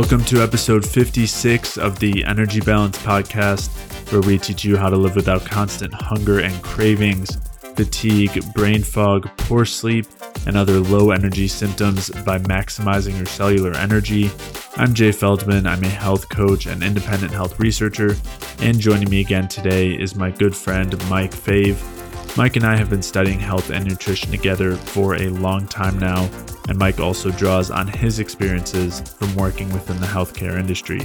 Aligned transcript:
Welcome 0.00 0.24
to 0.24 0.42
episode 0.42 0.88
56 0.88 1.76
of 1.76 1.98
the 1.98 2.24
Energy 2.24 2.60
Balance 2.60 2.96
Podcast, 2.96 3.68
where 4.10 4.22
we 4.22 4.38
teach 4.38 4.64
you 4.64 4.78
how 4.78 4.88
to 4.88 4.96
live 4.96 5.14
without 5.14 5.44
constant 5.44 5.92
hunger 5.92 6.40
and 6.40 6.62
cravings, 6.62 7.36
fatigue, 7.76 8.42
brain 8.54 8.82
fog, 8.82 9.28
poor 9.36 9.66
sleep, 9.66 10.06
and 10.46 10.56
other 10.56 10.80
low 10.80 11.10
energy 11.10 11.46
symptoms 11.46 12.08
by 12.24 12.38
maximizing 12.38 13.14
your 13.18 13.26
cellular 13.26 13.74
energy. 13.74 14.30
I'm 14.76 14.94
Jay 14.94 15.12
Feldman. 15.12 15.66
I'm 15.66 15.84
a 15.84 15.88
health 15.88 16.30
coach 16.30 16.64
and 16.64 16.82
independent 16.82 17.32
health 17.32 17.60
researcher. 17.60 18.16
And 18.60 18.80
joining 18.80 19.10
me 19.10 19.20
again 19.20 19.48
today 19.48 19.90
is 19.90 20.16
my 20.16 20.30
good 20.30 20.56
friend, 20.56 20.92
Mike 21.10 21.32
Fave. 21.32 21.76
Mike 22.36 22.54
and 22.54 22.64
I 22.64 22.76
have 22.76 22.88
been 22.88 23.02
studying 23.02 23.40
health 23.40 23.70
and 23.70 23.84
nutrition 23.84 24.30
together 24.30 24.76
for 24.76 25.16
a 25.16 25.28
long 25.28 25.66
time 25.66 25.98
now, 25.98 26.30
and 26.68 26.78
Mike 26.78 27.00
also 27.00 27.32
draws 27.32 27.72
on 27.72 27.88
his 27.88 28.20
experiences 28.20 29.00
from 29.00 29.34
working 29.34 29.70
within 29.72 29.98
the 30.00 30.06
healthcare 30.06 30.58
industry. 30.58 31.00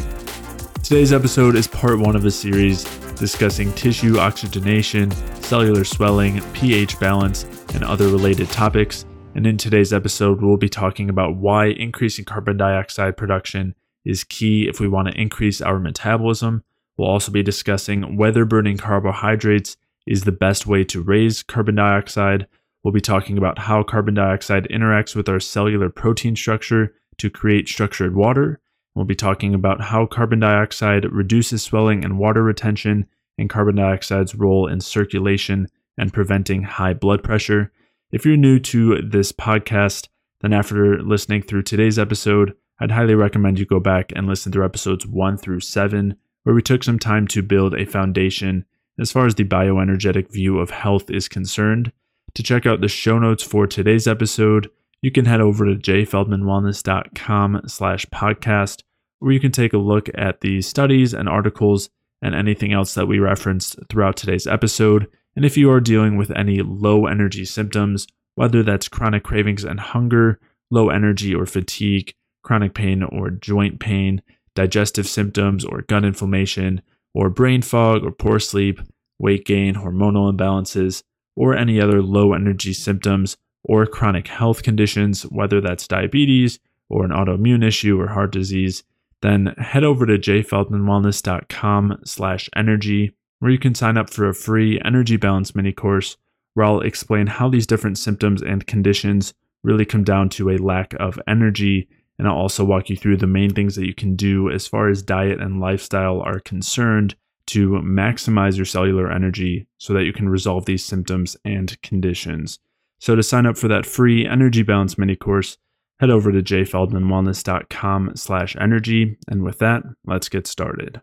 Today's 0.83 1.11
episode 1.11 1.55
is 1.55 1.65
part 1.65 1.97
one 1.97 2.15
of 2.15 2.25
a 2.25 2.31
series 2.31 2.83
discussing 3.15 3.73
tissue 3.73 4.19
oxygenation, 4.19 5.09
cellular 5.41 5.83
swelling, 5.83 6.41
pH 6.53 6.99
balance, 6.99 7.43
and 7.73 7.83
other 7.83 8.07
related 8.07 8.47
topics. 8.49 9.03
And 9.33 9.47
in 9.47 9.57
today's 9.57 9.93
episode, 9.93 10.41
we'll 10.41 10.57
be 10.57 10.69
talking 10.69 11.09
about 11.09 11.37
why 11.37 11.67
increasing 11.67 12.23
carbon 12.23 12.55
dioxide 12.55 13.17
production 13.17 13.73
is 14.05 14.23
key 14.23 14.67
if 14.67 14.79
we 14.79 14.87
want 14.87 15.07
to 15.07 15.19
increase 15.19 15.59
our 15.59 15.79
metabolism. 15.79 16.63
We'll 16.97 17.09
also 17.09 17.31
be 17.31 17.41
discussing 17.41 18.15
whether 18.15 18.45
burning 18.45 18.77
carbohydrates 18.77 19.75
is 20.05 20.23
the 20.23 20.31
best 20.31 20.67
way 20.67 20.83
to 20.85 21.01
raise 21.01 21.43
carbon 21.43 21.75
dioxide. 21.75 22.47
We'll 22.83 22.93
be 22.93 23.01
talking 23.01 23.37
about 23.37 23.59
how 23.59 23.83
carbon 23.83 24.13
dioxide 24.13 24.67
interacts 24.69 25.15
with 25.15 25.27
our 25.27 25.39
cellular 25.39 25.89
protein 25.89 26.35
structure 26.35 26.93
to 27.17 27.29
create 27.29 27.67
structured 27.67 28.15
water. 28.15 28.59
We'll 28.93 29.05
be 29.05 29.15
talking 29.15 29.53
about 29.53 29.81
how 29.81 30.05
carbon 30.05 30.39
dioxide 30.39 31.11
reduces 31.11 31.63
swelling 31.63 32.05
and 32.05 32.19
water 32.19 32.43
retention, 32.43 33.07
and 33.37 33.49
carbon 33.49 33.75
dioxide's 33.75 34.35
role 34.35 34.67
in 34.67 34.79
circulation 34.79 35.67
and 35.97 36.13
preventing 36.13 36.63
high 36.63 36.93
blood 36.93 37.23
pressure. 37.23 37.71
If 38.11 38.25
you're 38.25 38.37
new 38.37 38.59
to 38.59 39.01
this 39.01 39.31
podcast, 39.31 40.07
then 40.41 40.53
after 40.53 41.01
listening 41.01 41.41
through 41.41 41.63
today's 41.63 41.99
episode, 41.99 42.53
I'd 42.79 42.91
highly 42.91 43.15
recommend 43.15 43.59
you 43.59 43.65
go 43.65 43.79
back 43.79 44.11
and 44.15 44.27
listen 44.27 44.51
through 44.51 44.65
episodes 44.65 45.07
1 45.07 45.37
through 45.37 45.61
7, 45.61 46.15
where 46.43 46.55
we 46.55 46.61
took 46.61 46.83
some 46.83 46.99
time 46.99 47.27
to 47.27 47.41
build 47.41 47.73
a 47.73 47.85
foundation 47.85 48.65
as 48.99 49.11
far 49.11 49.25
as 49.25 49.35
the 49.35 49.43
bioenergetic 49.43 50.31
view 50.31 50.59
of 50.59 50.69
health 50.69 51.09
is 51.09 51.27
concerned. 51.27 51.91
To 52.35 52.43
check 52.43 52.65
out 52.65 52.81
the 52.81 52.87
show 52.87 53.19
notes 53.19 53.43
for 53.43 53.67
today's 53.67 54.07
episode, 54.07 54.69
you 55.01 55.11
can 55.11 55.25
head 55.25 55.41
over 55.41 55.65
to 55.65 55.75
jayfeldmanwellness.com 55.75 57.61
slash 57.67 58.05
podcast, 58.07 58.83
where 59.19 59.31
you 59.31 59.39
can 59.39 59.51
take 59.51 59.73
a 59.73 59.77
look 59.77 60.09
at 60.15 60.41
the 60.41 60.61
studies 60.61 61.13
and 61.13 61.29
articles 61.29 61.89
and 62.21 62.33
anything 62.33 62.73
else 62.73 62.93
that 62.95 63.07
we 63.07 63.19
referenced 63.19 63.77
throughout 63.89 64.17
today's 64.17 64.47
episode. 64.47 65.07
And 65.35 65.45
if 65.45 65.57
you 65.57 65.69
are 65.69 65.79
dealing 65.79 66.17
with 66.17 66.31
any 66.31 66.61
low 66.61 67.05
energy 67.05 67.45
symptoms, 67.45 68.07
whether 68.35 68.63
that's 68.63 68.87
chronic 68.87 69.23
cravings 69.23 69.63
and 69.63 69.79
hunger, 69.79 70.39
low 70.71 70.89
energy 70.89 71.33
or 71.35 71.45
fatigue, 71.45 72.13
chronic 72.43 72.73
pain 72.73 73.03
or 73.03 73.29
joint 73.29 73.79
pain, 73.79 74.21
digestive 74.55 75.07
symptoms 75.07 75.63
or 75.65 75.83
gut 75.83 76.05
inflammation, 76.05 76.81
or 77.15 77.29
brain 77.29 77.63
fog 77.63 78.03
or 78.03 78.11
poor 78.11 78.39
sleep, 78.39 78.79
weight 79.17 79.45
gain, 79.45 79.73
hormonal 79.73 80.31
imbalances, 80.31 81.01
or 81.35 81.55
any 81.55 81.81
other 81.81 82.01
low 82.01 82.33
energy 82.33 82.73
symptoms 82.73 83.37
or 83.63 83.87
chronic 83.87 84.27
health 84.27 84.61
conditions, 84.61 85.23
whether 85.23 85.59
that's 85.59 85.87
diabetes 85.87 86.59
or 86.89 87.03
an 87.03 87.11
autoimmune 87.11 87.65
issue 87.65 87.99
or 87.99 88.09
heart 88.09 88.31
disease, 88.31 88.83
then 89.21 89.47
head 89.57 89.83
over 89.83 90.05
to 90.05 90.19
jayfeldmanwellness.com 90.19 91.97
slash 92.05 92.49
energy, 92.55 93.15
where 93.39 93.51
you 93.51 93.57
can 93.57 93.73
sign 93.73 93.97
up 93.97 94.09
for 94.09 94.27
a 94.27 94.35
free 94.35 94.79
energy 94.85 95.17
balance 95.17 95.55
mini 95.55 95.71
course 95.71 96.17
where 96.53 96.65
I'll 96.65 96.81
explain 96.81 97.27
how 97.27 97.49
these 97.49 97.67
different 97.67 97.97
symptoms 97.97 98.41
and 98.41 98.67
conditions 98.67 99.33
really 99.63 99.85
come 99.85 100.03
down 100.03 100.29
to 100.29 100.49
a 100.49 100.57
lack 100.57 100.93
of 100.99 101.19
energy 101.27 101.87
and 102.17 102.27
I'll 102.27 102.35
also 102.35 102.63
walk 102.63 102.89
you 102.89 102.95
through 102.95 103.17
the 103.17 103.27
main 103.27 103.53
things 103.53 103.75
that 103.75 103.85
you 103.85 103.93
can 103.93 104.15
do 104.15 104.49
as 104.49 104.67
far 104.67 104.89
as 104.89 105.03
diet 105.03 105.41
and 105.41 105.59
lifestyle 105.59 106.21
are 106.21 106.39
concerned 106.39 107.15
to 107.47 107.71
maximize 107.83 108.55
your 108.55 108.65
cellular 108.65 109.11
energy 109.11 109.67
so 109.77 109.93
that 109.93 110.05
you 110.05 110.13
can 110.13 110.29
resolve 110.29 110.65
these 110.65 110.83
symptoms 110.83 111.37
and 111.45 111.79
conditions. 111.81 112.59
So 112.99 113.15
to 113.15 113.23
sign 113.23 113.45
up 113.45 113.57
for 113.57 113.67
that 113.67 113.85
free 113.85 114.25
energy 114.25 114.63
balance 114.63 114.97
mini 114.97 115.15
course, 115.15 115.57
head 115.99 116.09
over 116.09 116.31
to 116.31 116.41
jayfeldmanwellness.com 116.41 118.15
slash 118.15 118.55
energy. 118.59 119.17
And 119.27 119.43
with 119.43 119.59
that, 119.59 119.83
let's 120.05 120.29
get 120.29 120.47
started. 120.47 121.01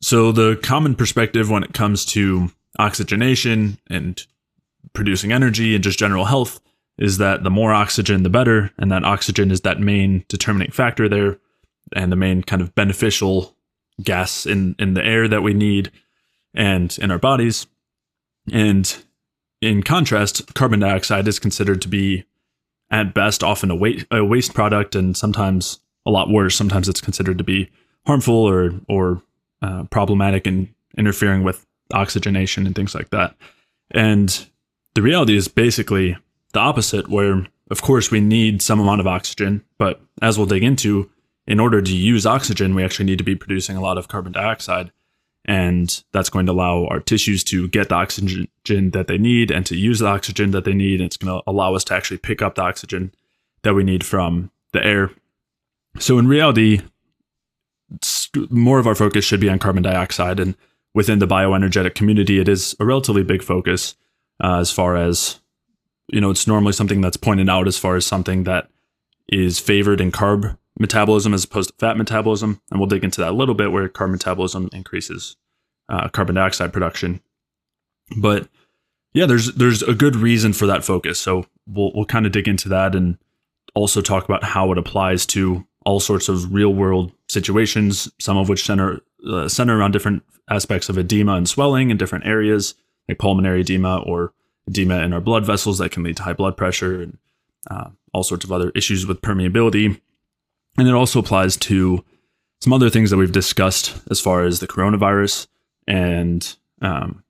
So 0.00 0.32
the 0.32 0.58
common 0.62 0.94
perspective 0.94 1.50
when 1.50 1.62
it 1.62 1.74
comes 1.74 2.04
to 2.06 2.50
oxygenation 2.78 3.78
and 3.88 4.24
producing 4.94 5.32
energy 5.32 5.74
and 5.74 5.84
just 5.84 5.98
general 5.98 6.24
health 6.24 6.60
is 6.98 7.18
that 7.18 7.42
the 7.42 7.50
more 7.50 7.72
oxygen, 7.72 8.22
the 8.22 8.30
better. 8.30 8.70
And 8.78 8.90
that 8.92 9.04
oxygen 9.04 9.50
is 9.50 9.62
that 9.62 9.80
main 9.80 10.24
determining 10.28 10.70
factor 10.70 11.08
there 11.08 11.38
and 11.94 12.12
the 12.12 12.16
main 12.16 12.42
kind 12.42 12.62
of 12.62 12.74
beneficial 12.74 13.56
gas 14.02 14.46
in, 14.46 14.74
in 14.78 14.94
the 14.94 15.04
air 15.04 15.28
that 15.28 15.42
we 15.42 15.54
need 15.54 15.90
and 16.54 16.96
in 17.00 17.10
our 17.10 17.18
bodies. 17.18 17.66
And 18.52 18.94
in 19.60 19.82
contrast, 19.82 20.54
carbon 20.54 20.80
dioxide 20.80 21.28
is 21.28 21.38
considered 21.38 21.82
to 21.82 21.88
be, 21.88 22.24
at 22.90 23.14
best, 23.14 23.42
often 23.42 23.70
a, 23.70 23.74
waste, 23.74 24.06
a 24.10 24.22
waste 24.22 24.52
product 24.52 24.94
and 24.94 25.16
sometimes 25.16 25.80
a 26.04 26.10
lot 26.10 26.28
worse. 26.28 26.54
Sometimes 26.54 26.88
it's 26.88 27.00
considered 27.00 27.38
to 27.38 27.44
be 27.44 27.70
harmful 28.06 28.34
or, 28.34 28.72
or 28.88 29.22
uh, 29.62 29.84
problematic 29.84 30.46
and 30.46 30.68
interfering 30.98 31.42
with 31.42 31.64
oxygenation 31.94 32.66
and 32.66 32.74
things 32.74 32.94
like 32.94 33.10
that. 33.10 33.34
And 33.92 34.46
the 34.94 35.02
reality 35.02 35.36
is 35.36 35.48
basically 35.48 36.16
the 36.52 36.60
opposite, 36.60 37.08
where 37.08 37.46
of 37.70 37.82
course 37.82 38.10
we 38.10 38.20
need 38.20 38.62
some 38.62 38.80
amount 38.80 39.00
of 39.00 39.06
oxygen, 39.06 39.64
but 39.78 40.00
as 40.20 40.36
we'll 40.36 40.46
dig 40.46 40.62
into, 40.62 41.10
in 41.46 41.58
order 41.58 41.82
to 41.82 41.96
use 41.96 42.26
oxygen, 42.26 42.74
we 42.74 42.84
actually 42.84 43.06
need 43.06 43.18
to 43.18 43.24
be 43.24 43.34
producing 43.34 43.76
a 43.76 43.80
lot 43.80 43.98
of 43.98 44.08
carbon 44.08 44.32
dioxide. 44.32 44.92
And 45.44 46.02
that's 46.12 46.30
going 46.30 46.46
to 46.46 46.52
allow 46.52 46.86
our 46.86 47.00
tissues 47.00 47.42
to 47.44 47.66
get 47.66 47.88
the 47.88 47.96
oxygen 47.96 48.48
that 48.64 49.06
they 49.08 49.18
need 49.18 49.50
and 49.50 49.66
to 49.66 49.76
use 49.76 49.98
the 49.98 50.06
oxygen 50.06 50.52
that 50.52 50.64
they 50.64 50.72
need. 50.72 51.00
And 51.00 51.06
it's 51.06 51.16
going 51.16 51.36
to 51.36 51.42
allow 51.50 51.74
us 51.74 51.82
to 51.84 51.94
actually 51.94 52.18
pick 52.18 52.42
up 52.42 52.54
the 52.54 52.62
oxygen 52.62 53.12
that 53.62 53.74
we 53.74 53.82
need 53.82 54.04
from 54.04 54.52
the 54.72 54.84
air. 54.84 55.10
So, 55.98 56.18
in 56.18 56.28
reality, 56.28 56.80
more 58.50 58.78
of 58.78 58.86
our 58.86 58.94
focus 58.94 59.24
should 59.24 59.40
be 59.40 59.50
on 59.50 59.58
carbon 59.58 59.82
dioxide. 59.82 60.38
And 60.38 60.54
within 60.94 61.18
the 61.18 61.26
bioenergetic 61.26 61.96
community, 61.96 62.38
it 62.38 62.48
is 62.48 62.76
a 62.78 62.84
relatively 62.84 63.24
big 63.24 63.42
focus 63.42 63.96
uh, 64.42 64.58
as 64.58 64.70
far 64.70 64.96
as 64.96 65.40
you 66.08 66.20
know, 66.20 66.30
it's 66.30 66.46
normally 66.46 66.72
something 66.72 67.00
that's 67.00 67.16
pointed 67.16 67.48
out 67.48 67.68
as 67.68 67.78
far 67.78 67.96
as 67.96 68.06
something 68.06 68.44
that 68.44 68.68
is 69.28 69.58
favored 69.58 70.00
in 70.00 70.12
carb 70.12 70.56
metabolism 70.78 71.34
as 71.34 71.44
opposed 71.44 71.70
to 71.70 71.76
fat 71.76 71.96
metabolism. 71.96 72.60
And 72.70 72.80
we'll 72.80 72.88
dig 72.88 73.04
into 73.04 73.20
that 73.20 73.30
a 73.30 73.36
little 73.36 73.54
bit 73.54 73.72
where 73.72 73.88
carb 73.88 74.10
metabolism 74.10 74.68
increases 74.72 75.36
uh, 75.88 76.08
carbon 76.08 76.34
dioxide 76.34 76.72
production. 76.72 77.20
But 78.16 78.48
yeah, 79.14 79.26
there's 79.26 79.52
there's 79.54 79.82
a 79.82 79.94
good 79.94 80.16
reason 80.16 80.52
for 80.52 80.66
that 80.66 80.84
focus. 80.84 81.20
So 81.20 81.46
we'll 81.66 81.92
we'll 81.94 82.06
kind 82.06 82.26
of 82.26 82.32
dig 82.32 82.48
into 82.48 82.68
that 82.70 82.94
and 82.94 83.18
also 83.74 84.00
talk 84.00 84.24
about 84.24 84.44
how 84.44 84.72
it 84.72 84.78
applies 84.78 85.26
to 85.26 85.66
all 85.84 86.00
sorts 86.00 86.28
of 86.28 86.52
real 86.52 86.72
world 86.72 87.12
situations, 87.28 88.10
some 88.18 88.36
of 88.36 88.48
which 88.48 88.64
center 88.64 89.00
uh, 89.28 89.48
center 89.48 89.78
around 89.78 89.92
different 89.92 90.22
aspects 90.48 90.88
of 90.88 90.98
edema 90.98 91.34
and 91.34 91.48
swelling 91.48 91.90
in 91.90 91.96
different 91.96 92.26
areas, 92.26 92.74
like 93.08 93.18
pulmonary 93.18 93.60
edema 93.60 94.00
or 94.00 94.32
edema 94.68 95.00
in 95.02 95.12
our 95.12 95.20
blood 95.20 95.44
vessels 95.44 95.78
that 95.78 95.90
can 95.90 96.02
lead 96.02 96.16
to 96.16 96.22
high 96.22 96.32
blood 96.32 96.56
pressure 96.56 97.02
and 97.02 97.18
uh, 97.70 97.90
all 98.12 98.22
sorts 98.22 98.44
of 98.44 98.52
other 98.52 98.70
issues 98.74 99.06
with 99.06 99.20
permeability. 99.20 100.00
And 100.78 100.88
it 100.88 100.94
also 100.94 101.18
applies 101.18 101.56
to 101.58 102.04
some 102.60 102.72
other 102.72 102.90
things 102.90 103.10
that 103.10 103.16
we've 103.16 103.32
discussed 103.32 103.96
as 104.10 104.20
far 104.20 104.44
as 104.44 104.60
the 104.60 104.68
coronavirus 104.68 105.48
and 105.88 106.56
um, 106.80 107.24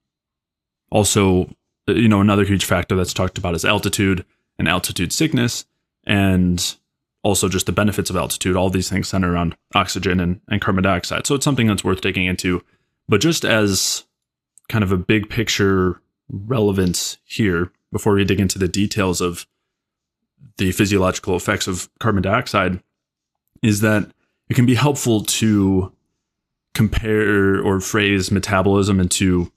also, 0.91 1.55
you 1.87 2.09
know, 2.09 2.21
another 2.21 2.45
huge 2.45 2.67
factor 2.67 2.95
that's 2.95 3.15
talked 3.15 3.39
about 3.39 3.55
is 3.55 3.65
altitude 3.65 4.25
and 4.59 4.69
altitude 4.69 5.13
sickness 5.13 5.65
and 6.05 6.77
also 7.23 7.49
just 7.49 7.67
the 7.67 7.73
benefits 7.73 8.11
of 8.11 8.17
altitude. 8.17 8.57
All 8.57 8.69
these 8.69 8.91
things 8.91 9.09
center 9.09 9.33
around 9.33 9.57
oxygen 9.75 10.21
and, 10.21 10.41
and 10.49 10.61
carbon 10.61 10.85
dioxide. 10.85 11.27
So 11.27 11.35
it's 11.35 11.45
something 11.45 11.67
that's 11.67 11.85
worth 11.85 12.03
digging 12.03 12.27
into. 12.27 12.63
But 13.09 13.23
just 13.23 13.45
as 13.45 14.05
kind 14.69 14.85
of 14.85 14.93
a 14.93 14.97
big 14.99 15.31
picture 15.31 16.02
relevance 16.29 17.19
here 17.25 17.73
before 17.91 18.15
we 18.15 18.25
dig 18.25 18.41
into 18.41 18.59
the 18.59 18.69
details 18.69 19.21
of 19.21 19.47
the 20.57 20.73
physiological 20.73 21.37
effects 21.37 21.67
of 21.67 21.89
carbon 21.99 22.23
dioxide 22.23 22.83
is 23.63 23.81
that 23.81 24.11
it 24.49 24.55
can 24.55 24.67
be 24.67 24.75
helpful 24.75 25.23
to 25.23 25.93
compare 26.75 27.63
or 27.63 27.81
phrase 27.81 28.31
metabolism 28.31 28.99
into 28.99 29.53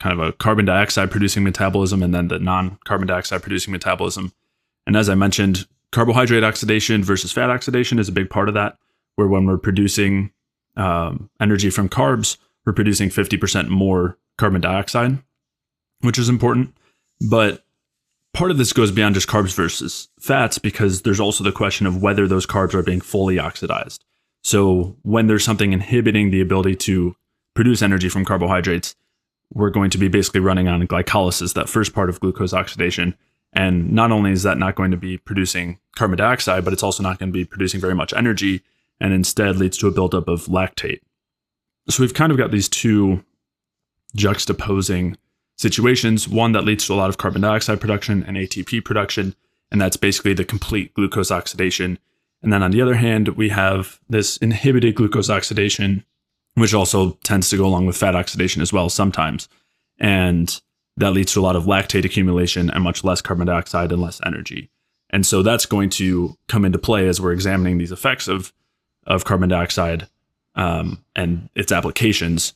kind 0.00 0.18
of 0.18 0.26
a 0.26 0.32
carbon 0.32 0.64
dioxide 0.64 1.10
producing 1.10 1.44
metabolism 1.44 2.02
and 2.02 2.14
then 2.14 2.28
the 2.28 2.38
non 2.38 2.78
carbon 2.84 3.06
dioxide 3.06 3.42
producing 3.42 3.72
metabolism. 3.72 4.32
And 4.86 4.96
as 4.96 5.08
I 5.08 5.14
mentioned, 5.14 5.66
carbohydrate 5.92 6.44
oxidation 6.44 7.02
versus 7.02 7.32
fat 7.32 7.50
oxidation 7.50 7.98
is 7.98 8.08
a 8.08 8.12
big 8.12 8.28
part 8.28 8.48
of 8.48 8.54
that, 8.54 8.76
where 9.16 9.28
when 9.28 9.46
we're 9.46 9.58
producing 9.58 10.32
um, 10.76 11.30
energy 11.40 11.70
from 11.70 11.88
carbs, 11.88 12.36
we're 12.66 12.72
producing 12.72 13.08
50% 13.08 13.68
more 13.68 14.18
carbon 14.36 14.60
dioxide, 14.60 15.18
which 16.04 16.18
is 16.18 16.28
important. 16.28 16.74
But 17.28 17.64
part 18.32 18.50
of 18.50 18.58
this 18.58 18.72
goes 18.72 18.90
beyond 18.90 19.14
just 19.14 19.28
carbs 19.28 19.54
versus 19.54 20.08
fats 20.18 20.58
because 20.58 21.02
there's 21.02 21.20
also 21.20 21.44
the 21.44 21.52
question 21.52 21.86
of 21.86 22.02
whether 22.02 22.28
those 22.28 22.46
carbs 22.46 22.74
are 22.74 22.82
being 22.82 23.00
fully 23.00 23.38
oxidized. 23.38 24.04
So 24.42 24.96
when 25.02 25.26
there's 25.26 25.44
something 25.44 25.72
inhibiting 25.72 26.30
the 26.30 26.40
ability 26.40 26.76
to 26.76 27.16
produce 27.54 27.80
energy 27.80 28.08
from 28.08 28.24
carbohydrates, 28.24 28.94
we're 29.52 29.70
going 29.70 29.90
to 29.90 29.98
be 29.98 30.08
basically 30.08 30.40
running 30.40 30.68
on 30.68 30.86
glycolysis, 30.86 31.54
that 31.54 31.68
first 31.68 31.94
part 31.94 32.10
of 32.10 32.20
glucose 32.20 32.52
oxidation. 32.52 33.14
And 33.52 33.92
not 33.92 34.10
only 34.10 34.32
is 34.32 34.42
that 34.42 34.58
not 34.58 34.74
going 34.74 34.90
to 34.90 34.96
be 34.96 35.16
producing 35.16 35.78
carbon 35.94 36.18
dioxide, 36.18 36.64
but 36.64 36.72
it's 36.72 36.82
also 36.82 37.02
not 37.02 37.18
going 37.18 37.30
to 37.30 37.32
be 37.32 37.44
producing 37.44 37.80
very 37.80 37.94
much 37.94 38.12
energy 38.12 38.62
and 39.00 39.12
instead 39.12 39.56
leads 39.56 39.78
to 39.78 39.86
a 39.86 39.92
buildup 39.92 40.28
of 40.28 40.46
lactate. 40.46 41.00
So 41.88 42.02
we've 42.02 42.14
kind 42.14 42.32
of 42.32 42.38
got 42.38 42.50
these 42.50 42.68
two 42.68 43.24
juxtaposing 44.16 45.16
situations 45.56 46.28
one 46.28 46.52
that 46.52 46.64
leads 46.64 46.86
to 46.86 46.94
a 46.94 46.96
lot 46.96 47.10
of 47.10 47.18
carbon 47.18 47.42
dioxide 47.42 47.80
production 47.80 48.24
and 48.24 48.36
ATP 48.36 48.84
production, 48.84 49.34
and 49.70 49.80
that's 49.80 49.96
basically 49.96 50.34
the 50.34 50.44
complete 50.44 50.94
glucose 50.94 51.30
oxidation. 51.30 51.98
And 52.42 52.52
then 52.52 52.62
on 52.62 52.72
the 52.72 52.82
other 52.82 52.96
hand, 52.96 53.28
we 53.28 53.48
have 53.48 53.98
this 54.08 54.36
inhibited 54.38 54.94
glucose 54.94 55.30
oxidation 55.30 56.04
which 56.54 56.74
also 56.74 57.12
tends 57.24 57.48
to 57.50 57.56
go 57.56 57.66
along 57.66 57.86
with 57.86 57.96
fat 57.96 58.14
oxidation 58.14 58.62
as 58.62 58.72
well 58.72 58.88
sometimes. 58.88 59.48
And 59.98 60.60
that 60.96 61.12
leads 61.12 61.32
to 61.32 61.40
a 61.40 61.42
lot 61.42 61.56
of 61.56 61.64
lactate 61.64 62.04
accumulation 62.04 62.70
and 62.70 62.84
much 62.84 63.04
less 63.04 63.20
carbon 63.20 63.46
dioxide 63.46 63.92
and 63.92 64.00
less 64.00 64.20
energy. 64.24 64.70
And 65.10 65.26
so 65.26 65.42
that's 65.42 65.66
going 65.66 65.90
to 65.90 66.36
come 66.48 66.64
into 66.64 66.78
play 66.78 67.08
as 67.08 67.20
we're 67.20 67.32
examining 67.32 67.78
these 67.78 67.92
effects 67.92 68.28
of, 68.28 68.52
of 69.06 69.24
carbon 69.24 69.48
dioxide 69.48 70.08
um, 70.54 71.04
and 71.16 71.48
its 71.54 71.72
applications 71.72 72.54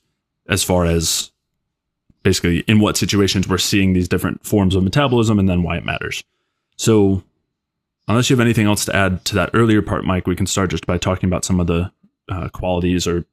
as 0.48 0.62
far 0.62 0.84
as 0.84 1.32
basically 2.28 2.58
in 2.68 2.78
what 2.78 2.94
situations 2.94 3.48
we're 3.48 3.56
seeing 3.56 3.94
these 3.94 4.06
different 4.06 4.44
forms 4.44 4.74
of 4.74 4.84
metabolism 4.84 5.38
and 5.38 5.48
then 5.48 5.62
why 5.62 5.78
it 5.78 5.84
matters. 5.86 6.22
So, 6.76 7.22
unless 8.06 8.28
you 8.28 8.36
have 8.36 8.44
anything 8.44 8.66
else 8.66 8.84
to 8.84 8.94
add 8.94 9.24
to 9.26 9.34
that 9.36 9.48
earlier 9.54 9.80
part, 9.80 10.04
Mike, 10.04 10.26
we 10.26 10.36
can 10.36 10.46
start 10.46 10.68
just 10.68 10.86
by 10.86 10.98
talking 10.98 11.26
about 11.26 11.46
some 11.46 11.58
of 11.58 11.68
the 11.68 11.90
uh, 12.30 12.50
qualities 12.50 13.06
or 13.06 13.24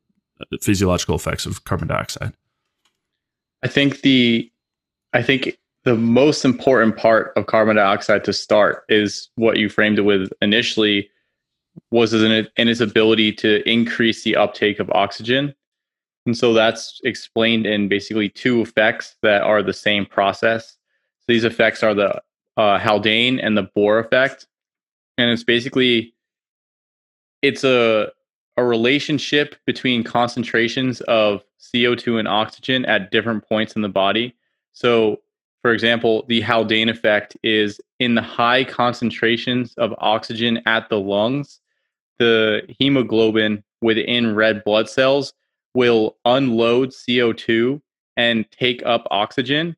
physiological 0.62 1.14
effects 1.14 1.46
of 1.46 1.66
carbon 1.66 1.90
dioxide? 1.90 2.32
I 3.64 3.68
think 3.68 4.00
the 4.00 4.50
I 5.12 5.22
think 5.22 5.58
the 5.84 5.96
most 5.96 6.46
important 6.46 6.96
part 6.96 7.34
of 7.36 7.48
carbon 7.48 7.76
dioxide 7.76 8.24
to 8.24 8.32
start 8.32 8.86
is 8.88 9.28
what 9.36 9.58
you 9.58 9.68
framed 9.68 10.00
it 10.00 10.04
with 10.04 10.32
initially 10.42 11.10
was 11.92 12.14
in 12.14 12.48
its 12.56 12.80
ability 12.80 13.34
to 13.34 13.70
increase 13.70 14.24
the 14.24 14.38
uptake 14.38 14.80
of 14.80 14.90
oxygen. 14.92 15.54
And 16.26 16.38
so 16.38 16.54
that's 16.54 17.00
explained 17.04 17.66
in 17.66 17.88
basically 17.88 18.30
two 18.30 18.62
effects 18.62 19.16
that 19.22 19.42
are 19.42 19.62
the 19.62 19.74
same 19.74 20.06
process. 20.06 20.72
So 21.20 21.26
these 21.28 21.44
effects 21.44 21.84
are 21.84 21.94
the 21.94 22.22
uh, 22.58 22.80
Haldane 22.80 23.40
and 23.40 23.58
the 23.58 23.70
Bohr 23.78 24.04
effect. 24.04 24.48
And 25.18 25.30
it's 25.30 25.44
basically 25.44 26.14
it's 27.42 27.64
a 27.64 28.12
a 28.58 28.64
relationship 28.64 29.56
between 29.66 30.04
concentrations 30.04 31.02
of 31.02 31.44
CO2 31.60 32.20
and 32.20 32.28
oxygen 32.28 32.86
at 32.86 33.12
different 33.12 33.48
points 33.48 33.76
in 33.76 33.82
the 33.82 33.90
body. 33.90 34.34
So, 34.72 35.22
for 35.62 35.74
example, 35.74 36.26
the 36.28 36.42
Haldane 36.42 36.90
effect 36.90 37.36
is 37.44 37.82
in 38.00 38.16
the 38.16 38.22
high 38.22 38.64
concentrations 38.64 39.74
of 39.76 39.94
oxygen 39.98 40.62
at 40.66 40.90
the 40.90 41.00
lungs, 41.00 41.60
the 42.18 42.62
hemoglobin 42.80 43.64
within 43.82 44.36
red 44.36 44.64
blood 44.64 44.90
cells 44.90 45.34
will 45.76 46.18
unload 46.26 46.90
CO2 46.90 47.80
and 48.18 48.50
take 48.50 48.82
up 48.86 49.06
oxygen. 49.12 49.76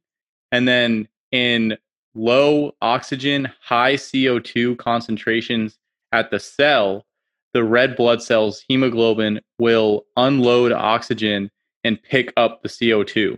And 0.51 0.67
then 0.67 1.07
in 1.31 1.77
low 2.15 2.73
oxygen, 2.81 3.49
high 3.61 3.95
CO2 3.95 4.77
concentrations 4.77 5.77
at 6.13 6.31
the 6.31 6.39
cell, 6.39 7.05
the 7.53 7.63
red 7.63 7.97
blood 7.97 8.21
cells, 8.21 8.63
hemoglobin, 8.67 9.41
will 9.59 10.05
unload 10.15 10.71
oxygen 10.71 11.51
and 11.83 12.01
pick 12.01 12.31
up 12.37 12.61
the 12.61 12.69
CO2. 12.69 13.37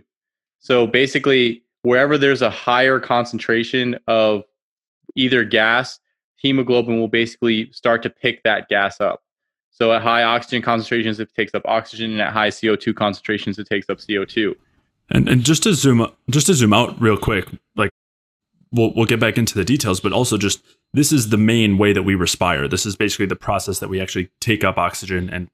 So 0.58 0.86
basically, 0.86 1.64
wherever 1.82 2.18
there's 2.18 2.42
a 2.42 2.50
higher 2.50 3.00
concentration 3.00 3.98
of 4.06 4.44
either 5.16 5.44
gas, 5.44 5.98
hemoglobin 6.36 6.98
will 6.98 7.08
basically 7.08 7.72
start 7.72 8.02
to 8.02 8.10
pick 8.10 8.42
that 8.42 8.68
gas 8.68 9.00
up. 9.00 9.22
So 9.70 9.92
at 9.92 10.02
high 10.02 10.22
oxygen 10.22 10.62
concentrations, 10.62 11.20
it 11.20 11.34
takes 11.34 11.54
up 11.54 11.62
oxygen, 11.64 12.12
and 12.12 12.20
at 12.20 12.32
high 12.32 12.48
CO2 12.48 12.94
concentrations, 12.94 13.58
it 13.58 13.66
takes 13.68 13.88
up 13.88 13.98
CO2. 13.98 14.54
And 15.10 15.28
and 15.28 15.42
just 15.42 15.62
to 15.64 15.74
zoom 15.74 16.06
just 16.28 16.46
to 16.46 16.54
zoom 16.54 16.72
out 16.72 17.00
real 17.00 17.16
quick, 17.16 17.48
like 17.76 17.90
we'll 18.72 18.92
we'll 18.94 19.06
get 19.06 19.20
back 19.20 19.38
into 19.38 19.54
the 19.54 19.64
details, 19.64 20.00
but 20.00 20.12
also 20.12 20.36
just 20.36 20.62
this 20.92 21.12
is 21.12 21.30
the 21.30 21.36
main 21.36 21.78
way 21.78 21.92
that 21.92 22.02
we 22.02 22.14
respire. 22.14 22.68
This 22.68 22.86
is 22.86 22.96
basically 22.96 23.26
the 23.26 23.36
process 23.36 23.78
that 23.78 23.88
we 23.88 24.00
actually 24.00 24.30
take 24.40 24.64
up 24.64 24.78
oxygen 24.78 25.30
and 25.30 25.48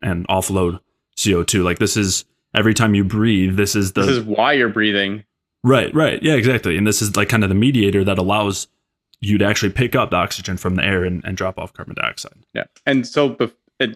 and 0.00 0.26
offload 0.28 0.80
CO2. 1.16 1.64
Like 1.64 1.78
this 1.78 1.96
is 1.96 2.24
every 2.54 2.74
time 2.74 2.94
you 2.94 3.04
breathe, 3.04 3.56
this 3.56 3.74
is 3.74 3.92
the 3.92 4.02
This 4.02 4.16
is 4.18 4.24
why 4.24 4.52
you're 4.52 4.68
breathing. 4.68 5.24
Right, 5.64 5.92
right. 5.94 6.22
Yeah, 6.22 6.34
exactly. 6.34 6.76
And 6.76 6.86
this 6.86 7.02
is 7.02 7.16
like 7.16 7.28
kind 7.28 7.42
of 7.42 7.48
the 7.48 7.54
mediator 7.54 8.04
that 8.04 8.16
allows 8.16 8.68
you 9.20 9.38
to 9.38 9.44
actually 9.44 9.70
pick 9.70 9.96
up 9.96 10.10
the 10.10 10.16
oxygen 10.16 10.56
from 10.56 10.76
the 10.76 10.84
air 10.84 11.04
and, 11.04 11.24
and 11.24 11.36
drop 11.36 11.58
off 11.58 11.72
carbon 11.72 11.94
dioxide. 11.94 12.38
Yeah. 12.54 12.64
And 12.86 13.06
so 13.06 13.36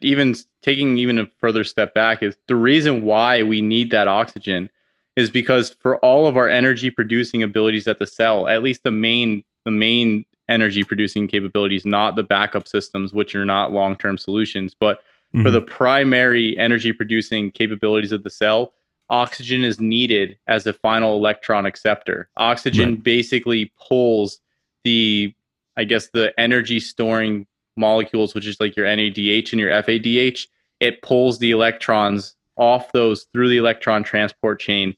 even 0.00 0.34
taking 0.62 0.98
even 0.98 1.18
a 1.18 1.26
further 1.38 1.64
step 1.64 1.94
back 1.94 2.22
is 2.22 2.36
the 2.48 2.56
reason 2.56 3.02
why 3.02 3.42
we 3.42 3.60
need 3.60 3.90
that 3.90 4.08
oxygen 4.08 4.70
is 5.16 5.30
because 5.30 5.70
for 5.80 5.98
all 5.98 6.26
of 6.26 6.36
our 6.36 6.48
energy 6.48 6.90
producing 6.90 7.42
abilities 7.42 7.86
at 7.86 7.98
the 7.98 8.06
cell, 8.06 8.48
at 8.48 8.62
least 8.62 8.82
the 8.82 8.90
main 8.90 9.44
the 9.64 9.70
main 9.70 10.24
energy 10.48 10.84
producing 10.84 11.28
capabilities, 11.28 11.84
not 11.84 12.16
the 12.16 12.22
backup 12.22 12.66
systems, 12.66 13.12
which 13.12 13.34
are 13.34 13.44
not 13.44 13.72
long 13.72 13.96
term 13.96 14.18
solutions, 14.18 14.74
but 14.78 14.98
mm-hmm. 15.34 15.42
for 15.42 15.50
the 15.50 15.60
primary 15.60 16.56
energy 16.58 16.92
producing 16.92 17.50
capabilities 17.50 18.12
of 18.12 18.22
the 18.22 18.30
cell, 18.30 18.72
oxygen 19.10 19.64
is 19.64 19.80
needed 19.80 20.36
as 20.46 20.66
a 20.66 20.72
final 20.72 21.16
electron 21.16 21.66
acceptor. 21.66 22.28
Oxygen 22.36 22.90
right. 22.90 23.02
basically 23.02 23.72
pulls 23.88 24.40
the, 24.84 25.34
I 25.76 25.84
guess, 25.84 26.08
the 26.08 26.32
energy 26.38 26.80
storing 26.80 27.46
molecules, 27.76 28.34
which 28.34 28.46
is 28.46 28.60
like 28.60 28.76
your 28.76 28.86
NADH 28.86 29.52
and 29.52 29.60
your 29.60 29.70
FADH. 29.70 30.46
It 30.80 31.02
pulls 31.02 31.38
the 31.38 31.52
electrons 31.52 32.34
off 32.56 32.92
those 32.92 33.26
through 33.32 33.48
the 33.48 33.56
electron 33.56 34.02
transport 34.02 34.60
chain 34.60 34.94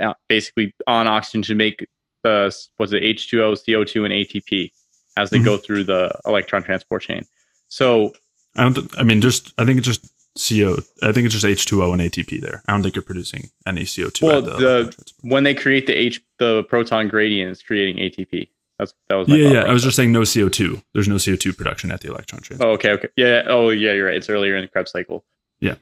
uh, 0.00 0.14
basically 0.28 0.74
on 0.86 1.06
oxygen 1.06 1.42
to 1.42 1.54
make 1.54 1.86
the 2.22 2.54
was 2.78 2.92
it 2.92 3.02
H2O, 3.02 3.54
CO2, 3.66 4.04
and 4.04 4.12
ATP 4.12 4.70
as 5.16 5.30
they 5.30 5.38
mm-hmm. 5.38 5.44
go 5.44 5.56
through 5.56 5.84
the 5.84 6.14
electron 6.24 6.62
transport 6.62 7.02
chain. 7.02 7.24
So 7.68 8.12
I 8.56 8.68
don't. 8.68 8.98
I 8.98 9.02
mean, 9.02 9.20
just 9.20 9.52
I 9.58 9.64
think 9.64 9.78
it's 9.78 9.86
just 9.86 10.06
CO. 10.38 10.78
I 11.02 11.12
think 11.12 11.26
it's 11.26 11.34
just 11.34 11.44
H2O 11.44 11.92
and 11.92 12.00
ATP 12.00 12.40
there. 12.40 12.62
I 12.68 12.72
don't 12.72 12.82
think 12.82 12.94
you're 12.94 13.02
producing 13.02 13.50
any 13.66 13.82
CO2. 13.82 14.22
Well, 14.22 14.42
the, 14.42 14.52
the 14.52 14.96
when 15.22 15.44
they 15.44 15.54
create 15.54 15.86
the 15.86 15.94
H, 15.94 16.22
the 16.38 16.64
proton 16.64 17.08
gradient 17.08 17.50
is 17.50 17.62
creating 17.62 17.96
ATP. 17.96 18.48
That's 18.82 18.94
that 19.08 19.14
was 19.14 19.28
yeah, 19.28 19.48
yeah. 19.48 19.60
I 19.60 19.72
was 19.72 19.84
just 19.84 19.96
saying 19.96 20.10
no 20.10 20.22
CO2. 20.22 20.82
There's 20.92 21.06
no 21.06 21.14
CO2 21.14 21.56
production 21.56 21.92
at 21.92 22.00
the 22.00 22.08
electron 22.08 22.42
transport. 22.42 22.68
Oh, 22.68 22.72
okay, 22.72 22.90
okay, 22.90 23.08
yeah. 23.16 23.42
Oh, 23.46 23.70
yeah. 23.70 23.92
You're 23.92 24.06
right. 24.06 24.16
It's 24.16 24.28
earlier 24.28 24.56
in 24.56 24.62
the 24.62 24.68
Krebs 24.68 24.90
cycle. 24.90 25.24
Yeah. 25.60 25.76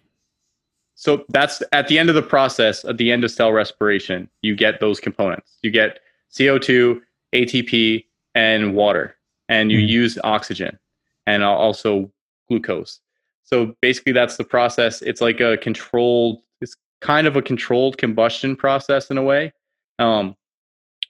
So 0.97 1.25
that's 1.30 1.62
at 1.73 1.88
the 1.88 1.99
end 1.99 2.11
of 2.11 2.14
the 2.14 2.23
process, 2.23 2.85
at 2.85 2.99
the 2.99 3.11
end 3.11 3.25
of 3.25 3.30
cell 3.30 3.52
respiration, 3.52 4.28
you 4.42 4.54
get 4.54 4.80
those 4.80 5.00
components. 5.00 5.57
You 5.62 5.71
get 5.71 6.00
CO2, 6.30 7.00
ATP, 7.35 8.04
and 8.35 8.75
water, 8.75 9.16
and 9.49 9.73
you 9.73 9.78
mm-hmm. 9.78 9.88
use 9.88 10.19
oxygen 10.23 10.78
and 11.26 11.42
also 11.42 12.12
glucose. 12.50 13.00
So 13.45 13.75
basically, 13.80 14.12
that's 14.12 14.37
the 14.37 14.45
process. 14.45 15.00
It's 15.00 15.23
like 15.23 15.40
a 15.40 15.57
controlled, 15.57 16.42
it's 16.61 16.76
kind 17.00 17.26
of 17.26 17.35
a 17.35 17.42
controlled 17.42 17.97
combustion 17.97 18.54
process 18.54 19.11
in 19.11 19.16
a 19.16 19.23
way. 19.23 19.54
Um, 19.99 20.37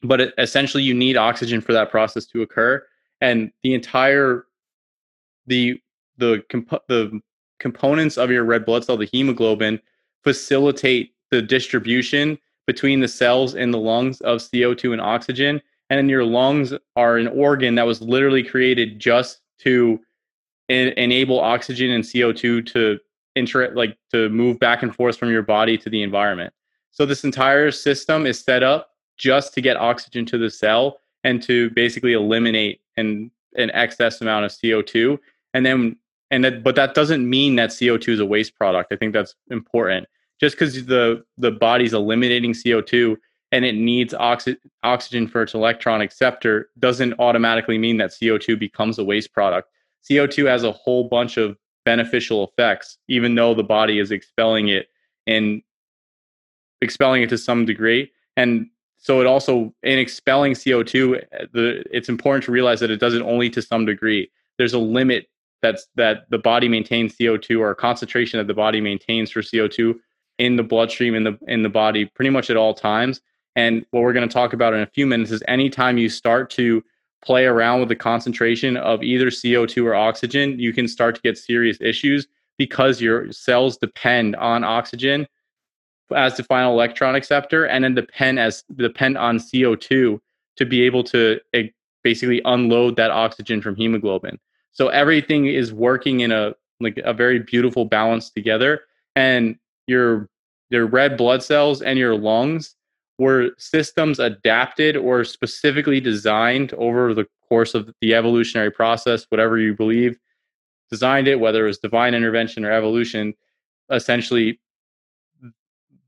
but 0.02 0.20
it, 0.20 0.34
essentially, 0.38 0.82
you 0.82 0.94
need 0.94 1.16
oxygen 1.16 1.60
for 1.60 1.72
that 1.72 1.90
process 1.90 2.26
to 2.26 2.42
occur. 2.42 2.82
And 3.20 3.50
the 3.62 3.74
entire, 3.74 4.46
the, 5.46 5.80
the, 6.16 6.42
comp- 6.48 6.86
the 6.88 7.20
components 7.58 8.16
of 8.16 8.30
your 8.30 8.44
red 8.44 8.64
blood 8.64 8.84
cell, 8.84 8.96
the 8.96 9.08
hemoglobin, 9.12 9.80
facilitate 10.24 11.14
the 11.30 11.42
distribution 11.42 12.38
between 12.66 13.00
the 13.00 13.08
cells 13.08 13.54
in 13.54 13.70
the 13.70 13.78
lungs 13.78 14.20
of 14.22 14.38
CO2 14.38 14.92
and 14.92 15.00
oxygen. 15.00 15.60
And 15.90 16.08
your 16.08 16.24
lungs 16.24 16.72
are 16.96 17.16
an 17.16 17.28
organ 17.28 17.74
that 17.74 17.86
was 17.86 18.00
literally 18.00 18.42
created 18.42 18.98
just 18.98 19.40
to 19.60 20.00
en- 20.68 20.94
enable 20.96 21.40
oxygen 21.40 21.90
and 21.90 22.04
CO2 22.04 22.64
to 22.66 22.98
inter- 23.36 23.72
like 23.74 23.98
to 24.12 24.28
move 24.30 24.58
back 24.58 24.82
and 24.82 24.94
forth 24.94 25.18
from 25.18 25.30
your 25.30 25.42
body 25.42 25.76
to 25.78 25.90
the 25.90 26.02
environment. 26.02 26.52
So 26.92 27.06
this 27.06 27.24
entire 27.24 27.70
system 27.70 28.26
is 28.26 28.40
set 28.40 28.62
up 28.62 28.89
just 29.20 29.52
to 29.52 29.60
get 29.60 29.76
oxygen 29.76 30.24
to 30.24 30.38
the 30.38 30.50
cell 30.50 30.98
and 31.22 31.42
to 31.42 31.68
basically 31.70 32.14
eliminate 32.14 32.80
and 32.96 33.30
an 33.56 33.70
excess 33.72 34.20
amount 34.20 34.46
of 34.46 34.50
CO2, 34.50 35.18
and 35.52 35.66
then 35.66 35.96
and 36.30 36.44
that, 36.44 36.62
but 36.62 36.76
that 36.76 36.94
doesn't 36.94 37.28
mean 37.28 37.56
that 37.56 37.70
CO2 37.70 38.08
is 38.08 38.20
a 38.20 38.26
waste 38.26 38.56
product. 38.56 38.92
I 38.92 38.96
think 38.96 39.12
that's 39.12 39.34
important. 39.50 40.06
Just 40.40 40.56
because 40.56 40.86
the 40.86 41.22
the 41.36 41.50
body's 41.50 41.92
eliminating 41.92 42.52
CO2 42.52 43.16
and 43.52 43.64
it 43.64 43.74
needs 43.74 44.14
oxy- 44.14 44.56
oxygen 44.82 45.26
for 45.28 45.42
its 45.42 45.54
electron 45.54 46.00
acceptor 46.00 46.70
doesn't 46.78 47.14
automatically 47.18 47.78
mean 47.78 47.98
that 47.98 48.10
CO2 48.10 48.58
becomes 48.58 48.98
a 48.98 49.04
waste 49.04 49.32
product. 49.32 49.68
CO2 50.08 50.46
has 50.46 50.64
a 50.64 50.72
whole 50.72 51.08
bunch 51.08 51.36
of 51.36 51.58
beneficial 51.84 52.44
effects, 52.44 52.96
even 53.08 53.34
though 53.34 53.52
the 53.52 53.64
body 53.64 53.98
is 53.98 54.12
expelling 54.12 54.68
it 54.68 54.86
and 55.26 55.62
expelling 56.80 57.22
it 57.22 57.28
to 57.28 57.36
some 57.36 57.66
degree. 57.66 58.10
And 58.36 58.70
so 59.00 59.20
it 59.20 59.26
also 59.26 59.72
in 59.82 59.98
expelling 59.98 60.52
CO2, 60.52 61.24
the 61.52 61.82
it's 61.90 62.08
important 62.08 62.44
to 62.44 62.52
realize 62.52 62.80
that 62.80 62.90
it 62.90 63.00
does 63.00 63.14
it 63.14 63.22
only 63.22 63.48
to 63.50 63.62
some 63.62 63.86
degree. 63.86 64.30
There's 64.58 64.74
a 64.74 64.78
limit 64.78 65.26
that's 65.62 65.86
that 65.96 66.28
the 66.28 66.38
body 66.38 66.68
maintains 66.68 67.16
CO2 67.16 67.58
or 67.58 67.70
a 67.70 67.74
concentration 67.74 68.38
that 68.38 68.46
the 68.46 68.54
body 68.54 68.80
maintains 68.80 69.30
for 69.30 69.40
CO2 69.40 69.94
in 70.38 70.56
the 70.56 70.62
bloodstream 70.62 71.14
in 71.14 71.24
the 71.24 71.38
in 71.48 71.62
the 71.62 71.70
body 71.70 72.04
pretty 72.04 72.30
much 72.30 72.50
at 72.50 72.58
all 72.58 72.74
times. 72.74 73.22
And 73.56 73.86
what 73.90 74.02
we're 74.02 74.12
going 74.12 74.28
to 74.28 74.32
talk 74.32 74.52
about 74.52 74.74
in 74.74 74.80
a 74.80 74.86
few 74.86 75.06
minutes 75.06 75.30
is 75.30 75.42
anytime 75.48 75.96
you 75.96 76.10
start 76.10 76.50
to 76.50 76.84
play 77.24 77.46
around 77.46 77.80
with 77.80 77.88
the 77.88 77.96
concentration 77.96 78.76
of 78.76 79.02
either 79.02 79.26
CO2 79.26 79.84
or 79.84 79.94
oxygen, 79.94 80.58
you 80.58 80.72
can 80.72 80.86
start 80.86 81.14
to 81.14 81.20
get 81.22 81.36
serious 81.38 81.78
issues 81.80 82.26
because 82.58 83.00
your 83.00 83.32
cells 83.32 83.78
depend 83.78 84.36
on 84.36 84.62
oxygen 84.62 85.26
as 86.14 86.36
the 86.36 86.44
final 86.44 86.72
electron 86.72 87.14
acceptor 87.14 87.64
and 87.64 87.84
then 87.84 87.94
depend 87.94 88.38
as 88.38 88.62
depend 88.76 89.18
on 89.18 89.38
CO2 89.38 90.20
to 90.56 90.66
be 90.66 90.82
able 90.82 91.04
to 91.04 91.40
eh, 91.54 91.68
basically 92.02 92.40
unload 92.44 92.96
that 92.96 93.10
oxygen 93.10 93.60
from 93.62 93.76
hemoglobin. 93.76 94.38
So 94.72 94.88
everything 94.88 95.46
is 95.46 95.72
working 95.72 96.20
in 96.20 96.32
a 96.32 96.54
like 96.80 96.98
a 97.04 97.12
very 97.12 97.40
beautiful 97.40 97.84
balance 97.84 98.30
together 98.30 98.82
and 99.16 99.56
your 99.86 100.28
your 100.70 100.86
red 100.86 101.16
blood 101.16 101.42
cells 101.42 101.82
and 101.82 101.98
your 101.98 102.16
lungs 102.16 102.76
were 103.18 103.50
systems 103.58 104.18
adapted 104.18 104.96
or 104.96 105.24
specifically 105.24 106.00
designed 106.00 106.72
over 106.74 107.12
the 107.12 107.26
course 107.48 107.74
of 107.74 107.92
the 108.00 108.14
evolutionary 108.14 108.70
process, 108.70 109.26
whatever 109.28 109.58
you 109.58 109.74
believe, 109.74 110.18
designed 110.90 111.28
it, 111.28 111.38
whether 111.38 111.64
it 111.64 111.68
was 111.68 111.78
divine 111.78 112.14
intervention 112.14 112.64
or 112.64 112.72
evolution, 112.72 113.34
essentially 113.90 114.58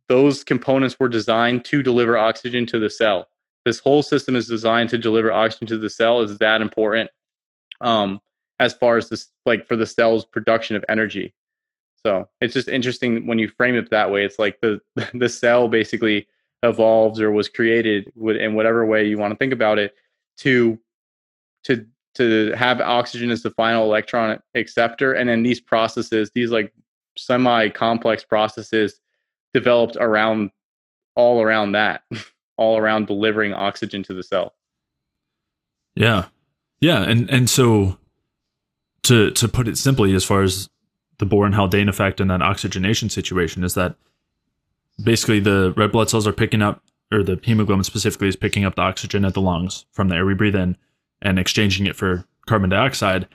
those 0.08 0.44
components 0.44 0.98
were 0.98 1.08
designed 1.08 1.64
to 1.66 1.82
deliver 1.82 2.18
oxygen 2.18 2.66
to 2.66 2.78
the 2.78 2.90
cell. 2.90 3.28
This 3.64 3.78
whole 3.78 4.02
system 4.02 4.34
is 4.36 4.48
designed 4.48 4.90
to 4.90 4.98
deliver 4.98 5.32
oxygen 5.32 5.66
to 5.68 5.78
the 5.78 5.90
cell. 5.90 6.20
Is 6.20 6.38
that 6.38 6.60
important? 6.60 7.10
Um, 7.80 8.20
as 8.58 8.74
far 8.74 8.96
as 8.96 9.08
this, 9.08 9.28
like 9.46 9.66
for 9.66 9.76
the 9.76 9.86
cell's 9.86 10.24
production 10.24 10.76
of 10.76 10.84
energy. 10.88 11.34
So 12.04 12.28
it's 12.40 12.54
just 12.54 12.68
interesting 12.68 13.26
when 13.26 13.38
you 13.38 13.48
frame 13.48 13.76
it 13.76 13.90
that 13.90 14.10
way. 14.10 14.24
It's 14.24 14.38
like 14.38 14.60
the 14.60 14.80
the 15.14 15.28
cell 15.28 15.68
basically 15.68 16.26
evolves 16.62 17.20
or 17.20 17.30
was 17.30 17.48
created 17.48 18.12
in 18.16 18.54
whatever 18.54 18.86
way 18.86 19.06
you 19.06 19.18
want 19.18 19.32
to 19.32 19.36
think 19.36 19.52
about 19.52 19.78
it 19.78 19.94
to 20.38 20.78
to 21.64 21.86
to 22.14 22.52
have 22.52 22.80
oxygen 22.80 23.30
as 23.30 23.42
the 23.42 23.50
final 23.50 23.84
electron 23.84 24.38
acceptor 24.54 25.12
and 25.14 25.28
then 25.28 25.42
these 25.42 25.60
processes 25.60 26.30
these 26.34 26.50
like 26.50 26.72
semi 27.16 27.68
complex 27.68 28.22
processes 28.22 29.00
developed 29.54 29.96
around 30.00 30.50
all 31.14 31.42
around 31.42 31.72
that 31.72 32.02
all 32.56 32.76
around 32.78 33.06
delivering 33.06 33.52
oxygen 33.52 34.02
to 34.02 34.14
the 34.14 34.22
cell 34.22 34.54
yeah 35.94 36.26
yeah 36.80 37.02
and 37.02 37.28
and 37.30 37.48
so 37.50 37.98
to 39.02 39.30
to 39.32 39.48
put 39.48 39.68
it 39.68 39.76
simply 39.76 40.14
as 40.14 40.24
far 40.24 40.42
as 40.42 40.68
the 41.18 41.26
bohr 41.26 41.52
haldane 41.52 41.88
effect 41.88 42.20
and 42.20 42.30
that 42.30 42.42
oxygenation 42.42 43.08
situation 43.08 43.64
is 43.64 43.74
that 43.74 43.96
basically 45.02 45.40
the 45.40 45.72
red 45.76 45.92
blood 45.92 46.10
cells 46.10 46.26
are 46.26 46.32
picking 46.32 46.62
up, 46.62 46.82
or 47.12 47.22
the 47.22 47.38
hemoglobin 47.42 47.84
specifically 47.84 48.28
is 48.28 48.36
picking 48.36 48.64
up 48.64 48.74
the 48.74 48.82
oxygen 48.82 49.24
at 49.24 49.34
the 49.34 49.40
lungs 49.40 49.86
from 49.92 50.08
the 50.08 50.14
air 50.14 50.26
we 50.26 50.34
breathe 50.34 50.56
in 50.56 50.76
and 51.20 51.38
exchanging 51.38 51.86
it 51.86 51.96
for 51.96 52.24
carbon 52.46 52.70
dioxide. 52.70 53.28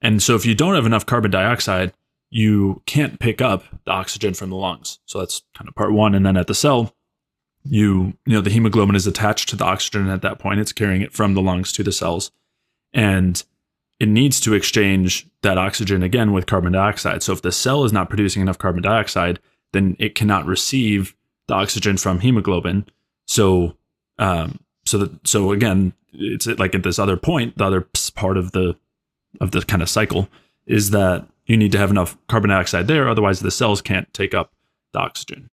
And 0.00 0.22
so 0.22 0.34
if 0.34 0.46
you 0.46 0.54
don't 0.54 0.74
have 0.74 0.86
enough 0.86 1.06
carbon 1.06 1.30
dioxide, 1.30 1.92
you 2.34 2.82
can't 2.84 3.20
pick 3.20 3.40
up 3.40 3.62
the 3.84 3.92
oxygen 3.92 4.34
from 4.34 4.50
the 4.50 4.56
lungs. 4.56 4.98
So 5.06 5.20
that's 5.20 5.44
kind 5.56 5.68
of 5.68 5.74
part 5.76 5.92
one. 5.92 6.16
And 6.16 6.26
then 6.26 6.36
at 6.36 6.48
the 6.48 6.54
cell, 6.54 6.92
you 7.62 8.14
you 8.26 8.34
know 8.34 8.40
the 8.40 8.50
hemoglobin 8.50 8.96
is 8.96 9.06
attached 9.06 9.48
to 9.50 9.56
the 9.56 9.64
oxygen 9.64 10.08
at 10.08 10.22
that 10.22 10.40
point. 10.40 10.58
It's 10.58 10.72
carrying 10.72 11.00
it 11.00 11.12
from 11.12 11.34
the 11.34 11.40
lungs 11.40 11.70
to 11.72 11.84
the 11.84 11.92
cells. 11.92 12.32
And 12.92 13.42
it 14.00 14.08
needs 14.08 14.40
to 14.40 14.52
exchange 14.52 15.28
that 15.42 15.58
oxygen 15.58 16.02
again 16.02 16.32
with 16.32 16.46
carbon 16.46 16.72
dioxide. 16.72 17.22
So 17.22 17.32
if 17.32 17.42
the 17.42 17.52
cell 17.52 17.84
is 17.84 17.92
not 17.92 18.08
producing 18.08 18.42
enough 18.42 18.58
carbon 18.58 18.82
dioxide, 18.82 19.38
then 19.72 19.94
it 20.00 20.16
cannot 20.16 20.44
receive 20.44 21.14
the 21.46 21.54
oxygen 21.54 21.96
from 21.96 22.18
hemoglobin. 22.18 22.84
So, 23.28 23.76
um, 24.18 24.58
so 24.84 24.98
that 24.98 25.28
so 25.28 25.52
again, 25.52 25.92
it's 26.12 26.48
like 26.48 26.74
at 26.74 26.82
this 26.82 26.98
other 26.98 27.16
point, 27.16 27.56
the 27.58 27.64
other 27.64 27.86
part 28.16 28.36
of 28.36 28.50
the 28.50 28.74
of 29.40 29.52
the 29.52 29.62
kind 29.62 29.82
of 29.82 29.88
cycle 29.88 30.28
is 30.66 30.90
that 30.90 31.28
you 31.46 31.56
need 31.56 31.72
to 31.72 31.78
have 31.78 31.90
enough 31.90 32.16
carbon 32.28 32.50
dioxide 32.50 32.86
there, 32.86 33.08
otherwise 33.08 33.40
the 33.40 33.50
cells 33.50 33.82
can't 33.82 34.12
take 34.14 34.34
up 34.34 34.52
the 34.92 35.00
oxygen. 35.00 35.48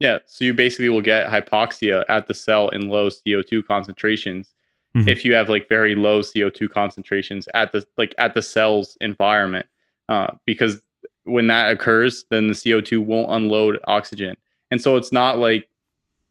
Yeah, 0.00 0.18
so 0.26 0.44
you 0.44 0.54
basically 0.54 0.88
will 0.88 1.00
get 1.00 1.28
hypoxia 1.28 2.04
at 2.08 2.26
the 2.26 2.34
cell 2.34 2.68
in 2.70 2.88
low 2.88 3.08
CO2 3.08 3.64
concentrations 3.66 4.54
mm-hmm. 4.96 5.08
if 5.08 5.24
you 5.24 5.34
have 5.34 5.48
like 5.48 5.68
very 5.68 5.94
low 5.94 6.20
CO2 6.20 6.70
concentrations 6.70 7.48
at 7.54 7.72
the 7.72 7.86
like 7.96 8.14
at 8.18 8.34
the 8.34 8.42
cell's 8.42 8.96
environment, 9.00 9.66
uh, 10.08 10.28
because 10.46 10.80
when 11.24 11.46
that 11.48 11.72
occurs, 11.72 12.24
then 12.30 12.48
the 12.48 12.54
CO2 12.54 13.04
won't 13.04 13.30
unload 13.30 13.78
oxygen. 13.86 14.36
And 14.70 14.80
so 14.80 14.96
it's 14.96 15.12
not 15.12 15.38
like 15.38 15.68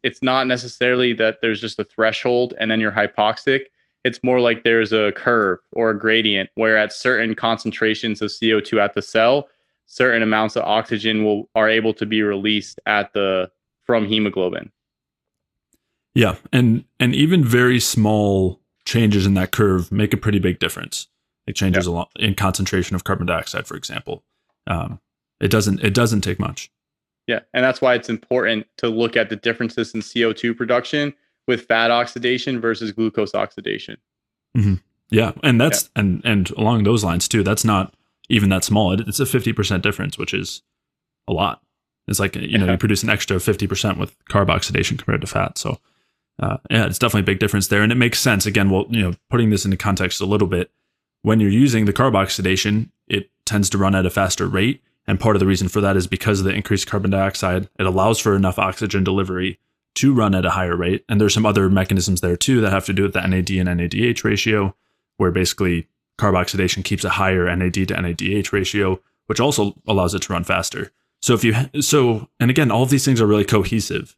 it's 0.02 0.22
not 0.22 0.46
necessarily 0.46 1.12
that 1.14 1.40
there's 1.40 1.60
just 1.60 1.78
a 1.78 1.84
threshold 1.84 2.54
and 2.58 2.70
then 2.70 2.80
you're 2.80 2.92
hypoxic. 2.92 3.66
It's 4.04 4.22
more 4.22 4.40
like 4.40 4.64
there's 4.64 4.92
a 4.92 5.12
curve 5.12 5.58
or 5.72 5.90
a 5.90 5.98
gradient 5.98 6.50
where 6.54 6.76
at 6.76 6.92
certain 6.92 7.34
concentrations 7.34 8.20
of 8.20 8.30
CO2 8.30 8.78
at 8.78 8.94
the 8.94 9.02
cell, 9.02 9.48
certain 9.86 10.22
amounts 10.22 10.56
of 10.56 10.64
oxygen 10.64 11.24
will 11.24 11.48
are 11.54 11.68
able 11.68 11.94
to 11.94 12.06
be 12.06 12.22
released 12.22 12.80
at 12.86 13.12
the 13.14 13.50
from 13.84 14.06
hemoglobin. 14.06 14.70
Yeah, 16.14 16.36
and 16.52 16.84
and 17.00 17.14
even 17.14 17.44
very 17.44 17.80
small 17.80 18.60
changes 18.84 19.26
in 19.26 19.34
that 19.34 19.50
curve 19.50 19.90
make 19.90 20.12
a 20.12 20.18
pretty 20.18 20.38
big 20.38 20.58
difference. 20.58 21.08
It 21.46 21.56
changes 21.56 21.86
yeah. 21.86 21.92
a 21.92 21.94
lot 21.94 22.10
in 22.16 22.34
concentration 22.34 22.94
of 22.94 23.04
carbon 23.04 23.26
dioxide, 23.26 23.66
for 23.66 23.76
example. 23.76 24.22
Um, 24.66 25.00
it 25.40 25.50
doesn't 25.50 25.82
it 25.82 25.94
doesn't 25.94 26.20
take 26.20 26.38
much. 26.38 26.70
Yeah, 27.26 27.40
and 27.54 27.64
that's 27.64 27.80
why 27.80 27.94
it's 27.94 28.10
important 28.10 28.66
to 28.78 28.88
look 28.88 29.16
at 29.16 29.30
the 29.30 29.36
differences 29.36 29.94
in 29.94 30.00
CO2 30.00 30.56
production 30.56 31.14
with 31.46 31.66
fat 31.66 31.90
oxidation 31.90 32.60
versus 32.60 32.92
glucose 32.92 33.34
oxidation. 33.34 33.96
Mm-hmm. 34.56 34.74
Yeah, 35.10 35.32
and 35.42 35.60
that's 35.60 35.84
yeah. 35.84 36.00
and 36.00 36.22
and 36.24 36.50
along 36.50 36.84
those 36.84 37.04
lines 37.04 37.28
too. 37.28 37.42
That's 37.42 37.64
not 37.64 37.94
even 38.28 38.48
that 38.50 38.64
small. 38.64 38.92
It's 38.92 39.20
a 39.20 39.26
fifty 39.26 39.52
percent 39.52 39.82
difference, 39.82 40.18
which 40.18 40.34
is 40.34 40.62
a 41.28 41.32
lot. 41.32 41.62
It's 42.08 42.20
like 42.20 42.36
you 42.36 42.58
know 42.58 42.70
you 42.70 42.78
produce 42.78 43.02
an 43.02 43.10
extra 43.10 43.38
fifty 43.40 43.66
percent 43.66 43.98
with 43.98 44.16
carb 44.26 44.48
oxidation 44.48 44.96
compared 44.96 45.20
to 45.20 45.26
fat. 45.26 45.58
So 45.58 45.78
uh, 46.40 46.56
yeah, 46.70 46.86
it's 46.86 46.98
definitely 46.98 47.20
a 47.20 47.32
big 47.32 47.38
difference 47.38 47.68
there, 47.68 47.82
and 47.82 47.92
it 47.92 47.96
makes 47.96 48.18
sense. 48.18 48.46
Again, 48.46 48.70
well, 48.70 48.86
you 48.88 49.02
know, 49.02 49.14
putting 49.30 49.50
this 49.50 49.64
into 49.64 49.76
context 49.76 50.20
a 50.20 50.26
little 50.26 50.48
bit, 50.48 50.70
when 51.22 51.40
you're 51.40 51.50
using 51.50 51.84
the 51.84 51.92
carb 51.92 52.14
oxidation, 52.14 52.90
it 53.08 53.30
tends 53.44 53.70
to 53.70 53.78
run 53.78 53.94
at 53.94 54.06
a 54.06 54.10
faster 54.10 54.46
rate. 54.46 54.82
And 55.06 55.20
part 55.20 55.36
of 55.36 55.40
the 55.40 55.46
reason 55.46 55.68
for 55.68 55.82
that 55.82 55.96
is 55.96 56.06
because 56.06 56.40
of 56.40 56.46
the 56.46 56.54
increased 56.54 56.86
carbon 56.86 57.10
dioxide, 57.10 57.68
it 57.78 57.86
allows 57.86 58.18
for 58.18 58.34
enough 58.34 58.58
oxygen 58.58 59.04
delivery 59.04 59.58
to 59.94 60.12
run 60.12 60.34
at 60.34 60.44
a 60.44 60.50
higher 60.50 60.76
rate. 60.76 61.04
And 61.08 61.20
there's 61.20 61.34
some 61.34 61.46
other 61.46 61.68
mechanisms 61.70 62.20
there 62.20 62.36
too 62.36 62.60
that 62.60 62.72
have 62.72 62.86
to 62.86 62.92
do 62.92 63.02
with 63.02 63.12
the 63.12 63.26
NAD 63.26 63.50
and 63.50 63.68
NADH 63.68 64.24
ratio, 64.24 64.74
where 65.16 65.30
basically 65.30 65.88
carb 66.18 66.36
oxidation 66.36 66.82
keeps 66.82 67.04
a 67.04 67.10
higher 67.10 67.44
NAD 67.54 67.74
to 67.74 67.86
NADH 67.86 68.52
ratio, 68.52 69.00
which 69.26 69.40
also 69.40 69.74
allows 69.86 70.14
it 70.14 70.22
to 70.22 70.32
run 70.32 70.44
faster. 70.44 70.92
So 71.20 71.34
if 71.34 71.44
you 71.44 71.54
so 71.80 72.28
and 72.38 72.50
again, 72.50 72.70
all 72.70 72.82
of 72.82 72.90
these 72.90 73.04
things 73.04 73.20
are 73.20 73.26
really 73.26 73.44
cohesive. 73.44 74.16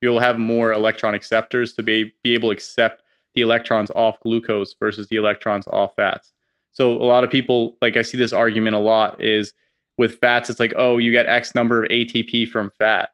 You'll 0.00 0.20
have 0.20 0.38
more 0.38 0.72
electron 0.72 1.14
acceptors 1.14 1.74
to 1.74 1.82
be, 1.82 2.12
be 2.24 2.34
able 2.34 2.48
to 2.48 2.52
accept 2.52 3.02
the 3.34 3.40
electrons 3.40 3.90
off 3.92 4.18
glucose 4.20 4.74
versus 4.74 5.06
the 5.08 5.16
electrons 5.16 5.66
off 5.68 5.94
fats. 5.94 6.32
So 6.72 6.90
a 6.90 7.04
lot 7.04 7.22
of 7.22 7.30
people, 7.30 7.76
like 7.80 7.96
I 7.96 8.02
see 8.02 8.18
this 8.18 8.32
argument 8.32 8.74
a 8.74 8.80
lot, 8.80 9.22
is 9.22 9.52
with 9.98 10.18
fats, 10.18 10.50
it's 10.50 10.58
like, 10.58 10.72
oh, 10.76 10.98
you 10.98 11.12
get 11.12 11.26
X 11.26 11.54
number 11.54 11.84
of 11.84 11.90
ATP 11.90 12.48
from 12.48 12.72
fat 12.78 13.10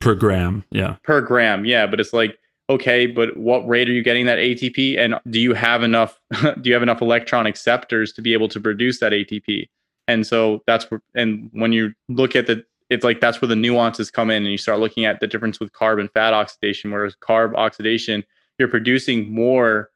per 0.00 0.14
gram. 0.14 0.64
Yeah. 0.70 0.96
Per 1.04 1.20
gram. 1.20 1.64
Yeah. 1.64 1.86
But 1.86 2.00
it's 2.00 2.12
like, 2.12 2.38
okay, 2.70 3.06
but 3.06 3.36
what 3.36 3.66
rate 3.68 3.88
are 3.88 3.92
you 3.92 4.02
getting 4.02 4.26
that 4.26 4.38
ATP? 4.38 4.98
And 4.98 5.16
do 5.30 5.38
you 5.40 5.54
have 5.54 5.82
enough, 5.82 6.18
do 6.42 6.52
you 6.64 6.72
have 6.74 6.82
enough 6.82 7.00
electron 7.02 7.46
acceptors 7.46 8.12
to 8.14 8.22
be 8.22 8.32
able 8.32 8.48
to 8.48 8.60
produce 8.60 9.00
that 9.00 9.12
ATP? 9.12 9.68
And 10.08 10.26
so 10.26 10.62
that's 10.66 10.90
where, 10.90 11.00
and 11.14 11.48
when 11.52 11.72
you 11.72 11.92
look 12.08 12.36
at 12.36 12.46
the, 12.46 12.64
it's 12.90 13.04
like 13.04 13.20
that's 13.20 13.40
where 13.40 13.48
the 13.48 13.56
nuances 13.56 14.10
come 14.10 14.30
in 14.30 14.42
and 14.42 14.52
you 14.52 14.58
start 14.58 14.78
looking 14.78 15.04
at 15.06 15.20
the 15.20 15.26
difference 15.26 15.58
with 15.58 15.72
carb 15.72 15.98
and 15.98 16.10
fat 16.12 16.34
oxidation, 16.34 16.90
whereas 16.90 17.16
carb 17.16 17.54
oxidation, 17.54 18.22
you're 18.58 18.68
producing 18.68 19.32
more 19.32 19.90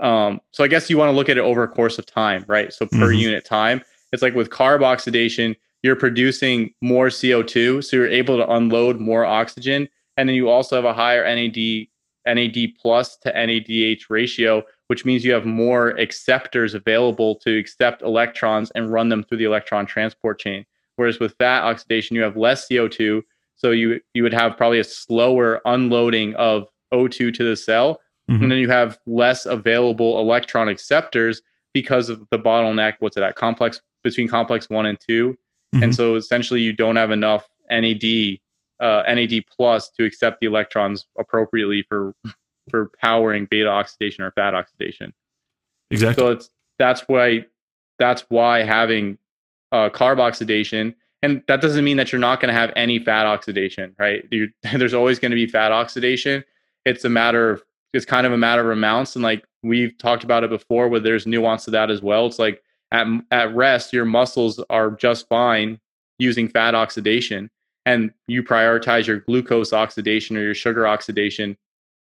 um, 0.00 0.40
so 0.52 0.64
I 0.64 0.68
guess 0.68 0.88
you 0.88 0.96
want 0.96 1.10
to 1.10 1.12
look 1.12 1.28
at 1.28 1.36
it 1.36 1.42
over 1.42 1.62
a 1.62 1.68
course 1.68 1.98
of 1.98 2.06
time, 2.06 2.44
right? 2.48 2.72
So 2.72 2.86
per 2.86 3.08
Mhm. 3.12 3.18
unit 3.18 3.44
time, 3.44 3.82
it's 4.10 4.22
like 4.22 4.34
with 4.34 4.48
carb 4.48 4.82
oxidation, 4.82 5.54
you're 5.82 5.96
producing 5.96 6.72
more 6.80 7.08
CO2, 7.08 7.82
so 7.84 7.96
you're 7.96 8.08
able 8.08 8.36
to 8.36 8.50
unload 8.50 9.00
more 9.00 9.24
oxygen, 9.24 9.88
and 10.16 10.28
then 10.28 10.36
you 10.36 10.48
also 10.48 10.76
have 10.76 10.84
a 10.84 10.92
higher 10.94 11.24
NAD 11.24 11.86
NAD 12.24 12.74
plus 12.80 13.16
to 13.16 13.32
NADH 13.32 14.02
ratio, 14.08 14.62
which 14.86 15.04
means 15.04 15.24
you 15.24 15.32
have 15.32 15.44
more 15.44 15.88
acceptors 15.98 16.72
available 16.72 17.34
to 17.36 17.58
accept 17.58 18.00
electrons 18.02 18.70
and 18.76 18.92
run 18.92 19.08
them 19.08 19.24
through 19.24 19.38
the 19.38 19.44
electron 19.44 19.86
transport 19.86 20.38
chain. 20.38 20.64
Whereas 20.94 21.18
with 21.18 21.34
fat 21.38 21.64
oxidation, 21.64 22.14
you 22.14 22.22
have 22.22 22.36
less 22.36 22.68
CO2, 22.68 23.22
so 23.56 23.72
you 23.72 24.00
you 24.14 24.22
would 24.22 24.34
have 24.34 24.56
probably 24.56 24.78
a 24.78 24.84
slower 24.84 25.60
unloading 25.64 26.34
of 26.36 26.68
O2 26.94 27.32
to 27.34 27.42
the 27.44 27.56
cell, 27.56 28.00
Mhm. 28.30 28.42
and 28.42 28.52
then 28.52 28.58
you 28.58 28.68
have 28.68 28.98
less 29.06 29.44
available 29.46 30.20
electron 30.20 30.68
acceptors 30.68 31.42
because 31.74 32.08
of 32.08 32.22
the 32.30 32.38
bottleneck. 32.38 32.94
What's 33.00 33.16
it 33.16 33.22
at? 33.24 33.34
Complex 33.34 33.80
between 34.04 34.28
complex 34.28 34.68
one 34.70 34.86
and 34.86 34.98
2 35.00 35.36
Mhm. 35.74 35.82
and 35.84 35.94
so 35.94 36.16
essentially 36.16 36.60
you 36.60 36.72
don't 36.72 36.96
have 36.96 37.10
enough 37.10 37.48
NAD 37.70 38.38
uh, 38.80 39.02
NAD 39.06 39.44
plus 39.54 39.90
to 39.90 40.04
accept 40.04 40.40
the 40.40 40.46
electrons 40.46 41.06
appropriately 41.18 41.84
for 41.88 42.14
for 42.70 42.90
powering 43.00 43.46
beta 43.50 43.68
oxidation 43.68 44.22
or 44.24 44.30
fat 44.32 44.54
oxidation. 44.54 45.12
exactly. 45.90 46.22
So 46.22 46.30
it's 46.30 46.50
that's 46.78 47.02
why 47.08 47.46
that's 47.98 48.22
why 48.28 48.62
having 48.64 49.18
uh, 49.70 49.88
carb 49.88 50.18
oxidation, 50.20 50.94
and 51.22 51.42
that 51.48 51.60
doesn't 51.60 51.84
mean 51.84 51.96
that 51.96 52.12
you're 52.12 52.20
not 52.20 52.40
going 52.40 52.52
to 52.52 52.58
have 52.58 52.72
any 52.76 52.98
fat 52.98 53.26
oxidation, 53.26 53.94
right? 53.98 54.24
You, 54.30 54.48
there's 54.74 54.94
always 54.94 55.18
going 55.18 55.30
to 55.30 55.36
be 55.36 55.46
fat 55.46 55.72
oxidation. 55.72 56.44
It's 56.84 57.04
a 57.04 57.08
matter 57.08 57.50
of 57.50 57.62
it's 57.94 58.04
kind 58.04 58.26
of 58.26 58.32
a 58.32 58.38
matter 58.38 58.70
of 58.70 58.76
amounts, 58.76 59.14
and 59.16 59.22
like 59.22 59.44
we've 59.62 59.96
talked 59.98 60.24
about 60.24 60.44
it 60.44 60.50
before, 60.50 60.88
where 60.88 61.00
there's 61.00 61.26
nuance 61.26 61.64
to 61.66 61.70
that 61.72 61.90
as 61.90 62.02
well. 62.02 62.26
It's 62.26 62.38
like 62.38 62.62
at 62.92 63.06
at 63.30 63.54
rest, 63.54 63.92
your 63.92 64.04
muscles 64.04 64.62
are 64.70 64.92
just 64.92 65.28
fine 65.28 65.80
using 66.18 66.48
fat 66.48 66.74
oxidation, 66.74 67.50
and 67.86 68.12
you 68.28 68.42
prioritize 68.42 69.06
your 69.06 69.20
glucose 69.20 69.72
oxidation 69.72 70.36
or 70.36 70.42
your 70.42 70.54
sugar 70.54 70.86
oxidation 70.86 71.56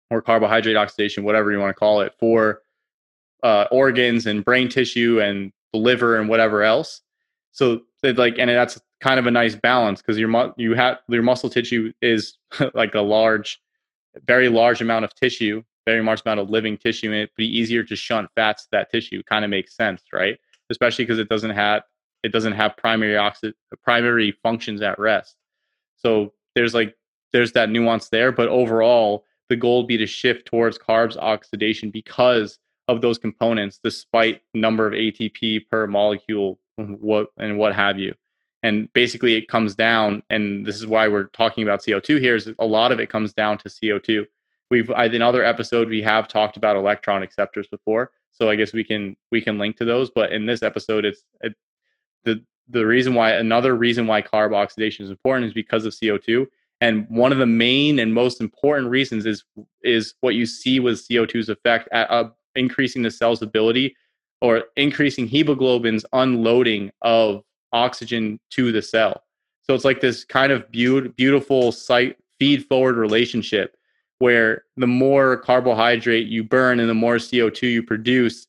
or 0.09 0.21
carbohydrate 0.21 0.75
oxidation, 0.75 1.23
whatever 1.23 1.51
you 1.51 1.59
want 1.59 1.69
to 1.69 1.79
call 1.79 2.01
it, 2.01 2.13
for 2.19 2.61
uh, 3.43 3.65
organs 3.71 4.25
and 4.25 4.43
brain 4.43 4.67
tissue 4.67 5.21
and 5.21 5.51
the 5.71 5.79
liver 5.79 6.17
and 6.17 6.27
whatever 6.27 6.63
else. 6.63 7.01
So 7.51 7.81
like, 8.03 8.37
and 8.39 8.49
that's 8.49 8.79
kind 8.99 9.19
of 9.19 9.27
a 9.27 9.31
nice 9.31 9.55
balance 9.55 10.01
because 10.01 10.17
your 10.17 10.27
mu- 10.27 10.53
you 10.57 10.73
have 10.73 10.99
your 11.07 11.23
muscle 11.23 11.49
tissue 11.49 11.93
is 12.01 12.37
like 12.73 12.95
a 12.95 13.01
large, 13.01 13.61
very 14.25 14.49
large 14.49 14.81
amount 14.81 15.05
of 15.05 15.13
tissue, 15.13 15.63
very 15.85 16.01
large 16.03 16.21
amount 16.25 16.39
of 16.39 16.49
living 16.49 16.77
tissue, 16.77 17.07
and 17.07 17.15
it'd 17.15 17.35
be 17.37 17.45
easier 17.45 17.83
to 17.83 17.95
shunt 17.95 18.29
fats 18.35 18.63
to 18.63 18.69
that 18.71 18.91
tissue. 18.91 19.21
Kind 19.23 19.45
of 19.45 19.51
makes 19.51 19.75
sense, 19.75 20.01
right? 20.11 20.37
Especially 20.69 21.05
because 21.05 21.19
it 21.19 21.29
doesn't 21.29 21.51
have 21.51 21.83
it 22.23 22.31
doesn't 22.31 22.53
have 22.53 22.77
primary 22.77 23.15
oxi- 23.15 23.53
primary 23.83 24.31
functions 24.43 24.81
at 24.81 24.97
rest. 24.97 25.35
So 25.97 26.33
there's 26.55 26.73
like 26.73 26.95
there's 27.33 27.51
that 27.53 27.69
nuance 27.69 28.09
there, 28.09 28.31
but 28.31 28.47
overall 28.47 29.25
the 29.49 29.55
goal 29.55 29.79
would 29.79 29.87
be 29.87 29.97
to 29.97 30.07
shift 30.07 30.47
towards 30.47 30.77
carbs 30.77 31.17
oxidation 31.17 31.91
because 31.91 32.59
of 32.87 33.01
those 33.01 33.17
components, 33.17 33.79
despite 33.83 34.41
number 34.53 34.87
of 34.87 34.93
ATP 34.93 35.69
per 35.69 35.87
molecule, 35.87 36.59
what 36.77 37.27
and 37.37 37.57
what 37.57 37.75
have 37.75 37.99
you. 37.99 38.13
And 38.61 38.91
basically, 38.93 39.35
it 39.35 39.49
comes 39.49 39.75
down, 39.75 40.23
and 40.29 40.65
this 40.65 40.77
is 40.77 40.87
why 40.87 41.09
we're 41.09 41.25
talking 41.25 41.63
about 41.63 41.81
CO2 41.81 42.19
here. 42.19 42.35
Is 42.35 42.49
a 42.59 42.65
lot 42.65 42.93
of 42.93 42.99
it 42.99 43.09
comes 43.09 43.33
down 43.33 43.57
to 43.59 43.69
CO2. 43.69 44.25
We've 44.71 44.89
in 44.89 45.21
other 45.21 45.43
episode 45.43 45.89
we 45.89 46.01
have 46.01 46.27
talked 46.27 46.55
about 46.55 46.77
electron 46.77 47.23
acceptors 47.23 47.67
before, 47.67 48.11
so 48.33 48.49
I 48.49 48.55
guess 48.55 48.73
we 48.73 48.83
can 48.83 49.15
we 49.31 49.41
can 49.41 49.57
link 49.57 49.77
to 49.77 49.85
those. 49.85 50.09
But 50.09 50.33
in 50.33 50.45
this 50.45 50.61
episode, 50.61 51.05
it's 51.05 51.23
it, 51.41 51.53
the 52.25 52.43
the 52.67 52.85
reason 52.85 53.13
why 53.13 53.31
another 53.31 53.75
reason 53.75 54.07
why 54.07 54.21
carb 54.21 54.53
oxidation 54.53 55.05
is 55.05 55.11
important 55.11 55.47
is 55.47 55.53
because 55.53 55.85
of 55.85 55.93
CO2 55.93 56.47
and 56.83 57.07
one 57.09 57.31
of 57.31 57.37
the 57.37 57.45
main 57.45 57.97
and 57.97 58.13
most 58.13 58.41
important 58.41 58.89
reasons 58.89 59.25
is 59.25 59.45
is 59.83 60.15
what 60.19 60.35
you 60.35 60.45
see 60.45 60.81
with 60.81 61.07
CO2's 61.07 61.47
effect 61.47 61.87
at 61.93 62.11
uh, 62.11 62.29
increasing 62.55 63.03
the 63.03 63.09
cell's 63.09 63.41
ability 63.41 63.95
or 64.41 64.65
increasing 64.75 65.25
hemoglobin's 65.25 66.05
unloading 66.11 66.91
of 67.01 67.41
oxygen 67.71 68.37
to 68.49 68.73
the 68.73 68.81
cell. 68.81 69.23
So 69.61 69.73
it's 69.73 69.85
like 69.85 70.01
this 70.01 70.25
kind 70.25 70.51
of 70.51 70.69
be- 70.71 71.07
beautiful 71.07 71.71
site 71.71 72.17
feed 72.37 72.65
forward 72.65 72.97
relationship 72.97 73.77
where 74.19 74.63
the 74.77 74.87
more 74.87 75.37
carbohydrate 75.37 76.27
you 76.27 76.43
burn 76.43 76.79
and 76.79 76.89
the 76.89 76.93
more 76.93 77.15
CO2 77.15 77.63
you 77.63 77.83
produce, 77.83 78.47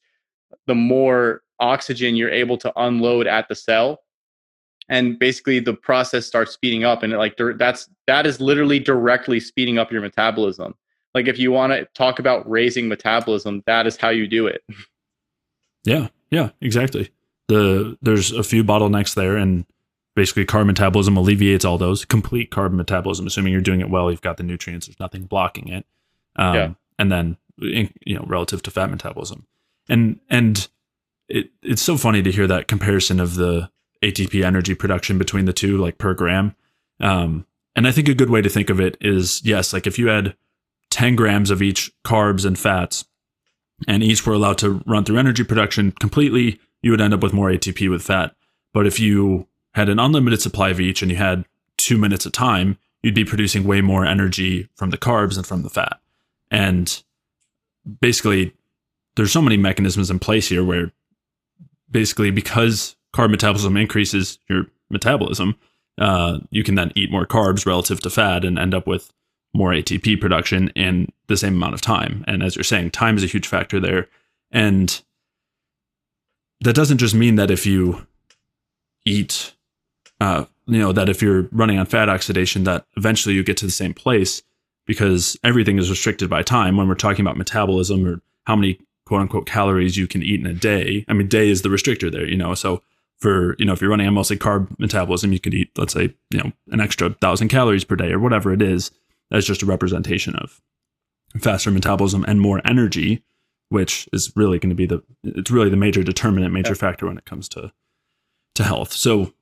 the 0.67 0.75
more 0.75 1.43
oxygen 1.61 2.17
you're 2.17 2.31
able 2.31 2.57
to 2.59 2.73
unload 2.77 3.27
at 3.27 3.49
the 3.49 3.55
cell. 3.55 4.01
And 4.89 5.19
basically 5.19 5.61
the 5.61 5.75
process 5.75 6.27
starts 6.27 6.53
speeding 6.53 6.85
up 6.85 7.03
and 7.03 7.13
it 7.13 7.17
like 7.17 7.39
that's 7.57 7.89
that 8.07 8.27
is 8.27 8.39
literally 8.41 8.79
directly 8.79 9.41
speeding 9.41 9.79
up 9.79 9.91
your 9.91 10.03
metabolism. 10.03 10.75
Like 11.15 11.27
if 11.27 11.39
you 11.39 11.53
want 11.53 11.73
to 11.73 11.87
talk 11.95 12.19
about 12.19 12.49
raising 12.49 12.87
metabolism 12.89 13.63
that 13.67 13.87
is 13.87 13.97
how 13.97 14.11
you 14.11 14.27
do 14.27 14.47
it. 14.47 14.63
Yeah, 15.85 16.09
yeah, 16.31 16.51
exactly. 16.61 17.11
The 17.49 17.97
there's 18.03 18.33
a 18.33 18.43
few 18.43 18.65
bottlenecks 18.65 19.15
there, 19.15 19.37
and 19.37 19.67
basically 20.15 20.45
carb 20.45 20.67
metabolism 20.67 21.17
alleviates 21.17 21.65
all 21.65 21.79
those. 21.79 22.05
Complete 22.05 22.51
carb 22.51 22.73
metabolism, 22.73 23.27
assuming 23.27 23.53
you're 23.53 23.63
doing 23.63 23.81
it 23.81 23.91
well, 23.91 24.11
you've 24.11 24.21
got 24.21 24.37
the 24.37 24.43
nutrients, 24.43 24.87
there's 24.87 25.01
nothing 25.01 25.25
blocking 25.25 25.69
it. 25.69 25.87
Um, 26.37 26.55
Yeah. 26.55 26.75
And 26.99 27.11
then 27.11 27.37
you 27.59 27.89
know 28.07 28.25
relative 28.27 28.63
to 28.63 28.71
fat 28.71 28.91
metabolism, 28.91 29.47
and 29.89 30.21
and 30.31 30.69
it 31.29 31.51
it's 31.63 31.83
so 31.83 31.97
funny 31.97 32.23
to 32.23 32.31
hear 32.31 32.47
that 32.47 32.69
comparison 32.69 33.19
of 33.19 33.35
the 33.35 33.71
ATP 34.03 34.45
energy 34.45 34.75
production 34.75 35.19
between 35.19 35.45
the 35.45 35.53
two, 35.53 35.79
like 35.79 35.99
per 35.99 36.15
gram. 36.15 36.55
Um, 37.01 37.47
and 37.75 37.89
I 37.89 37.93
think 37.93 38.09
a 38.09 38.15
good 38.15 38.31
way 38.31 38.43
to 38.43 38.49
think 38.49 38.71
of 38.71 38.81
it 38.81 38.97
is 39.01 39.45
yes, 39.45 39.73
like 39.73 39.87
if 39.87 39.99
you 39.99 40.09
had 40.09 40.37
10 40.91 41.17
grams 41.17 41.51
of 41.51 41.63
each 41.63 41.93
carbs 42.05 42.45
and 42.45 42.59
fats, 42.59 43.05
and 43.89 44.03
each 44.03 44.25
were 44.25 44.35
allowed 44.35 44.59
to 44.59 44.83
run 44.87 45.05
through 45.05 45.19
energy 45.19 45.43
production 45.43 45.91
completely, 45.93 46.61
you 46.83 46.91
would 46.91 47.01
end 47.01 47.15
up 47.15 47.23
with 47.23 47.33
more 47.33 47.51
ATP 47.51 47.91
with 47.91 48.03
fat. 48.03 48.37
But 48.73 48.87
if 48.87 49.01
you 49.01 49.49
had 49.75 49.89
an 49.89 49.99
unlimited 49.99 50.41
supply 50.41 50.71
of 50.71 50.81
each 50.81 51.03
and 51.03 51.11
you 51.11 51.17
had 51.17 51.45
two 51.77 51.99
minutes 51.99 52.27
of 52.27 52.33
time, 52.33 52.79
you'd 53.03 53.15
be 53.15 53.25
producing 53.25 53.65
way 53.65 53.81
more 53.81 54.05
energy 54.05 54.69
from 54.77 54.91
the 54.91 54.99
carbs 54.99 55.35
than 55.35 55.45
from 55.45 55.63
the 55.63 55.71
fat. 55.71 56.01
And 56.51 57.03
basically, 58.01 58.55
there's 59.17 59.33
so 59.33 59.43
many 59.43 59.57
mechanisms 59.57 60.11
in 60.11 60.19
place 60.19 60.49
here 60.49 60.65
where 60.65 60.93
basically 61.91 62.31
because 62.31 62.97
carb 63.13 63.31
metabolism 63.31 63.77
increases 63.77 64.39
your 64.49 64.67
metabolism, 64.91 65.57
uh, 65.99 66.39
you 66.51 66.65
can 66.65 66.75
then 66.75 66.93
eat 66.95 67.11
more 67.11 67.27
carbs 67.27 67.67
relative 67.67 68.01
to 68.01 68.11
fat 68.11 68.45
and 68.45 68.59
end 68.59 68.75
up 68.75 68.87
with 68.87 69.13
more 69.53 69.71
ATP 69.71 70.21
production 70.21 70.69
in 70.71 71.09
the 71.29 71.37
same 71.37 71.55
amount 71.55 71.75
of 71.75 71.81
time. 71.81 72.25
And 72.27 72.43
as 72.43 72.57
you're 72.57 72.65
saying, 72.65 72.91
time 72.91 73.17
is 73.17 73.23
a 73.23 73.29
huge 73.29 73.47
factor 73.47 73.79
there. 73.79 74.09
And 74.51 75.01
that 76.61 76.75
doesn't 76.75 76.99
just 76.99 77.15
mean 77.15 77.37
that 77.37 77.51
if 77.51 77.65
you 77.65 78.07
eat, 79.05 79.55
uh, 80.25 80.45
you 80.67 80.79
know, 80.79 80.93
that 80.93 81.09
if 81.09 81.21
you're 81.23 81.49
running 81.53 81.79
on 81.79 81.87
fat 81.87 82.09
oxidation, 82.09 82.65
that 82.65 82.87
eventually 82.97 83.35
you 83.35 83.45
get 83.45 83.57
to 83.59 83.67
the 83.67 83.73
same 83.73 83.93
place 83.93 84.43
because 84.87 85.37
everything 85.45 85.79
is 85.79 85.91
restricted 85.91 86.31
by 86.31 86.43
time. 86.43 86.77
When 86.77 86.89
we're 86.89 86.95
talking 86.95 87.25
about 87.25 87.37
metabolism 87.37 88.07
or 88.07 88.21
how 88.47 88.57
many 88.57 88.79
quote 89.05 89.21
unquote 89.21 89.47
calories 89.47 89.97
you 89.97 90.07
can 90.07 90.23
eat 90.23 90.41
in 90.41 90.47
a 90.47 90.55
day, 90.55 91.05
I 91.09 91.13
mean, 91.13 91.29
day 91.29 91.51
is 91.51 91.61
the 91.63 91.69
restrictor 91.69 92.11
there, 92.11 92.27
you 92.27 92.37
know. 92.37 92.55
So 92.55 92.83
for, 93.19 93.55
you 93.59 93.67
know, 93.67 93.73
if 93.75 93.81
you're 93.81 93.91
running 93.91 94.07
on 94.07 94.15
mostly 94.15 94.39
carb 94.39 94.77
metabolism, 94.79 95.33
you 95.33 95.41
could 95.41 95.55
eat, 95.55 95.71
let's 95.77 95.93
say, 95.93 96.15
you 96.31 96.39
know, 96.39 96.53
an 96.71 96.81
extra 96.81 97.11
thousand 97.11 97.49
calories 97.49 97.85
per 97.85 97.97
day 97.97 98.11
or 98.13 98.19
whatever 98.19 98.53
it 98.53 98.63
is. 98.63 98.91
That's 99.31 99.47
just 99.47 99.63
a 99.63 99.67
representation 99.67 100.35
of 100.37 100.61
faster 101.41 101.71
metabolism 101.71 102.25
and 102.27 102.41
more 102.41 102.61
energy, 102.65 103.23
which 103.69 104.09
is 104.13 104.33
really 104.37 104.59
going 104.59 104.71
to 104.71 104.77
be 104.77 104.87
the 104.87 105.03
it's 105.23 105.51
really 105.51 105.71
the 105.71 105.77
major 105.77 106.03
determinant, 106.03 106.53
major 106.55 106.71
Yeah. 106.71 106.75
factor 106.85 107.07
when 107.07 107.19
it 107.19 107.25
comes 107.27 107.49
to 107.51 107.73
to 108.55 108.65
health. 108.65 108.93
So 108.93 109.35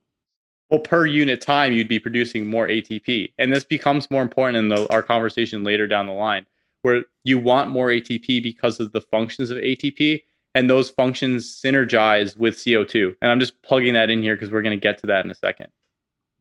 well 0.73 0.81
per 0.81 1.07
unit 1.07 1.41
time 1.41 1.73
you'd 1.73 1.87
be 1.87 2.01
producing 2.01 2.47
more 2.49 2.67
atp 2.67 3.33
and 3.39 3.55
this 3.55 3.63
becomes 3.63 4.11
more 4.11 4.23
important 4.23 4.57
in 4.57 4.69
the, 4.69 4.93
our 4.93 5.03
conversation 5.03 5.63
later 5.63 5.87
down 5.87 6.07
the 6.07 6.13
line 6.13 6.45
where 6.81 7.05
you 7.23 7.39
want 7.39 7.71
more 7.71 7.89
atp 7.89 8.43
because 8.43 8.81
of 8.81 8.91
the 8.91 9.01
functions 9.01 9.51
of 9.51 9.59
atp 9.59 10.21
and 10.55 10.69
those 10.69 10.91
functions 10.91 11.61
synergize 11.65 12.37
with 12.37 12.57
co2 12.57 13.15
and 13.23 13.31
i'm 13.31 13.39
just 13.39 13.63
plugging 13.63 13.95
that 13.95 14.11
in 14.11 14.21
here 14.23 14.35
because 14.35 14.51
we're 14.51 14.63
going 14.63 14.77
to 14.77 14.83
get 14.83 14.99
to 14.99 15.07
that 15.07 15.25
in 15.25 15.31
a 15.31 15.35
second. 15.37 15.69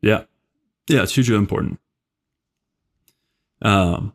Yeah, 0.02 0.24
yeah, 0.88 1.02
it's 1.02 1.14
hugely 1.14 1.36
important. 1.36 1.78
Um, 3.62 4.14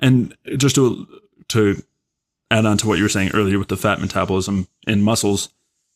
and 0.00 0.36
just 0.56 0.74
to 0.74 1.06
to 1.48 1.82
add 2.50 2.66
on 2.66 2.76
to 2.78 2.88
what 2.88 2.98
you 2.98 3.04
were 3.04 3.08
saying 3.08 3.30
earlier 3.32 3.58
with 3.58 3.68
the 3.68 3.76
fat 3.76 4.00
metabolism 4.00 4.66
in 4.86 5.02
muscles, 5.02 5.50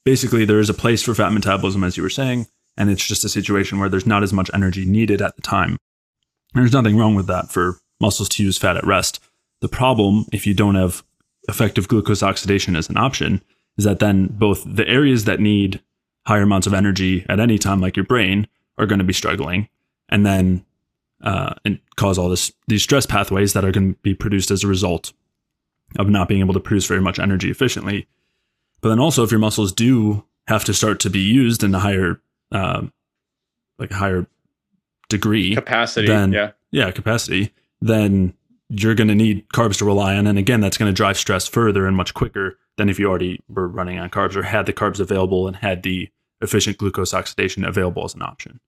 basically 0.04 0.44
there 0.44 0.60
is 0.60 0.70
a 0.70 0.74
place 0.74 1.02
for 1.02 1.14
fat 1.14 1.32
metabolism, 1.32 1.82
as 1.82 1.96
you 1.96 2.02
were 2.02 2.10
saying, 2.10 2.46
and 2.76 2.90
it's 2.90 3.06
just 3.06 3.24
a 3.24 3.28
situation 3.28 3.78
where 3.78 3.88
there's 3.88 4.06
not 4.06 4.22
as 4.22 4.32
much 4.32 4.50
energy 4.52 4.84
needed 4.84 5.22
at 5.22 5.36
the 5.36 5.42
time. 5.42 5.76
There's 6.54 6.72
nothing 6.72 6.96
wrong 6.96 7.14
with 7.14 7.26
that 7.26 7.50
for 7.50 7.78
muscles 8.00 8.28
to 8.30 8.44
use 8.44 8.58
fat 8.58 8.76
at 8.76 8.86
rest. 8.86 9.20
The 9.60 9.68
problem, 9.68 10.26
if 10.32 10.46
you 10.46 10.54
don't 10.54 10.74
have 10.74 11.02
effective 11.48 11.88
glucose 11.88 12.22
oxidation 12.22 12.76
as 12.76 12.88
an 12.88 12.96
option 12.96 13.42
is 13.76 13.84
that 13.84 13.98
then 13.98 14.26
both 14.26 14.62
the 14.66 14.86
areas 14.88 15.24
that 15.24 15.40
need 15.40 15.80
higher 16.26 16.42
amounts 16.42 16.66
of 16.66 16.74
energy 16.74 17.24
at 17.28 17.40
any 17.40 17.58
time, 17.58 17.80
like 17.80 17.96
your 17.96 18.04
brain, 18.04 18.46
are 18.78 18.86
going 18.86 18.98
to 18.98 19.04
be 19.04 19.12
struggling, 19.12 19.68
and 20.08 20.24
then 20.24 20.64
uh, 21.22 21.54
and 21.64 21.78
cause 21.96 22.18
all 22.18 22.28
this 22.28 22.52
these 22.66 22.82
stress 22.82 23.06
pathways 23.06 23.52
that 23.52 23.64
are 23.64 23.72
going 23.72 23.94
to 23.94 24.00
be 24.00 24.14
produced 24.14 24.50
as 24.50 24.64
a 24.64 24.68
result 24.68 25.12
of 25.98 26.08
not 26.08 26.28
being 26.28 26.40
able 26.40 26.54
to 26.54 26.60
produce 26.60 26.86
very 26.86 27.00
much 27.00 27.18
energy 27.18 27.50
efficiently. 27.50 28.06
But 28.80 28.90
then 28.90 28.98
also, 28.98 29.22
if 29.22 29.30
your 29.30 29.40
muscles 29.40 29.72
do 29.72 30.24
have 30.48 30.64
to 30.64 30.74
start 30.74 31.00
to 31.00 31.10
be 31.10 31.20
used 31.20 31.62
in 31.62 31.74
a 31.74 31.78
higher, 31.78 32.20
uh, 32.54 32.82
like 33.78 33.90
a 33.90 33.94
higher 33.94 34.26
degree 35.10 35.54
capacity, 35.54 36.06
then 36.06 36.32
yeah, 36.32 36.52
yeah, 36.70 36.90
capacity, 36.90 37.52
then 37.80 38.32
you're 38.70 38.94
going 38.94 39.08
to 39.08 39.14
need 39.14 39.46
carbs 39.50 39.78
to 39.78 39.84
rely 39.84 40.16
on, 40.16 40.26
and 40.26 40.38
again, 40.38 40.60
that's 40.60 40.78
going 40.78 40.90
to 40.90 40.96
drive 40.96 41.18
stress 41.18 41.46
further 41.46 41.86
and 41.86 41.96
much 41.96 42.14
quicker 42.14 42.58
than 42.76 42.88
if 42.88 42.98
you 42.98 43.06
already 43.08 43.40
were 43.48 43.68
running 43.68 43.98
on 43.98 44.08
carbs 44.10 44.36
or 44.36 44.42
had 44.42 44.66
the 44.66 44.72
carbs 44.72 45.00
available 45.00 45.46
and 45.46 45.56
had 45.56 45.82
the 45.82 46.08
efficient 46.40 46.78
glucose 46.78 47.14
oxidation 47.14 47.64
available 47.64 48.04
as 48.04 48.14
an 48.14 48.22
option. 48.22 48.60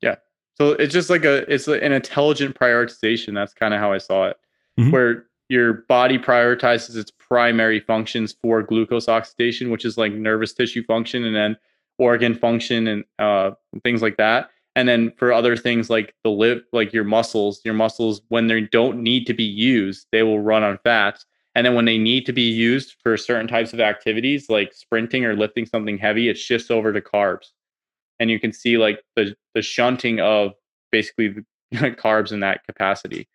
Yeah. 0.00 0.16
So 0.54 0.70
it's 0.72 0.92
just 0.92 1.10
like 1.10 1.24
a 1.24 1.50
it's 1.52 1.68
an 1.68 1.92
intelligent 1.92 2.58
prioritization. 2.58 3.34
That's 3.34 3.54
kind 3.54 3.74
of 3.74 3.80
how 3.80 3.92
I 3.92 3.98
saw 3.98 4.28
it, 4.28 4.36
mm-hmm. 4.78 4.90
where 4.90 5.26
your 5.48 5.84
body 5.88 6.18
prioritizes 6.18 6.96
its 6.96 7.10
primary 7.10 7.80
functions 7.80 8.34
for 8.42 8.62
glucose 8.62 9.08
oxidation, 9.08 9.70
which 9.70 9.84
is 9.84 9.98
like 9.98 10.12
nervous 10.12 10.52
tissue 10.52 10.84
function 10.84 11.24
and 11.24 11.34
then 11.34 11.56
organ 12.02 12.34
function 12.34 12.86
and 12.88 13.04
uh, 13.18 13.52
things 13.84 14.02
like 14.02 14.16
that. 14.16 14.50
And 14.74 14.88
then 14.88 15.12
for 15.18 15.32
other 15.32 15.56
things 15.56 15.90
like 15.90 16.14
the 16.24 16.30
lip, 16.30 16.66
like 16.72 16.92
your 16.92 17.04
muscles, 17.04 17.60
your 17.64 17.74
muscles 17.74 18.22
when 18.28 18.46
they 18.46 18.62
don't 18.62 19.02
need 19.02 19.26
to 19.26 19.34
be 19.34 19.44
used, 19.44 20.06
they 20.12 20.22
will 20.22 20.40
run 20.40 20.62
on 20.62 20.78
fats. 20.82 21.26
And 21.54 21.66
then 21.66 21.74
when 21.74 21.84
they 21.84 21.98
need 21.98 22.24
to 22.26 22.32
be 22.32 22.42
used 22.42 22.96
for 23.02 23.16
certain 23.16 23.46
types 23.46 23.74
of 23.74 23.80
activities 23.80 24.48
like 24.48 24.72
sprinting 24.72 25.26
or 25.26 25.36
lifting 25.36 25.66
something 25.66 25.98
heavy, 25.98 26.28
it 26.28 26.38
shifts 26.38 26.70
over 26.70 26.92
to 26.92 27.00
carbs. 27.00 27.48
And 28.18 28.30
you 28.30 28.40
can 28.40 28.52
see 28.52 28.78
like 28.78 29.02
the, 29.16 29.36
the 29.54 29.62
shunting 29.62 30.20
of 30.20 30.52
basically 30.90 31.28
the 31.28 31.44
carbs 31.90 32.32
in 32.32 32.40
that 32.40 32.64
capacity. 32.66 33.28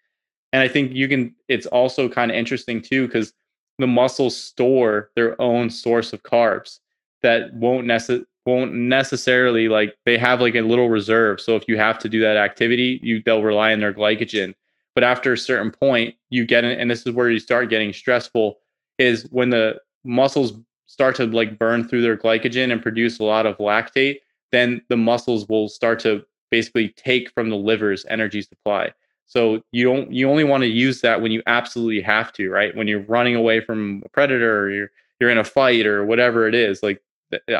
And 0.51 0.63
I 0.63 0.67
think 0.67 0.93
you 0.93 1.07
can, 1.07 1.35
it's 1.47 1.67
also 1.67 2.09
kind 2.09 2.31
of 2.31 2.37
interesting 2.37 2.81
too, 2.81 3.05
because 3.05 3.33
the 3.77 3.87
muscles 3.87 4.35
store 4.35 5.11
their 5.15 5.39
own 5.39 5.69
source 5.69 6.13
of 6.13 6.23
carbs 6.23 6.79
that 7.21 7.53
won't 7.53 7.85
necessarily 7.85 8.25
won't 8.47 8.73
necessarily 8.73 9.69
like 9.69 9.95
they 10.05 10.17
have 10.17 10.41
like 10.41 10.55
a 10.55 10.61
little 10.61 10.89
reserve. 10.89 11.39
So 11.39 11.55
if 11.55 11.67
you 11.67 11.77
have 11.77 11.99
to 11.99 12.09
do 12.09 12.19
that 12.21 12.37
activity, 12.37 12.99
you 13.03 13.21
they'll 13.23 13.43
rely 13.43 13.73
on 13.73 13.79
their 13.79 13.93
glycogen 13.93 14.55
but 14.97 15.03
after 15.03 15.31
a 15.31 15.37
certain 15.37 15.69
point, 15.69 16.15
you 16.31 16.43
get 16.43 16.63
in, 16.63 16.71
and 16.71 16.89
this 16.89 17.05
is 17.05 17.13
where 17.13 17.29
you 17.29 17.37
start 17.37 17.69
getting 17.69 17.93
stressful, 17.93 18.57
is 18.97 19.27
when 19.29 19.51
the 19.51 19.79
muscles 20.03 20.53
start 20.87 21.15
to 21.17 21.27
like 21.27 21.59
burn 21.59 21.87
through 21.87 22.01
their 22.01 22.17
glycogen 22.17 22.71
and 22.71 22.81
produce 22.81 23.19
a 23.19 23.23
lot 23.23 23.45
of 23.45 23.55
lactate, 23.59 24.21
then 24.51 24.81
the 24.89 24.97
muscles 24.97 25.47
will 25.49 25.69
start 25.69 25.99
to 25.99 26.25
basically 26.49 26.89
take 26.97 27.31
from 27.31 27.51
the 27.51 27.55
liver's 27.55 28.07
energy 28.09 28.41
supply. 28.41 28.91
So 29.27 29.61
you 29.71 29.83
don't 29.83 30.11
you 30.11 30.27
only 30.31 30.43
want 30.43 30.63
to 30.63 30.67
use 30.67 31.01
that 31.01 31.21
when 31.21 31.31
you 31.31 31.43
absolutely 31.45 32.01
have 32.01 32.33
to, 32.33 32.49
right? 32.49 32.75
When 32.75 32.87
you're 32.87 33.01
running 33.03 33.35
away 33.35 33.59
from 33.59 34.01
a 34.03 34.09
predator 34.09 34.61
or 34.61 34.71
you're 34.71 34.91
you're 35.19 35.29
in 35.29 35.37
a 35.37 35.43
fight 35.43 35.85
or 35.85 36.07
whatever 36.07 36.47
it 36.47 36.55
is, 36.55 36.81
like 36.81 37.03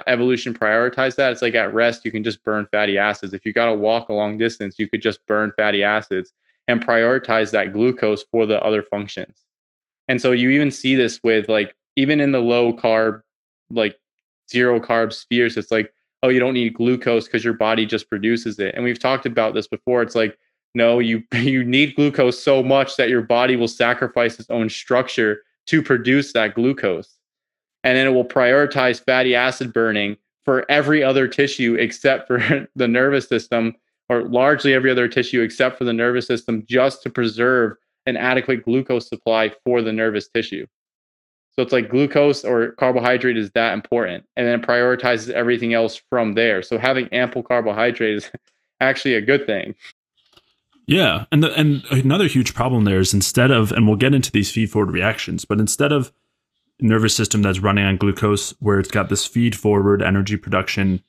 evolution 0.07 0.53
prioritize 0.53 1.15
that. 1.15 1.31
It's 1.31 1.41
like 1.41 1.55
at 1.55 1.73
rest 1.73 2.05
you 2.05 2.11
can 2.11 2.23
just 2.23 2.43
burn 2.43 2.67
fatty 2.71 2.97
acids. 2.97 3.33
If 3.33 3.45
you 3.45 3.53
got 3.53 3.65
to 3.65 3.73
walk 3.73 4.09
a 4.09 4.13
long 4.13 4.37
distance, 4.37 4.79
you 4.79 4.89
could 4.89 5.01
just 5.01 5.25
burn 5.27 5.51
fatty 5.57 5.83
acids 5.83 6.33
and 6.67 6.85
prioritize 6.85 7.51
that 7.51 7.73
glucose 7.73 8.23
for 8.31 8.45
the 8.45 8.61
other 8.63 8.83
functions. 8.83 9.45
And 10.07 10.21
so 10.21 10.31
you 10.31 10.49
even 10.51 10.71
see 10.71 10.95
this 10.95 11.21
with 11.23 11.49
like 11.49 11.75
even 11.95 12.19
in 12.19 12.31
the 12.31 12.39
low 12.39 12.73
carb, 12.73 13.21
like 13.69 13.97
zero 14.49 14.79
carb 14.79 15.11
spheres, 15.11 15.57
it's 15.57 15.71
like, 15.71 15.93
oh, 16.23 16.29
you 16.29 16.39
don't 16.39 16.53
need 16.53 16.73
glucose 16.73 17.25
because 17.25 17.43
your 17.43 17.53
body 17.53 17.85
just 17.85 18.09
produces 18.09 18.59
it. 18.59 18.73
And 18.75 18.83
we've 18.83 18.99
talked 18.99 19.25
about 19.25 19.53
this 19.53 19.67
before. 19.67 20.01
It's 20.01 20.15
like, 20.15 20.37
no, 20.73 20.99
you 20.99 21.23
you 21.33 21.63
need 21.63 21.95
glucose 21.95 22.41
so 22.41 22.63
much 22.63 22.95
that 22.95 23.09
your 23.09 23.21
body 23.21 23.55
will 23.55 23.67
sacrifice 23.67 24.39
its 24.39 24.49
own 24.49 24.69
structure 24.69 25.41
to 25.67 25.81
produce 25.81 26.33
that 26.33 26.55
glucose. 26.55 27.16
And 27.87 27.95
then 27.95 28.05
it 28.05 28.09
will 28.09 28.25
prioritize 28.25 29.01
fatty 29.01 29.33
acid 29.33 29.71
burning 29.71 30.17
for 30.43 30.69
every 30.69 31.01
other 31.01 31.25
tissue 31.25 31.75
except 31.75 32.27
for 32.27 32.67
the 32.75 32.87
nervous 32.87 33.29
system 33.29 33.75
or 34.09 34.23
largely 34.23 34.73
every 34.73 34.91
other 34.91 35.07
tissue 35.07 35.41
except 35.41 35.77
for 35.77 35.85
the 35.85 35.93
nervous 35.93 36.27
system 36.27 36.65
just 36.67 37.01
to 37.03 37.09
preserve 37.09 37.77
an 38.05 38.17
adequate 38.17 38.65
glucose 38.65 39.07
supply 39.07 39.53
for 39.63 39.81
the 39.81 39.93
nervous 39.93 40.27
tissue. 40.27 40.67
So 41.51 41.61
it's 41.61 41.71
like 41.71 41.87
glucose 41.87 42.43
or 42.43 42.73
carbohydrate 42.73 43.37
is 43.37 43.51
that 43.51 43.73
important. 43.73 44.25
And 44.35 44.45
then 44.45 44.59
it 44.59 44.67
prioritizes 44.67 45.29
everything 45.29 45.73
else 45.73 46.01
from 46.09 46.33
there. 46.33 46.61
So 46.63 46.77
having 46.77 47.07
ample 47.13 47.41
carbohydrate 47.41 48.15
is 48.17 48.29
actually 48.81 49.13
a 49.13 49.21
good 49.21 49.45
thing. 49.45 49.75
Yeah. 50.87 51.23
And 51.31 51.41
the, 51.41 51.53
and 51.53 51.85
another 51.89 52.27
huge 52.27 52.53
problem 52.53 52.83
there 52.83 52.99
is 52.99 53.13
instead 53.13 53.49
of, 53.49 53.71
and 53.71 53.87
we'll 53.87 53.95
get 53.95 54.13
into 54.13 54.29
these 54.29 54.51
feed 54.51 54.71
forward 54.71 54.91
reactions, 54.91 55.45
but 55.45 55.61
instead 55.61 55.93
of 55.93 56.11
nervous 56.79 57.15
system 57.15 57.41
that's 57.41 57.59
running 57.59 57.85
on 57.85 57.97
glucose 57.97 58.51
where 58.59 58.79
it's 58.79 58.91
got 58.91 59.09
this 59.09 59.25
feed 59.25 59.55
forward 59.55 60.01
energy 60.01 60.37
production 60.37 61.01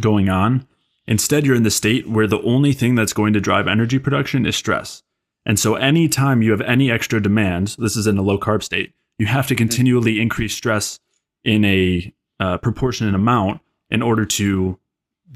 going 0.00 0.28
on, 0.28 0.66
Instead, 1.06 1.46
you're 1.46 1.56
in 1.56 1.62
the 1.62 1.70
state 1.70 2.08
where 2.08 2.26
the 2.26 2.42
only 2.42 2.72
thing 2.72 2.94
that's 2.94 3.12
going 3.12 3.32
to 3.32 3.40
drive 3.40 3.68
energy 3.68 3.98
production 3.98 4.44
is 4.44 4.56
stress. 4.56 5.02
And 5.44 5.58
so, 5.58 5.76
anytime 5.76 6.42
you 6.42 6.50
have 6.50 6.60
any 6.62 6.90
extra 6.90 7.22
demands, 7.22 7.76
this 7.76 7.96
is 7.96 8.06
in 8.06 8.18
a 8.18 8.22
low 8.22 8.38
carb 8.38 8.62
state, 8.62 8.92
you 9.18 9.26
have 9.26 9.46
to 9.46 9.54
mm-hmm. 9.54 9.58
continually 9.58 10.20
increase 10.20 10.54
stress 10.54 10.98
in 11.44 11.64
a 11.64 12.12
uh, 12.40 12.58
proportionate 12.58 13.14
amount 13.14 13.60
in 13.88 14.02
order 14.02 14.24
to 14.24 14.78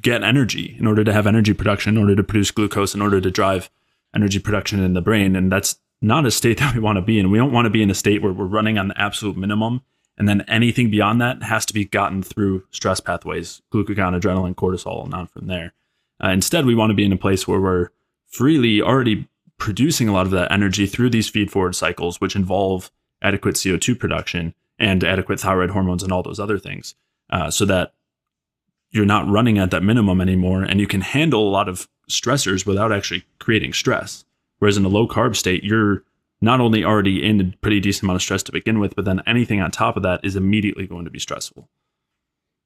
get 0.03 0.25
energy, 0.25 0.77
in 0.79 0.87
order 0.87 1.05
to 1.05 1.13
have 1.13 1.27
energy 1.27 1.55
production, 1.55 1.97
in 1.97 2.03
order 2.03 2.17
to 2.17 2.25
produce 2.25 2.51
glucose, 2.51 2.95
in 2.95 3.03
order 3.03 3.21
to 3.21 3.31
drive 3.31 3.71
energy 4.15 4.41
production 4.41 4.81
in 4.81 4.95
the 4.95 5.01
brain. 5.01 5.37
And 5.37 5.53
that's 5.53 5.79
not 6.03 6.27
a 6.27 6.31
state 6.31 6.59
that 6.61 6.75
we 6.75 6.81
want 6.81 6.97
to 6.97 7.03
be 7.03 7.19
in. 7.19 7.31
We 7.31 7.39
don't 7.39 7.53
want 7.53 7.67
to 7.67 7.71
be 7.71 7.83
in 7.83 7.91
a 7.91 7.95
state 7.95 8.23
where 8.23 8.33
we're 8.33 8.45
running 8.45 8.79
on 8.79 8.89
the 8.89 9.01
absolute 9.01 9.37
minimum 9.37 9.83
and 10.21 10.29
then 10.29 10.43
anything 10.43 10.91
beyond 10.91 11.21
that 11.23 11.43
has 11.43 11.65
to 11.67 11.73
be 11.73 11.87
gotten 11.87 12.23
through 12.23 12.65
stress 12.71 13.01
pathways, 13.01 13.63
glucagon, 13.73 14.21
adrenaline, 14.21 14.55
cortisol, 14.55 15.05
and 15.05 15.15
on 15.15 15.27
from 15.27 15.47
there. 15.47 15.73
Uh, 16.23 16.29
instead, 16.29 16.67
we 16.67 16.75
want 16.75 16.91
to 16.91 16.95
be 16.95 17.07
in 17.07 17.13
a 17.13 17.17
place 17.17 17.49
where 17.49 17.59
we're 17.59 17.89
freely 18.27 18.83
already 18.83 19.27
producing 19.57 20.09
a 20.09 20.13
lot 20.13 20.27
of 20.27 20.33
that 20.33 20.53
energy 20.53 20.87
through 20.87 21.09
these 21.09 21.31
feed 21.31 21.51
forward 21.51 21.75
cycles, 21.75 22.21
which 22.21 22.37
involve 22.37 22.91
adequate 23.23 23.55
CO2 23.55 23.99
production 23.99 24.55
and 24.79 25.05
adequate 25.05 25.41
thyroid 25.41 25.71
hormones 25.71 26.03
and 26.03 26.13
all 26.13 26.23
those 26.23 26.41
other 26.41 26.59
things, 26.59 26.95
uh, 27.31 27.51
so 27.51 27.65
that 27.65 27.95
you're 28.91 29.07
not 29.07 29.29
running 29.29 29.59
at 29.59 29.71
that 29.71 29.83
minimum 29.83 30.21
anymore 30.21 30.63
and 30.63 30.81
you 30.81 30.87
can 30.87 31.01
handle 31.01 31.49
a 31.49 31.51
lot 31.51 31.69
of 31.69 31.89
stressors 32.11 32.67
without 32.67 32.93
actually 32.93 33.25
creating 33.39 33.73
stress. 33.73 34.25
Whereas 34.61 34.77
in 34.77 34.85
a 34.85 34.89
low 34.89 35.09
carb 35.09 35.35
state, 35.35 35.65
you're 35.65 36.05
not 36.41 36.61
only 36.61 36.85
already 36.85 37.27
in 37.27 37.41
a 37.41 37.57
pretty 37.61 37.81
decent 37.81 38.05
amount 38.05 38.17
of 38.17 38.23
stress 38.23 38.43
to 38.45 38.53
begin 38.53 38.79
with, 38.79 38.95
but 38.95 39.05
then 39.05 39.21
anything 39.27 39.61
on 39.61 39.71
top 39.71 39.97
of 39.97 40.03
that 40.05 40.21
is 40.23 40.37
immediately 40.37 40.87
going 40.87 41.05
to 41.05 41.11
be 41.11 41.19
stressful. 41.19 41.69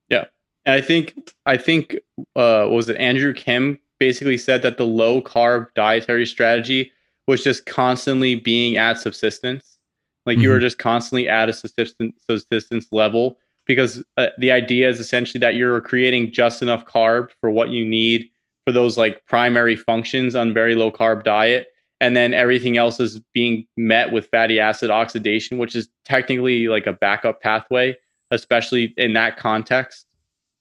Yeah. 0.08 0.26
And 0.66 0.74
I 0.74 0.80
think 0.80 1.14
I 1.46 1.56
think 1.56 1.96
uh 2.36 2.66
was 2.70 2.88
it 2.88 2.96
Andrew 2.96 3.32
Kim 3.32 3.78
basically 3.98 4.38
said 4.38 4.62
that 4.62 4.76
the 4.76 4.86
low 4.86 5.22
carb 5.22 5.68
dietary 5.74 6.26
strategy 6.26 6.92
was 7.26 7.42
just 7.42 7.66
constantly 7.66 8.34
being 8.34 8.76
at 8.76 8.98
subsistence. 8.98 9.78
Like 10.26 10.36
mm-hmm. 10.36 10.42
you 10.42 10.48
were 10.50 10.56
mm-hmm. 10.56 10.62
just 10.62 10.78
constantly 10.78 11.28
at 11.28 11.48
a 11.48 11.52
subsistence 11.52 12.14
subsistence 12.28 12.88
level 12.92 13.38
because 13.66 14.02
uh, 14.16 14.28
the 14.38 14.52
idea 14.52 14.88
is 14.88 15.00
essentially 15.00 15.40
that 15.40 15.54
you're 15.54 15.80
creating 15.80 16.32
just 16.32 16.60
enough 16.60 16.84
carb 16.86 17.28
for 17.40 17.50
what 17.50 17.70
you 17.70 17.84
need 17.84 18.28
for 18.66 18.72
those 18.72 18.96
like 18.96 19.24
primary 19.26 19.76
functions 19.76 20.34
on 20.34 20.54
very 20.54 20.74
low 20.74 20.90
carb 20.90 21.24
diet 21.24 21.68
and 22.00 22.16
then 22.16 22.34
everything 22.34 22.76
else 22.76 23.00
is 23.00 23.20
being 23.32 23.66
met 23.76 24.12
with 24.12 24.26
fatty 24.28 24.60
acid 24.60 24.90
oxidation 24.90 25.58
which 25.58 25.74
is 25.76 25.88
technically 26.04 26.68
like 26.68 26.86
a 26.86 26.92
backup 26.92 27.40
pathway 27.40 27.96
especially 28.30 28.92
in 28.96 29.12
that 29.12 29.36
context. 29.36 30.06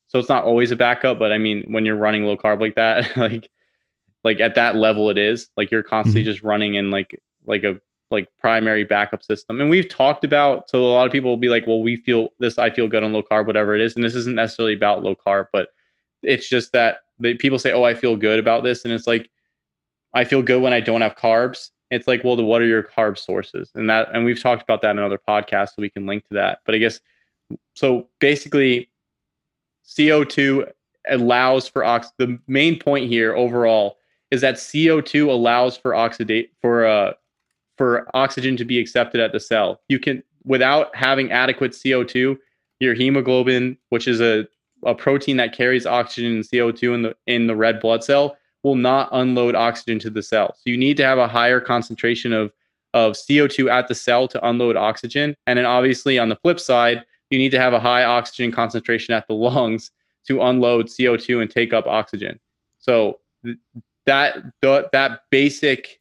So 0.08 0.20
it's 0.20 0.30
not 0.30 0.44
always 0.44 0.72
a 0.72 0.76
backup 0.76 1.20
but 1.20 1.32
i 1.32 1.38
mean 1.38 1.64
when 1.68 1.86
you're 1.86 1.96
running 1.96 2.24
low 2.24 2.38
carb 2.38 2.62
like 2.62 2.76
that 2.76 3.16
like 3.18 3.50
like 4.24 4.40
at 4.40 4.56
that 4.56 4.76
level 4.76 5.10
it 5.10 5.18
is 5.18 5.50
like 5.58 5.72
you're 5.72 5.84
constantly 5.84 6.22
mm-hmm. 6.22 6.32
just 6.32 6.44
running 6.44 6.76
in 6.76 6.92
like 6.92 7.20
like 7.46 7.64
a 7.64 7.80
like 8.14 8.30
primary 8.40 8.84
backup 8.86 9.24
system. 9.24 9.60
And 9.60 9.70
we've 9.70 9.90
talked 9.90 10.24
about 10.24 10.70
so 10.70 10.86
a 10.86 10.86
lot 10.86 11.06
of 11.06 11.12
people 11.12 11.30
will 11.30 11.38
be 11.38 11.50
like 11.50 11.68
well 11.68 11.82
we 11.82 11.98
feel 11.98 12.30
this 12.40 12.58
i 12.58 12.70
feel 12.70 12.88
good 12.88 13.04
on 13.04 13.12
low 13.12 13.24
carb 13.24 13.48
whatever 13.48 13.76
it 13.76 13.82
is. 13.82 13.96
And 13.96 14.06
this 14.06 14.16
isn't 14.16 14.36
necessarily 14.36 14.76
about 14.76 15.04
low 15.04 15.16
carb 15.16 15.48
but 15.52 15.70
it's 16.22 16.48
just 16.48 16.72
that 16.72 17.00
they, 17.20 17.34
people 17.34 17.60
say 17.60 17.74
oh 17.74 17.84
i 17.84 17.94
feel 17.94 18.16
good 18.16 18.40
about 18.40 18.64
this. 18.64 18.86
And 18.86 18.94
it's 18.94 19.08
like 19.08 19.30
I 20.14 20.24
feel 20.24 20.42
good 20.42 20.62
when 20.62 20.74
I 20.74 20.80
don't 20.80 21.02
have 21.02 21.16
carbs. 21.16 21.70
It's 21.92 22.08
like, 22.08 22.24
well, 22.24 22.42
what 22.44 22.62
are 22.62 22.66
your 22.66 22.84
carb 22.84 23.18
sources? 23.18 23.70
And 23.76 23.90
that, 23.90 24.10
and 24.14 24.26
we've 24.26 24.42
talked 24.42 24.64
about 24.64 24.82
that 24.82 24.92
in 24.92 25.00
other 25.00 25.20
podcasts, 25.20 25.70
so 25.70 25.76
we 25.80 25.90
can 25.90 26.06
link 26.06 26.28
to 26.30 26.34
that. 26.36 26.60
But 26.66 26.76
I 26.76 26.80
guess 26.80 27.00
so. 27.76 28.08
Basically, 28.20 28.90
CO2 29.88 30.72
allows 31.10 31.68
for 31.68 31.84
ox. 31.84 32.12
The 32.18 32.40
main 32.48 32.80
point 32.80 33.10
here 33.10 33.36
overall 33.36 33.98
is 34.32 34.42
that 34.42 34.56
CO2 34.56 35.30
allows 35.30 35.78
for 35.78 35.92
oxidate 35.92 36.50
for 36.62 36.86
uh 36.86 37.14
for 37.78 38.08
oxygen 38.14 38.56
to 38.58 38.66
be 38.66 38.80
accepted 38.80 39.20
at 39.20 39.32
the 39.32 39.40
cell. 39.40 39.82
You 39.90 40.00
can 40.00 40.24
without 40.46 40.96
having 40.96 41.32
adequate 41.32 41.72
CO2, 41.72 42.38
your 42.80 42.94
hemoglobin, 42.94 43.78
which 43.90 44.08
is 44.08 44.22
a, 44.22 44.48
a 44.86 44.94
protein 44.94 45.38
that 45.38 45.56
carries 45.56 45.86
oxygen 45.86 46.36
and 46.36 46.44
CO2 46.44 46.96
in 46.96 47.02
the 47.04 47.16
in 47.28 47.48
the 47.48 47.56
red 47.56 47.80
blood 47.80 48.04
cell, 48.04 48.38
will 48.64 48.76
not 48.76 49.10
unload 49.12 49.56
oxygen 49.56 50.00
to 50.00 50.10
the 50.10 50.24
cell. 50.24 50.56
So 50.56 50.64
you 50.66 50.78
need 50.78 50.98
to 50.98 51.06
have 51.06 51.18
a 51.18 51.28
higher 51.28 51.60
concentration 51.60 52.34
of 52.34 52.52
of 52.94 53.14
CO2 53.14 53.72
at 53.72 53.88
the 53.88 53.96
cell 53.96 54.28
to 54.28 54.48
unload 54.48 54.76
oxygen. 54.76 55.36
And 55.48 55.58
then 55.58 55.66
obviously 55.66 56.20
on 56.20 56.30
the 56.30 56.36
flip 56.36 56.60
side, 56.60 57.04
you 57.32 57.40
need 57.40 57.50
to 57.50 57.60
have 57.60 57.74
a 57.74 57.80
high 57.80 58.04
oxygen 58.04 58.52
concentration 58.52 59.16
at 59.16 59.28
the 59.28 59.34
lungs 59.48 59.90
to 60.28 60.42
unload 60.42 60.88
CO2 60.88 61.42
and 61.42 61.50
take 61.50 61.74
up 61.74 61.88
oxygen. 61.88 62.40
So 62.78 63.20
that 64.06 64.38
the, 64.62 64.90
that 64.92 65.22
basic 65.32 66.00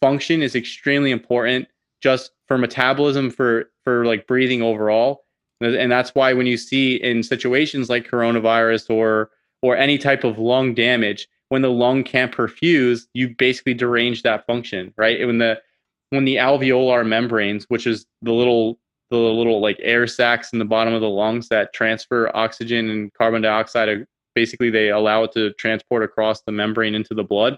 function 0.00 0.42
is 0.42 0.54
extremely 0.54 1.10
important 1.10 1.68
just 2.00 2.32
for 2.46 2.58
metabolism 2.58 3.30
for 3.30 3.70
for 3.84 4.04
like 4.04 4.26
breathing 4.26 4.60
overall 4.60 5.24
and 5.60 5.90
that's 5.90 6.14
why 6.14 6.32
when 6.32 6.46
you 6.46 6.56
see 6.56 6.96
in 6.96 7.22
situations 7.22 7.88
like 7.88 8.08
coronavirus 8.08 8.90
or 8.90 9.30
or 9.62 9.76
any 9.76 9.96
type 9.96 10.24
of 10.24 10.38
lung 10.38 10.74
damage 10.74 11.26
when 11.54 11.62
the 11.62 11.70
lung 11.70 12.02
can't 12.02 12.32
perfuse 12.32 13.06
you 13.14 13.32
basically 13.38 13.74
derange 13.74 14.24
that 14.24 14.44
function 14.44 14.92
right? 14.96 15.24
When 15.24 15.38
the 15.38 15.62
when 16.10 16.24
the 16.24 16.34
alveolar 16.34 17.06
membranes 17.06 17.66
which 17.68 17.86
is 17.86 18.06
the 18.22 18.32
little 18.32 18.80
the 19.10 19.16
little 19.16 19.60
like 19.60 19.78
air 19.80 20.08
sacs 20.08 20.52
in 20.52 20.58
the 20.58 20.64
bottom 20.64 20.92
of 20.92 21.00
the 21.00 21.08
lungs 21.08 21.48
that 21.50 21.72
transfer 21.72 22.28
oxygen 22.34 22.90
and 22.90 23.14
carbon 23.14 23.40
dioxide 23.40 24.04
basically 24.34 24.68
they 24.68 24.90
allow 24.90 25.22
it 25.22 25.30
to 25.34 25.52
transport 25.52 26.02
across 26.02 26.42
the 26.42 26.50
membrane 26.50 26.92
into 26.92 27.14
the 27.14 27.22
blood. 27.22 27.56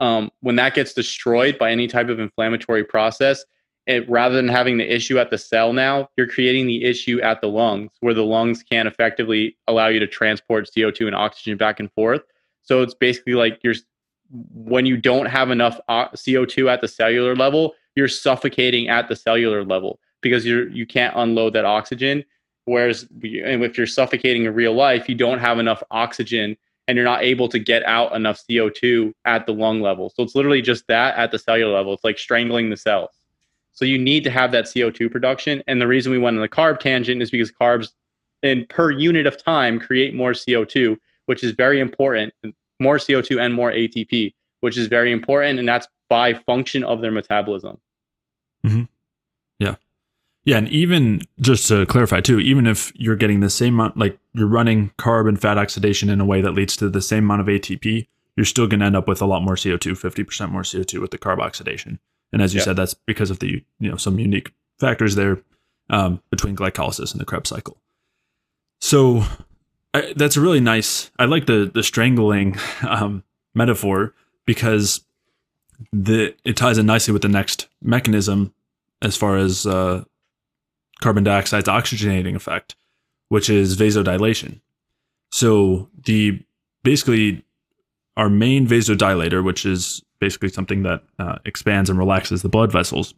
Um, 0.00 0.32
when 0.40 0.56
that 0.56 0.74
gets 0.74 0.94
destroyed 0.94 1.56
by 1.56 1.70
any 1.70 1.86
type 1.86 2.08
of 2.08 2.18
inflammatory 2.18 2.82
process 2.82 3.44
it, 3.86 4.10
rather 4.10 4.34
than 4.34 4.48
having 4.48 4.78
the 4.78 4.92
issue 4.92 5.20
at 5.20 5.30
the 5.30 5.38
cell 5.38 5.72
now 5.72 6.08
you're 6.16 6.26
creating 6.26 6.66
the 6.66 6.82
issue 6.82 7.20
at 7.20 7.40
the 7.40 7.46
lungs 7.46 7.92
where 8.00 8.14
the 8.14 8.24
lungs 8.24 8.64
can't 8.64 8.88
effectively 8.88 9.56
allow 9.68 9.86
you 9.86 10.00
to 10.00 10.08
transport 10.08 10.68
co2 10.76 11.06
and 11.06 11.14
oxygen 11.14 11.56
back 11.56 11.78
and 11.78 11.92
forth 11.92 12.22
so 12.64 12.82
it's 12.82 12.94
basically 12.94 13.34
like 13.34 13.60
you're 13.62 13.74
when 14.52 14.84
you 14.84 14.96
don't 14.96 15.26
have 15.26 15.50
enough 15.50 15.80
uh, 15.88 16.08
co2 16.08 16.70
at 16.70 16.80
the 16.80 16.88
cellular 16.88 17.36
level 17.36 17.74
you're 17.94 18.08
suffocating 18.08 18.88
at 18.88 19.08
the 19.08 19.14
cellular 19.14 19.64
level 19.64 20.00
because 20.20 20.44
you're 20.44 20.68
you 20.70 20.86
can't 20.86 21.14
unload 21.16 21.52
that 21.52 21.64
oxygen 21.64 22.24
Whereas 22.66 23.02
and 23.22 23.62
if 23.62 23.76
you're 23.76 23.86
suffocating 23.86 24.44
in 24.44 24.54
real 24.54 24.72
life, 24.72 25.08
you 25.08 25.14
don't 25.14 25.38
have 25.38 25.58
enough 25.58 25.82
oxygen 25.90 26.56
and 26.88 26.96
you're 26.96 27.04
not 27.04 27.22
able 27.22 27.48
to 27.48 27.58
get 27.58 27.82
out 27.84 28.14
enough 28.14 28.42
CO2 28.48 29.12
at 29.24 29.46
the 29.46 29.52
lung 29.52 29.80
level. 29.80 30.10
So 30.10 30.22
it's 30.22 30.34
literally 30.34 30.62
just 30.62 30.86
that 30.88 31.16
at 31.16 31.30
the 31.30 31.38
cellular 31.38 31.72
level. 31.72 31.92
It's 31.94 32.04
like 32.04 32.18
strangling 32.18 32.70
the 32.70 32.76
cells. 32.76 33.10
So 33.72 33.84
you 33.84 33.98
need 33.98 34.24
to 34.24 34.30
have 34.30 34.52
that 34.52 34.66
CO2 34.66 35.10
production. 35.10 35.62
And 35.66 35.80
the 35.80 35.86
reason 35.86 36.12
we 36.12 36.18
went 36.18 36.36
on 36.36 36.42
the 36.42 36.48
carb 36.48 36.80
tangent 36.80 37.20
is 37.22 37.30
because 37.30 37.50
carbs 37.52 37.90
in 38.42 38.66
per 38.68 38.90
unit 38.90 39.26
of 39.26 39.42
time 39.42 39.78
create 39.78 40.14
more 40.14 40.32
CO2, 40.32 40.96
which 41.26 41.42
is 41.42 41.52
very 41.52 41.80
important. 41.80 42.34
More 42.80 42.96
CO2 42.96 43.40
and 43.40 43.54
more 43.54 43.70
ATP, 43.70 44.34
which 44.60 44.76
is 44.76 44.88
very 44.88 45.12
important. 45.12 45.58
And 45.58 45.68
that's 45.68 45.86
by 46.08 46.34
function 46.34 46.84
of 46.84 47.00
their 47.00 47.10
metabolism. 47.10 47.78
Mm-hmm. 48.66 48.82
Yeah. 49.58 49.76
Yeah, 50.44 50.58
and 50.58 50.68
even 50.68 51.22
just 51.40 51.68
to 51.68 51.86
clarify 51.86 52.20
too, 52.20 52.38
even 52.38 52.66
if 52.66 52.92
you're 52.94 53.16
getting 53.16 53.40
the 53.40 53.48
same 53.48 53.74
amount, 53.74 53.96
like 53.96 54.18
you're 54.34 54.46
running 54.46 54.90
carb 54.98 55.28
and 55.28 55.40
fat 55.40 55.56
oxidation 55.56 56.10
in 56.10 56.20
a 56.20 56.24
way 56.24 56.40
that 56.42 56.52
leads 56.52 56.76
to 56.76 56.90
the 56.90 57.00
same 57.00 57.24
amount 57.24 57.40
of 57.40 57.46
ATP, 57.46 58.06
you're 58.36 58.44
still 58.44 58.66
going 58.66 58.80
to 58.80 58.86
end 58.86 58.96
up 58.96 59.08
with 59.08 59.22
a 59.22 59.26
lot 59.26 59.42
more 59.42 59.54
CO2, 59.54 59.92
50% 59.92 60.50
more 60.50 60.62
CO2 60.62 61.00
with 61.00 61.12
the 61.12 61.18
carb 61.18 61.38
oxidation. 61.38 61.98
And 62.32 62.42
as 62.42 62.52
you 62.52 62.60
said, 62.60 62.76
that's 62.76 62.94
because 62.94 63.30
of 63.30 63.38
the, 63.38 63.62
you 63.78 63.90
know, 63.90 63.96
some 63.96 64.18
unique 64.18 64.52
factors 64.78 65.14
there 65.14 65.40
um, 65.88 66.20
between 66.30 66.56
glycolysis 66.56 67.12
and 67.12 67.20
the 67.20 67.24
Krebs 67.24 67.48
cycle. 67.48 67.78
So 68.80 69.24
I, 69.94 70.12
that's 70.16 70.36
really 70.36 70.60
nice, 70.60 71.10
I 71.18 71.26
like 71.26 71.46
the, 71.46 71.70
the 71.72 71.84
strangling 71.84 72.56
um, 72.86 73.22
metaphor 73.54 74.12
because 74.44 75.04
the, 75.92 76.34
it 76.44 76.56
ties 76.56 76.78
in 76.78 76.86
nicely 76.86 77.12
with 77.12 77.22
the 77.22 77.28
next 77.28 77.68
mechanism 77.80 78.52
as 79.00 79.16
far 79.16 79.36
as 79.36 79.66
uh, 79.66 80.02
carbon 81.00 81.22
dioxide's 81.22 81.68
oxygenating 81.68 82.34
effect, 82.34 82.74
which 83.28 83.48
is 83.48 83.76
vasodilation. 83.76 84.60
So 85.30 85.88
the 86.04 86.42
basically 86.82 87.44
our 88.16 88.28
main 88.28 88.66
vasodilator, 88.66 89.44
which 89.44 89.64
is 89.64 90.02
basically 90.18 90.48
something 90.48 90.82
that 90.82 91.02
uh, 91.18 91.38
expands 91.44 91.90
and 91.90 91.98
relaxes 91.98 92.42
the 92.42 92.48
blood 92.48 92.72
vessels, 92.72 93.14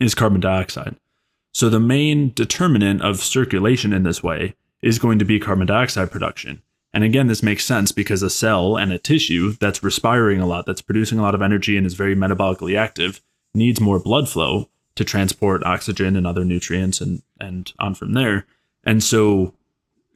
is 0.00 0.14
carbon 0.14 0.40
dioxide. 0.40 0.96
So 1.52 1.68
the 1.68 1.80
main 1.80 2.32
determinant 2.34 3.02
of 3.02 3.20
circulation 3.20 3.92
in 3.92 4.02
this 4.02 4.22
way 4.22 4.54
is 4.84 4.98
going 4.98 5.18
to 5.18 5.24
be 5.24 5.40
carbon 5.40 5.66
dioxide 5.66 6.10
production. 6.10 6.60
And 6.92 7.02
again, 7.02 7.26
this 7.26 7.42
makes 7.42 7.64
sense 7.64 7.90
because 7.90 8.22
a 8.22 8.30
cell 8.30 8.76
and 8.76 8.92
a 8.92 8.98
tissue 8.98 9.52
that's 9.54 9.82
respiring 9.82 10.40
a 10.40 10.46
lot, 10.46 10.66
that's 10.66 10.82
producing 10.82 11.18
a 11.18 11.22
lot 11.22 11.34
of 11.34 11.40
energy 11.40 11.76
and 11.76 11.86
is 11.86 11.94
very 11.94 12.14
metabolically 12.14 12.76
active, 12.76 13.22
needs 13.54 13.80
more 13.80 13.98
blood 13.98 14.28
flow 14.28 14.68
to 14.96 15.04
transport 15.04 15.64
oxygen 15.64 16.16
and 16.16 16.26
other 16.26 16.44
nutrients 16.44 17.00
and 17.00 17.22
and 17.40 17.72
on 17.80 17.94
from 17.94 18.12
there. 18.12 18.46
And 18.84 19.02
so 19.02 19.54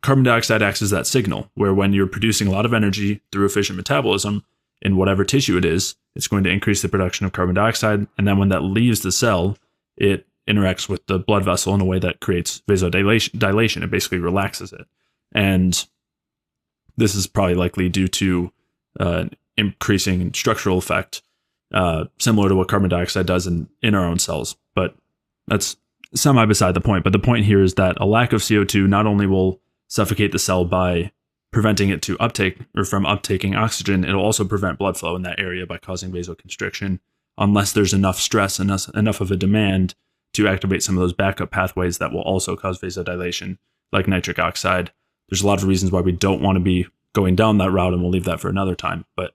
carbon 0.02 0.22
dioxide 0.22 0.62
acts 0.62 0.82
as 0.82 0.90
that 0.90 1.06
signal 1.06 1.50
where 1.54 1.74
when 1.74 1.94
you're 1.94 2.06
producing 2.06 2.46
a 2.46 2.52
lot 2.52 2.66
of 2.66 2.74
energy 2.74 3.22
through 3.32 3.46
efficient 3.46 3.76
metabolism 3.76 4.44
in 4.82 4.96
whatever 4.96 5.24
tissue 5.24 5.56
it 5.56 5.64
is, 5.64 5.96
it's 6.14 6.28
going 6.28 6.44
to 6.44 6.50
increase 6.50 6.82
the 6.82 6.88
production 6.90 7.24
of 7.24 7.32
carbon 7.32 7.54
dioxide. 7.54 8.06
And 8.18 8.28
then 8.28 8.38
when 8.38 8.50
that 8.50 8.62
leaves 8.62 9.00
the 9.00 9.12
cell, 9.12 9.56
it 9.96 10.26
interacts 10.48 10.88
with 10.88 11.06
the 11.06 11.18
blood 11.18 11.44
vessel 11.44 11.74
in 11.74 11.80
a 11.80 11.84
way 11.84 11.98
that 11.98 12.20
creates 12.20 12.62
vasodilation. 12.68 13.38
Dilation. 13.38 13.82
It 13.82 13.90
basically 13.90 14.18
relaxes 14.18 14.72
it. 14.72 14.86
And 15.32 15.86
this 16.96 17.14
is 17.14 17.26
probably 17.26 17.54
likely 17.54 17.88
due 17.88 18.08
to 18.08 18.52
uh, 18.98 19.24
increasing 19.56 20.32
structural 20.32 20.78
effect, 20.78 21.22
uh, 21.72 22.06
similar 22.18 22.48
to 22.48 22.56
what 22.56 22.68
carbon 22.68 22.88
dioxide 22.88 23.26
does 23.26 23.46
in, 23.46 23.68
in 23.82 23.94
our 23.94 24.04
own 24.04 24.18
cells 24.18 24.56
but 24.78 24.94
that's 25.48 25.76
semi 26.14 26.46
beside 26.46 26.72
the 26.74 26.80
point. 26.80 27.02
But 27.02 27.12
the 27.12 27.18
point 27.18 27.44
here 27.44 27.60
is 27.60 27.74
that 27.74 27.96
a 28.00 28.06
lack 28.06 28.32
of 28.32 28.42
CO2 28.42 28.88
not 28.88 29.06
only 29.06 29.26
will 29.26 29.60
suffocate 29.88 30.30
the 30.30 30.38
cell 30.38 30.64
by 30.64 31.10
preventing 31.50 31.88
it 31.88 32.00
to 32.02 32.16
uptake 32.20 32.60
or 32.76 32.84
from 32.84 33.04
uptaking 33.04 33.56
oxygen, 33.56 34.04
it'll 34.04 34.22
also 34.22 34.44
prevent 34.44 34.78
blood 34.78 34.96
flow 34.96 35.16
in 35.16 35.22
that 35.22 35.40
area 35.40 35.66
by 35.66 35.78
causing 35.78 36.12
vasoconstriction 36.12 37.00
unless 37.36 37.72
there's 37.72 37.92
enough 37.92 38.20
stress 38.20 38.60
enough, 38.60 38.88
enough 38.94 39.20
of 39.20 39.32
a 39.32 39.36
demand 39.36 39.96
to 40.34 40.48
activate 40.48 40.82
some 40.82 40.96
of 40.96 41.00
those 41.00 41.12
backup 41.12 41.50
pathways 41.50 41.98
that 41.98 42.12
will 42.12 42.22
also 42.22 42.56
cause 42.56 42.80
vasodilation, 42.80 43.58
like 43.92 44.08
nitric 44.08 44.38
oxide. 44.38 44.92
There's 45.28 45.42
a 45.42 45.46
lot 45.46 45.62
of 45.62 45.68
reasons 45.68 45.92
why 45.92 46.00
we 46.00 46.12
don't 46.12 46.42
want 46.42 46.56
to 46.56 46.60
be 46.60 46.86
going 47.14 47.36
down 47.36 47.58
that 47.58 47.70
route, 47.70 47.92
and 47.92 48.02
we'll 48.02 48.10
leave 48.10 48.24
that 48.24 48.40
for 48.40 48.48
another 48.48 48.74
time. 48.74 49.04
But 49.16 49.32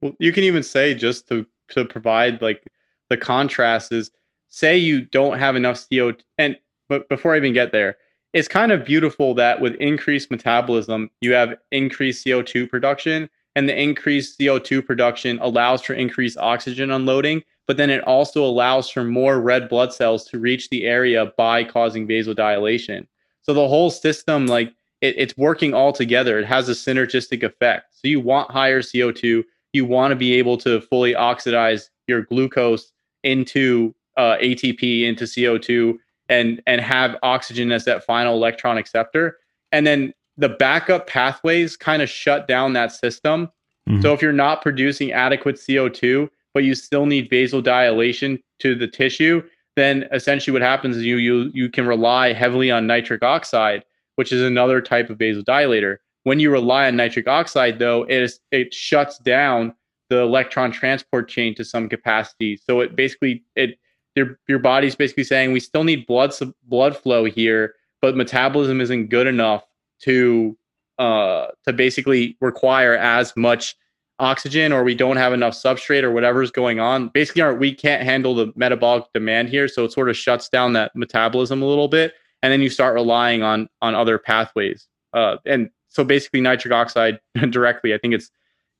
well, 0.00 0.14
you 0.18 0.32
can 0.32 0.44
even 0.44 0.62
say 0.62 0.94
just 0.94 1.28
to 1.28 1.46
to 1.70 1.84
provide 1.84 2.42
like 2.42 2.66
the 3.08 3.16
contrast 3.16 3.92
is 3.92 4.10
say 4.48 4.76
you 4.76 5.02
don't 5.02 5.38
have 5.38 5.56
enough 5.56 5.86
CO 5.90 6.12
and 6.38 6.58
but 6.88 7.08
before 7.08 7.34
I 7.34 7.38
even 7.38 7.54
get 7.54 7.72
there, 7.72 7.96
it's 8.34 8.48
kind 8.48 8.72
of 8.72 8.84
beautiful 8.84 9.34
that 9.34 9.60
with 9.60 9.74
increased 9.76 10.30
metabolism, 10.30 11.10
you 11.20 11.32
have 11.32 11.56
increased 11.70 12.26
CO2 12.26 12.68
production 12.68 13.30
and 13.54 13.68
the 13.68 13.78
increased 13.78 14.38
CO2 14.38 14.84
production 14.84 15.38
allows 15.40 15.82
for 15.82 15.94
increased 15.94 16.38
oxygen 16.38 16.90
unloading, 16.90 17.42
but 17.66 17.76
then 17.76 17.90
it 17.90 18.02
also 18.04 18.44
allows 18.44 18.90
for 18.90 19.04
more 19.04 19.40
red 19.40 19.68
blood 19.68 19.92
cells 19.92 20.24
to 20.26 20.38
reach 20.38 20.68
the 20.70 20.84
area 20.84 21.32
by 21.36 21.64
causing 21.64 22.06
vasodilation. 22.06 23.06
So 23.42 23.54
the 23.54 23.68
whole 23.68 23.90
system, 23.90 24.46
like 24.46 24.72
it, 25.00 25.14
it's 25.18 25.36
working 25.36 25.74
all 25.74 25.92
together. 25.92 26.38
It 26.38 26.46
has 26.46 26.68
a 26.68 26.72
synergistic 26.72 27.42
effect. 27.42 27.94
So 27.94 28.08
you 28.08 28.20
want 28.20 28.50
higher 28.50 28.80
CO2. 28.80 29.44
You 29.72 29.84
want 29.84 30.12
to 30.12 30.16
be 30.16 30.34
able 30.34 30.58
to 30.58 30.80
fully 30.80 31.14
oxidize 31.14 31.90
your 32.06 32.22
glucose 32.22 32.92
into 33.22 33.94
uh, 34.16 34.36
ATP 34.36 35.04
into 35.04 35.24
CO2 35.24 35.96
and 36.28 36.62
and 36.66 36.80
have 36.80 37.16
oxygen 37.22 37.72
as 37.72 37.84
that 37.84 38.04
final 38.04 38.34
electron 38.34 38.78
acceptor. 38.78 39.38
And 39.70 39.86
then 39.86 40.12
the 40.36 40.48
backup 40.48 41.06
pathways 41.06 41.76
kind 41.76 42.02
of 42.02 42.08
shut 42.08 42.48
down 42.48 42.72
that 42.72 42.92
system. 42.92 43.48
Mm-hmm. 43.88 44.02
So 44.02 44.12
if 44.12 44.22
you're 44.22 44.32
not 44.32 44.62
producing 44.62 45.12
adequate 45.12 45.56
CO2, 45.56 46.28
but 46.54 46.64
you 46.64 46.74
still 46.74 47.06
need 47.06 47.30
vasodilation 47.30 48.42
to 48.60 48.74
the 48.74 48.86
tissue, 48.86 49.42
then 49.76 50.06
essentially 50.12 50.52
what 50.52 50.62
happens 50.62 50.96
is 50.96 51.04
you 51.04 51.16
you 51.16 51.50
you 51.54 51.68
can 51.68 51.86
rely 51.86 52.32
heavily 52.32 52.70
on 52.70 52.86
nitric 52.86 53.22
oxide, 53.22 53.84
which 54.16 54.32
is 54.32 54.42
another 54.42 54.80
type 54.80 55.10
of 55.10 55.18
vasodilator. 55.18 55.98
When 56.24 56.38
you 56.38 56.50
rely 56.50 56.86
on 56.86 56.96
nitric 56.96 57.26
oxide, 57.26 57.78
though, 57.78 58.04
it 58.04 58.22
is, 58.22 58.38
it 58.52 58.72
shuts 58.72 59.18
down 59.18 59.74
the 60.08 60.18
electron 60.18 60.70
transport 60.70 61.28
chain 61.28 61.54
to 61.54 61.64
some 61.64 61.88
capacity. 61.88 62.56
So 62.56 62.80
it 62.80 62.94
basically 62.94 63.44
it 63.56 63.78
your 64.14 64.38
your 64.46 64.58
body's 64.58 64.94
basically 64.94 65.24
saying 65.24 65.52
we 65.52 65.60
still 65.60 65.84
need 65.84 66.06
blood 66.06 66.32
blood 66.64 66.96
flow 66.96 67.24
here, 67.24 67.74
but 68.02 68.16
metabolism 68.16 68.80
isn't 68.80 69.08
good 69.08 69.26
enough 69.26 69.64
to 70.02 70.56
uh 70.98 71.46
to 71.64 71.72
basically 71.72 72.36
require 72.40 72.94
as 72.94 73.34
much 73.36 73.74
oxygen 74.22 74.72
or 74.72 74.84
we 74.84 74.94
don't 74.94 75.16
have 75.16 75.32
enough 75.32 75.52
substrate 75.52 76.04
or 76.04 76.12
whatever's 76.12 76.50
going 76.50 76.78
on. 76.80 77.08
Basically, 77.08 77.42
our, 77.42 77.54
we 77.54 77.74
can't 77.74 78.02
handle 78.02 78.34
the 78.34 78.52
metabolic 78.54 79.04
demand 79.12 79.48
here, 79.48 79.68
so 79.68 79.84
it 79.84 79.92
sort 79.92 80.08
of 80.08 80.16
shuts 80.16 80.48
down 80.48 80.72
that 80.74 80.92
metabolism 80.94 81.60
a 81.60 81.66
little 81.66 81.88
bit, 81.88 82.14
and 82.42 82.52
then 82.52 82.62
you 82.62 82.70
start 82.70 82.94
relying 82.94 83.42
on 83.42 83.68
on 83.82 83.94
other 83.94 84.18
pathways. 84.18 84.86
Uh, 85.12 85.36
and 85.44 85.68
so 85.88 86.04
basically, 86.04 86.40
nitric 86.40 86.72
oxide 86.72 87.20
directly, 87.50 87.92
I 87.92 87.98
think 87.98 88.14
it's 88.14 88.30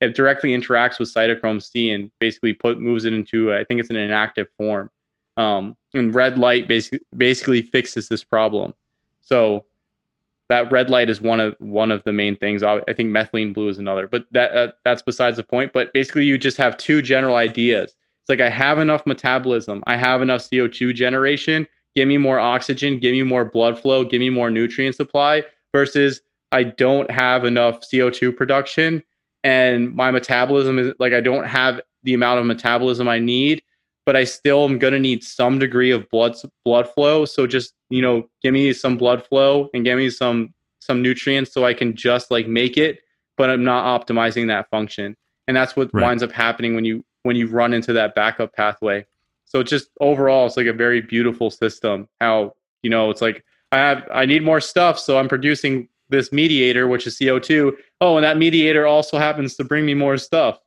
it 0.01 0.15
directly 0.15 0.51
interacts 0.51 0.99
with 0.99 1.13
cytochrome 1.13 1.63
C 1.63 1.91
and 1.91 2.11
basically 2.19 2.55
put 2.55 2.81
moves 2.81 3.05
it 3.05 3.13
into 3.13 3.53
I 3.53 3.65
think 3.65 3.81
it's 3.81 3.91
an 3.91 3.97
inactive 3.97 4.49
form. 4.57 4.91
Um, 5.37 5.77
and 5.95 6.15
red 6.15 6.39
light 6.39 6.69
basically 6.69 7.01
basically 7.17 7.63
fixes 7.63 8.09
this 8.09 8.23
problem. 8.23 8.75
So 9.23 9.65
that 10.53 10.71
red 10.71 10.91
light 10.91 11.09
is 11.09 11.23
one 11.23 11.41
of 11.41 11.57
one 11.61 11.91
of 11.91 12.05
the 12.05 12.13
main 12.13 12.37
things. 12.37 12.63
I 12.63 12.81
think 12.95 13.09
methylene 13.09 13.55
blue 13.55 13.69
is 13.69 13.79
another, 13.79 14.07
but 14.07 14.27
that 14.33 14.53
uh, 14.55 14.73
that's 14.85 15.01
besides 15.01 15.39
the 15.39 15.43
point. 15.43 15.73
But 15.73 15.95
basically, 15.95 16.27
you 16.27 16.37
just 16.37 16.59
have 16.59 16.77
two 16.77 17.01
general 17.01 17.37
ideas. 17.37 17.95
It's 18.21 18.29
like 18.29 18.43
I 18.43 18.51
have 18.51 18.79
enough 18.79 19.07
metabolism, 19.07 19.83
I 19.87 19.97
have 19.97 20.21
enough 20.21 20.43
CO2 20.43 20.95
generation. 20.95 21.67
Give 21.97 22.07
me 22.07 22.19
more 22.19 22.39
oxygen, 22.39 22.99
give 22.99 23.13
me 23.13 23.23
more 23.23 23.47
blood 23.47 23.79
flow, 23.79 24.05
give 24.05 24.21
me 24.21 24.29
more 24.29 24.51
nutrient 24.51 24.95
supply. 24.95 25.43
Versus 25.73 26.21
I 26.53 26.65
don't 26.65 27.11
have 27.11 27.47
enough 27.47 27.81
CO2 27.81 28.37
production, 28.37 29.03
and 29.43 29.95
my 29.95 30.11
metabolism 30.11 30.79
is 30.79 30.93
like 30.99 31.15
I 31.15 31.23
don't 31.23 31.47
have 31.47 31.81
the 32.03 32.13
amount 32.13 32.41
of 32.41 32.47
metabolism 32.47 33.09
I 33.09 33.21
need 33.21 33.63
but 34.05 34.17
I 34.17 34.25
still 34.25 34.65
am 34.65 34.79
going 34.79 34.93
to 34.93 34.99
need 34.99 35.23
some 35.23 35.59
degree 35.59 35.91
of 35.91 36.09
blood 36.11 36.37
blood 36.65 36.89
flow. 36.89 37.25
So 37.25 37.47
just 37.47 37.75
you 37.91 38.01
know, 38.01 38.29
give 38.43 38.55
me 38.55 38.73
some 38.73 38.97
blood 38.97 39.25
flow 39.27 39.69
and 39.75 39.85
give 39.85 39.99
me 39.99 40.11
some 40.11 40.55
some 40.81 41.03
nutrients 41.03 41.53
so 41.53 41.65
I 41.65 41.75
can 41.75 41.95
just 41.95 42.31
like 42.31 42.49
make 42.49 42.77
it, 42.77 43.01
but 43.37 43.51
I'm 43.51 43.65
not 43.65 43.85
optimizing 43.85 44.49
that 44.49 44.69
function. 44.71 45.17
And 45.47 45.57
that's 45.57 45.77
what 45.77 45.91
right. 45.93 46.03
winds 46.03 46.23
up 46.23 46.33
happening 46.33 46.75
when 46.75 46.85
you 46.85 47.05
when 47.23 47.37
you 47.37 47.47
run 47.47 47.73
into 47.73 47.93
that 47.93 48.15
backup 48.15 48.55
pathway. 48.55 49.07
So 49.45 49.63
just 49.63 49.91
overall, 50.01 50.47
it's 50.47 50.57
like 50.57 50.67
a 50.67 50.73
very 50.73 51.01
beautiful 51.01 51.51
system. 51.51 52.09
How 52.21 52.55
you 52.83 52.91
know 52.91 53.11
it's 53.11 53.21
like 53.21 53.45
I 53.71 53.79
have 53.79 54.09
I 54.13 54.27
need 54.27 54.43
more 54.43 54.61
stuff, 54.61 54.99
so 54.99 55.19
I'm 55.19 55.29
producing 55.29 55.89
this 56.09 56.33
mediator, 56.33 56.87
which 56.87 57.07
is 57.07 57.19
CO2. 57.19 57.73
Oh, 58.01 58.17
and 58.17 58.25
that 58.25 58.39
mediator 58.39 58.87
also 58.87 59.19
happens 59.19 59.55
to 59.57 59.65
bring 59.65 59.85
me 59.85 59.95
more 59.95 60.17
stuff. 60.17 60.59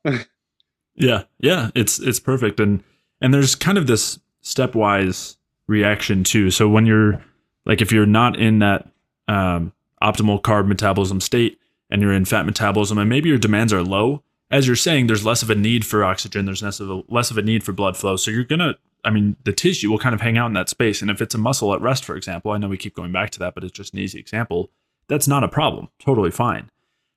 yeah, 0.96 1.24
yeah, 1.40 1.72
it's 1.76 2.00
it's 2.00 2.20
perfect 2.20 2.60
and 2.60 2.84
and 3.22 3.34
there's 3.34 3.56
kind 3.56 3.78
of 3.78 3.88
this 3.88 4.20
stepwise 4.44 5.38
reaction 5.68 6.24
too. 6.24 6.52
So 6.52 6.70
when 6.70 6.86
you're 6.86 7.24
like 7.66 7.82
if 7.82 7.92
you're 7.92 8.06
not 8.06 8.40
in 8.40 8.60
that 8.60 8.88
um, 9.28 9.74
optimal 10.02 10.42
carb 10.42 10.68
metabolism 10.68 11.20
state 11.20 11.60
and 11.90 12.02
you're 12.02 12.14
in 12.14 12.26
fat 12.26 12.46
metabolism 12.46 12.98
and 12.98 13.10
maybe 13.10 13.30
your 13.30 13.38
demands 13.38 13.74
are 13.74 13.84
low, 13.84 14.24
as 14.52 14.68
you're 14.68 14.76
saying, 14.76 15.08
there's 15.08 15.26
less 15.26 15.42
of 15.42 15.50
a 15.50 15.56
need 15.56 15.86
for 15.86 16.04
oxygen. 16.04 16.46
There's 16.46 16.62
less 16.62 16.80
of 16.80 16.90
a, 16.90 17.02
less 17.08 17.32
of 17.32 17.38
a 17.38 17.42
need 17.42 17.64
for 17.64 17.72
blood 17.72 17.98
flow. 17.98 18.16
So 18.16 18.32
you're 18.32 18.44
gonna, 18.44 18.76
I 19.04 19.10
mean, 19.10 19.36
the 19.44 19.54
tissue 19.54 19.90
will 19.90 20.00
kind 20.00 20.16
of 20.16 20.22
hang 20.22 20.38
out 20.38 20.48
in 20.48 20.54
that 20.54 20.70
space. 20.70 21.02
And 21.02 21.10
if 21.10 21.22
it's 21.22 21.36
a 21.36 21.40
muscle 21.40 21.74
at 21.74 21.82
rest, 21.82 22.06
for 22.06 22.16
example, 22.16 22.52
I 22.52 22.58
know 22.58 22.68
we 22.68 22.78
keep 22.78 22.96
going 22.96 23.12
back 23.12 23.32
to 23.32 23.40
that, 23.40 23.56
but 23.56 23.64
it's 23.64 23.74
just 23.74 23.94
an 23.94 24.00
easy 24.00 24.20
example. 24.20 24.70
That's 25.08 25.28
not 25.28 25.44
a 25.44 25.48
problem. 25.48 25.90
Totally 26.00 26.32
fine. 26.32 26.70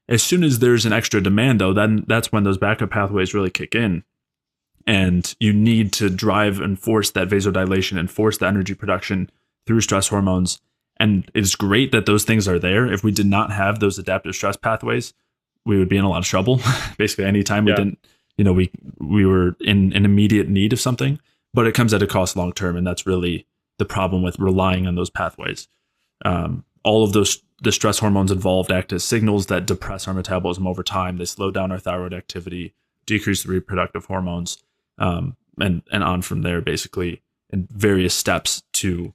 As 0.08 0.22
soon 0.22 0.42
as 0.42 0.58
there's 0.58 0.86
an 0.86 0.92
extra 0.92 1.20
demand, 1.20 1.60
though, 1.60 1.74
then 1.74 2.04
that's 2.06 2.32
when 2.32 2.44
those 2.44 2.56
backup 2.56 2.90
pathways 2.90 3.34
really 3.34 3.50
kick 3.50 3.74
in 3.74 4.04
and 4.88 5.36
you 5.38 5.52
need 5.52 5.92
to 5.92 6.08
drive 6.08 6.60
and 6.60 6.80
force 6.80 7.10
that 7.10 7.28
vasodilation 7.28 7.98
and 7.98 8.10
force 8.10 8.38
the 8.38 8.46
energy 8.46 8.74
production 8.74 9.30
through 9.66 9.82
stress 9.82 10.08
hormones. 10.08 10.62
And 10.98 11.30
it's 11.34 11.54
great 11.54 11.92
that 11.92 12.06
those 12.06 12.24
things 12.24 12.48
are 12.48 12.58
there. 12.58 12.90
If 12.90 13.04
we 13.04 13.12
did 13.12 13.26
not 13.26 13.52
have 13.52 13.80
those 13.80 13.98
adaptive 13.98 14.34
stress 14.34 14.56
pathways, 14.56 15.12
we 15.66 15.78
would 15.78 15.90
be 15.90 15.98
in 15.98 16.04
a 16.04 16.08
lot 16.08 16.20
of 16.20 16.24
trouble. 16.24 16.62
Basically, 16.96 17.26
anytime 17.26 17.68
yeah. 17.68 17.74
we 17.74 17.76
didn't, 17.76 18.06
you 18.38 18.44
know, 18.44 18.54
we 18.54 18.70
we 18.98 19.26
were 19.26 19.56
in 19.60 19.92
an 19.92 20.06
immediate 20.06 20.48
need 20.48 20.72
of 20.72 20.80
something, 20.80 21.20
but 21.52 21.66
it 21.66 21.74
comes 21.74 21.92
at 21.92 22.02
a 22.02 22.06
cost 22.06 22.34
long 22.34 22.52
term, 22.52 22.74
and 22.74 22.86
that's 22.86 23.06
really 23.06 23.46
the 23.76 23.84
problem 23.84 24.22
with 24.22 24.38
relying 24.38 24.86
on 24.86 24.94
those 24.94 25.10
pathways. 25.10 25.68
Um, 26.24 26.64
all 26.82 27.04
of 27.04 27.12
those 27.12 27.42
the 27.60 27.72
stress 27.72 27.98
hormones 27.98 28.32
involved 28.32 28.72
act 28.72 28.92
as 28.94 29.04
signals 29.04 29.46
that 29.46 29.66
depress 29.66 30.08
our 30.08 30.14
metabolism 30.14 30.66
over 30.66 30.82
time. 30.82 31.18
They 31.18 31.26
slow 31.26 31.50
down 31.50 31.72
our 31.72 31.78
thyroid 31.78 32.14
activity, 32.14 32.72
decrease 33.04 33.42
the 33.42 33.50
reproductive 33.50 34.06
hormones, 34.06 34.62
um, 34.98 35.36
and 35.60 35.82
and 35.90 36.04
on 36.04 36.22
from 36.22 36.42
there, 36.42 36.60
basically 36.60 37.22
in 37.50 37.68
various 37.70 38.14
steps 38.14 38.62
to 38.74 39.14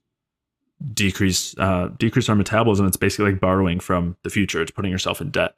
decrease 0.93 1.57
uh, 1.57 1.89
decrease 1.97 2.29
our 2.29 2.35
metabolism. 2.35 2.85
It's 2.85 2.97
basically 2.97 3.31
like 3.31 3.41
borrowing 3.41 3.79
from 3.79 4.17
the 4.23 4.29
future. 4.29 4.61
It's 4.61 4.71
putting 4.71 4.91
yourself 4.91 5.21
in 5.21 5.29
debt, 5.29 5.55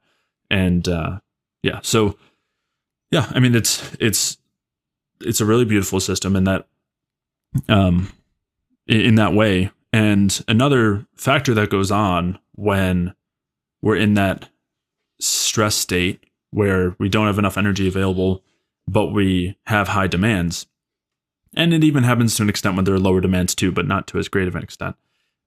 and 0.49 0.87
uh, 0.87 1.19
yeah, 1.63 1.79
so 1.81 2.17
yeah, 3.11 3.31
I 3.31 3.39
mean 3.39 3.55
it's 3.55 3.95
it's 3.99 4.37
it's 5.21 5.41
a 5.41 5.45
really 5.45 5.65
beautiful 5.65 5.99
system 5.99 6.35
in 6.35 6.43
that 6.45 6.67
um 7.69 8.11
in 8.87 9.15
that 9.15 9.33
way. 9.33 9.71
And 9.93 10.43
another 10.49 11.05
factor 11.15 11.53
that 11.53 11.69
goes 11.69 11.89
on 11.89 12.37
when 12.51 13.15
we're 13.81 13.95
in 13.95 14.15
that 14.15 14.49
stress 15.21 15.75
state 15.75 16.25
where 16.51 16.95
we 16.99 17.07
don't 17.07 17.27
have 17.27 17.39
enough 17.39 17.57
energy 17.57 17.87
available 17.87 18.43
but 18.87 19.07
we 19.07 19.57
have 19.65 19.89
high 19.89 20.07
demands. 20.07 20.67
And 21.55 21.73
it 21.73 21.83
even 21.83 22.03
happens 22.03 22.35
to 22.35 22.43
an 22.43 22.49
extent 22.49 22.75
when 22.75 22.85
there 22.85 22.95
are 22.95 22.99
lower 22.99 23.21
demands 23.21 23.55
too, 23.55 23.71
but 23.71 23.87
not 23.87 24.07
to 24.07 24.19
as 24.19 24.27
great 24.27 24.47
of 24.47 24.55
an 24.55 24.63
extent, 24.63 24.95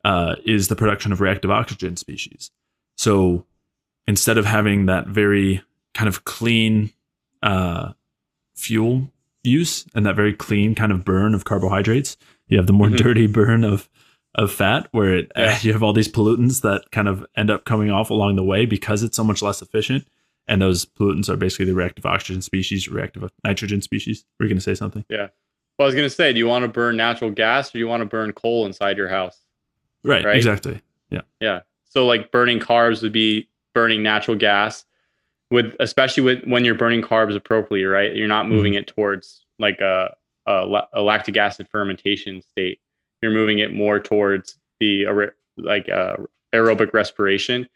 uh, 0.04 0.36
is 0.44 0.68
the 0.68 0.76
production 0.76 1.12
of 1.12 1.20
reactive 1.20 1.50
oxygen 1.50 1.96
species. 1.96 2.50
So 2.96 3.44
instead 4.06 4.38
of 4.38 4.46
having 4.46 4.86
that 4.86 5.06
very 5.06 5.62
kind 5.94 6.08
of 6.08 6.24
clean 6.24 6.90
uh, 7.42 7.92
fuel 8.54 9.10
use 9.44 9.86
and 9.94 10.06
that 10.06 10.16
very 10.16 10.34
clean 10.34 10.74
kind 10.74 10.92
of 10.92 11.04
burn 11.04 11.34
of 11.34 11.44
carbohydrates, 11.44 12.16
you 12.48 12.56
have 12.56 12.66
the 12.66 12.72
more 12.72 12.88
mm-hmm. 12.88 12.96
dirty 12.96 13.26
burn 13.26 13.64
of 13.64 13.88
of 14.34 14.52
fat 14.52 14.86
where 14.92 15.14
it, 15.16 15.32
yeah. 15.36 15.52
uh, 15.52 15.58
you 15.62 15.72
have 15.72 15.82
all 15.82 15.92
these 15.92 16.10
pollutants 16.10 16.62
that 16.62 16.90
kind 16.92 17.08
of 17.08 17.26
end 17.36 17.50
up 17.50 17.64
coming 17.64 17.90
off 17.90 18.10
along 18.10 18.36
the 18.36 18.44
way 18.44 18.66
because 18.66 19.02
it's 19.02 19.16
so 19.16 19.24
much 19.24 19.42
less 19.42 19.62
efficient 19.62 20.06
and 20.48 20.62
those 20.62 20.86
pollutants 20.86 21.28
are 21.28 21.36
basically 21.36 21.66
the 21.66 21.74
reactive 21.74 22.06
oxygen 22.06 22.42
species, 22.42 22.88
reactive 22.88 23.30
nitrogen 23.44 23.82
species. 23.82 24.24
Were 24.38 24.46
you 24.46 24.50
going 24.50 24.58
to 24.58 24.62
say 24.62 24.74
something? 24.74 25.04
Yeah. 25.08 25.28
Well, 25.78 25.84
I 25.84 25.86
was 25.86 25.94
going 25.94 26.08
to 26.08 26.14
say, 26.14 26.32
do 26.32 26.38
you 26.38 26.48
want 26.48 26.64
to 26.64 26.68
burn 26.68 26.96
natural 26.96 27.30
gas 27.30 27.70
or 27.70 27.72
do 27.74 27.78
you 27.78 27.86
want 27.86 28.00
to 28.00 28.06
burn 28.06 28.32
coal 28.32 28.66
inside 28.66 28.96
your 28.96 29.08
house? 29.08 29.38
Right, 30.02 30.24
right. 30.24 30.36
Exactly. 30.36 30.80
Yeah. 31.10 31.20
Yeah. 31.40 31.60
So 31.84 32.06
like 32.06 32.32
burning 32.32 32.58
carbs 32.58 33.02
would 33.02 33.12
be 33.12 33.48
burning 33.74 34.02
natural 34.02 34.36
gas 34.36 34.84
with, 35.50 35.74
especially 35.78 36.22
with 36.22 36.44
when 36.44 36.64
you're 36.64 36.74
burning 36.74 37.02
carbs 37.02 37.36
appropriately, 37.36 37.84
right? 37.84 38.14
You're 38.16 38.26
not 38.26 38.48
moving 38.48 38.72
mm-hmm. 38.72 38.80
it 38.80 38.86
towards 38.88 39.44
like 39.58 39.80
a, 39.80 40.14
a, 40.46 40.82
a, 40.94 41.02
lactic 41.02 41.36
acid 41.36 41.68
fermentation 41.70 42.42
state. 42.42 42.80
You're 43.22 43.32
moving 43.32 43.58
it 43.58 43.72
more 43.72 44.00
towards 44.00 44.58
the 44.80 45.06
like 45.56 45.88
uh, 45.88 46.16
aerobic 46.54 46.92
respiration 46.92 47.68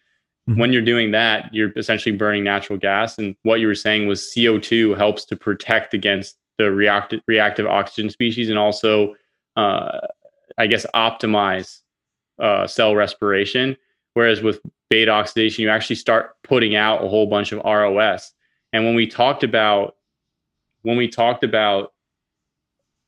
Mm-hmm. 0.49 0.61
When 0.61 0.73
you're 0.73 0.83
doing 0.83 1.13
that, 1.13 1.53
you're 1.55 1.73
essentially 1.77 2.17
burning 2.17 2.43
natural 2.43 2.79
gas. 2.79 3.17
And 3.17 3.37
what 3.43 3.61
you 3.61 3.67
were 3.67 3.75
saying 3.75 4.09
was 4.09 4.33
CO2 4.37 4.97
helps 4.97 5.25
to 5.27 5.37
protect 5.37 5.95
against 5.95 6.37
the 6.59 6.71
reactive 6.71 7.21
reactive 7.27 7.67
oxygen 7.67 8.11
species 8.11 8.49
and 8.49 8.59
also, 8.59 9.15
uh, 9.57 10.01
I 10.59 10.67
guess, 10.67 10.85
optimize 10.95 11.81
uh, 12.41 12.67
cell 12.67 12.97
respiration. 12.97 13.77
Whereas 14.15 14.43
with 14.43 14.61
beta 14.91 15.11
oxidation, 15.11 15.63
you 15.63 15.71
actually 15.71 15.97
start 15.97 16.37
putting 16.43 16.75
out 16.75 17.05
a 17.05 17.09
whole 17.09 17.27
bunch 17.27 17.53
of 17.53 17.61
ROS. 17.65 18.33
And 18.73 18.85
when 18.85 18.95
we 18.95 19.07
talked 19.07 19.45
about 19.45 19.97
when 20.83 20.97
we 20.97 21.07
talked 21.07 21.45
about 21.45 21.93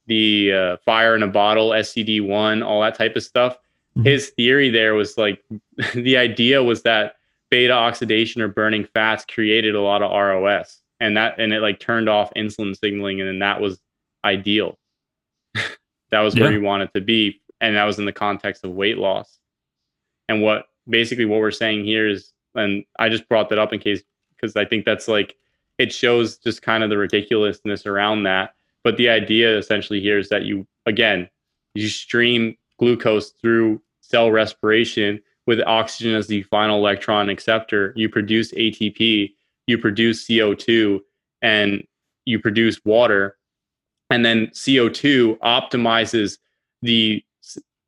the 0.06 0.52
uh, 0.52 0.76
fire 0.84 1.16
in 1.16 1.22
a 1.22 1.28
bottle, 1.28 1.70
SCD 1.70 2.24
one, 2.24 2.62
all 2.62 2.80
that 2.82 2.94
type 2.94 3.16
of 3.16 3.24
stuff, 3.24 3.54
mm-hmm. 3.96 4.04
his 4.04 4.30
theory 4.30 4.70
there 4.70 4.94
was 4.94 5.18
like 5.18 5.42
the 5.94 6.16
idea 6.16 6.62
was 6.62 6.82
that 6.82 7.16
beta 7.54 7.72
oxidation 7.72 8.42
or 8.42 8.48
burning 8.48 8.84
fats 8.94 9.24
created 9.24 9.76
a 9.76 9.80
lot 9.80 10.02
of 10.02 10.10
ROS 10.10 10.82
and 10.98 11.16
that 11.16 11.38
and 11.38 11.52
it 11.52 11.60
like 11.60 11.78
turned 11.78 12.08
off 12.08 12.32
insulin 12.34 12.76
signaling 12.76 13.20
and 13.20 13.28
then 13.28 13.38
that 13.38 13.60
was 13.60 13.80
ideal. 14.24 14.76
that 16.10 16.18
was 16.18 16.34
where 16.34 16.50
yeah. 16.50 16.58
you 16.58 16.60
wanted 16.60 16.92
to 16.94 17.00
be 17.00 17.40
and 17.60 17.76
that 17.76 17.84
was 17.84 17.96
in 18.00 18.06
the 18.06 18.12
context 18.12 18.64
of 18.64 18.72
weight 18.72 18.98
loss. 18.98 19.38
And 20.28 20.42
what 20.42 20.66
basically 20.88 21.26
what 21.26 21.38
we're 21.38 21.52
saying 21.52 21.84
here 21.84 22.08
is 22.08 22.32
and 22.56 22.84
I 22.98 23.08
just 23.08 23.28
brought 23.28 23.50
that 23.50 23.58
up 23.60 23.72
in 23.72 23.78
case 23.78 24.02
because 24.34 24.56
I 24.56 24.64
think 24.64 24.84
that's 24.84 25.06
like 25.06 25.36
it 25.78 25.92
shows 25.92 26.38
just 26.38 26.60
kind 26.60 26.82
of 26.82 26.90
the 26.90 26.98
ridiculousness 26.98 27.86
around 27.86 28.24
that. 28.24 28.56
But 28.82 28.96
the 28.96 29.10
idea 29.10 29.56
essentially 29.56 30.00
here 30.00 30.18
is 30.18 30.28
that 30.30 30.42
you 30.42 30.66
again 30.86 31.30
you 31.76 31.86
stream 31.86 32.56
glucose 32.80 33.30
through 33.30 33.80
cell 34.00 34.32
respiration 34.32 35.20
with 35.46 35.60
oxygen 35.66 36.14
as 36.14 36.26
the 36.26 36.42
final 36.44 36.78
electron 36.78 37.28
acceptor, 37.28 37.92
you 37.96 38.08
produce 38.08 38.52
ATP, 38.52 39.32
you 39.66 39.78
produce 39.78 40.26
CO2, 40.26 41.00
and 41.42 41.86
you 42.24 42.38
produce 42.38 42.80
water. 42.84 43.36
And 44.10 44.24
then 44.24 44.48
CO2 44.48 45.38
optimizes 45.38 46.38
the 46.82 47.22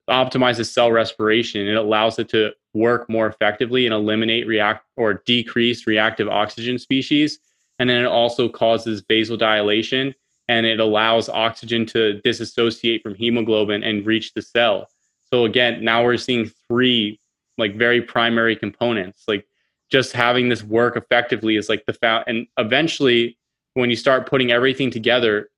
optimizes 0.09 0.73
cell 0.73 0.93
respiration. 0.93 1.67
It 1.67 1.77
allows 1.77 2.19
it 2.19 2.29
to 2.31 2.53
work 2.75 3.09
more 3.09 3.27
effectively 3.27 3.87
and 3.87 3.95
eliminate 3.95 4.47
react 4.47 4.85
or 4.97 5.15
decrease 5.27 5.87
reactive 5.87 6.29
oxygen 6.29 6.79
species. 6.79 7.39
and 7.79 7.91
then 7.91 8.03
it 8.03 8.07
also 8.07 8.49
causes 8.49 9.03
vasodilation 9.03 10.15
and 10.49 10.65
it 10.65 10.81
allows 10.81 11.29
oxygen 11.29 11.85
to 11.85 12.21
disassociate 12.23 13.03
from 13.03 13.15
hemoglobin 13.15 13.83
and 13.83 14.07
reach 14.07 14.33
the 14.33 14.41
cell. 14.41 14.89
So 15.25 15.45
again, 15.45 15.85
now 15.85 16.03
we're 16.05 16.17
seeing 16.17 16.51
three 16.69 17.21
like 17.59 17.77
very 17.77 18.03
primary 18.03 18.57
components. 18.57 19.25
Like 19.27 19.47
just 19.91 20.13
having 20.13 20.49
this 20.49 20.63
work 20.63 20.97
effectively 20.97 21.57
is 21.57 21.69
like 21.69 21.85
the 21.87 21.93
fa- 21.93 22.25
and 22.27 22.47
eventually 22.59 23.39
when 23.75 23.91
you 23.91 23.97
start 23.97 24.29
putting 24.29 24.51
everything 24.51 24.91
together, 24.91 25.51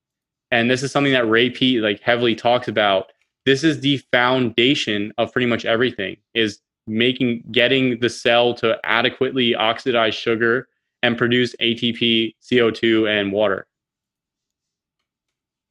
and 0.51 0.69
this 0.69 0.83
is 0.83 0.91
something 0.91 1.13
that 1.13 1.27
Ray 1.27 1.49
Peat 1.49 1.81
like 1.81 2.01
heavily 2.01 2.35
talks 2.35 2.67
about, 2.67 3.11
this 3.45 3.63
is 3.63 3.81
the 3.81 3.97
foundation 4.11 5.13
of 5.17 5.31
pretty 5.31 5.45
much 5.45 5.65
everything 5.65 6.17
is 6.33 6.59
making 6.87 7.43
getting 7.51 7.99
the 7.99 8.09
cell 8.09 8.53
to 8.55 8.77
adequately 8.83 9.55
oxidize 9.55 10.15
sugar 10.15 10.67
and 11.01 11.17
produce 11.17 11.55
ATP, 11.61 12.35
CO2, 12.41 13.09
and 13.09 13.31
water. 13.31 13.67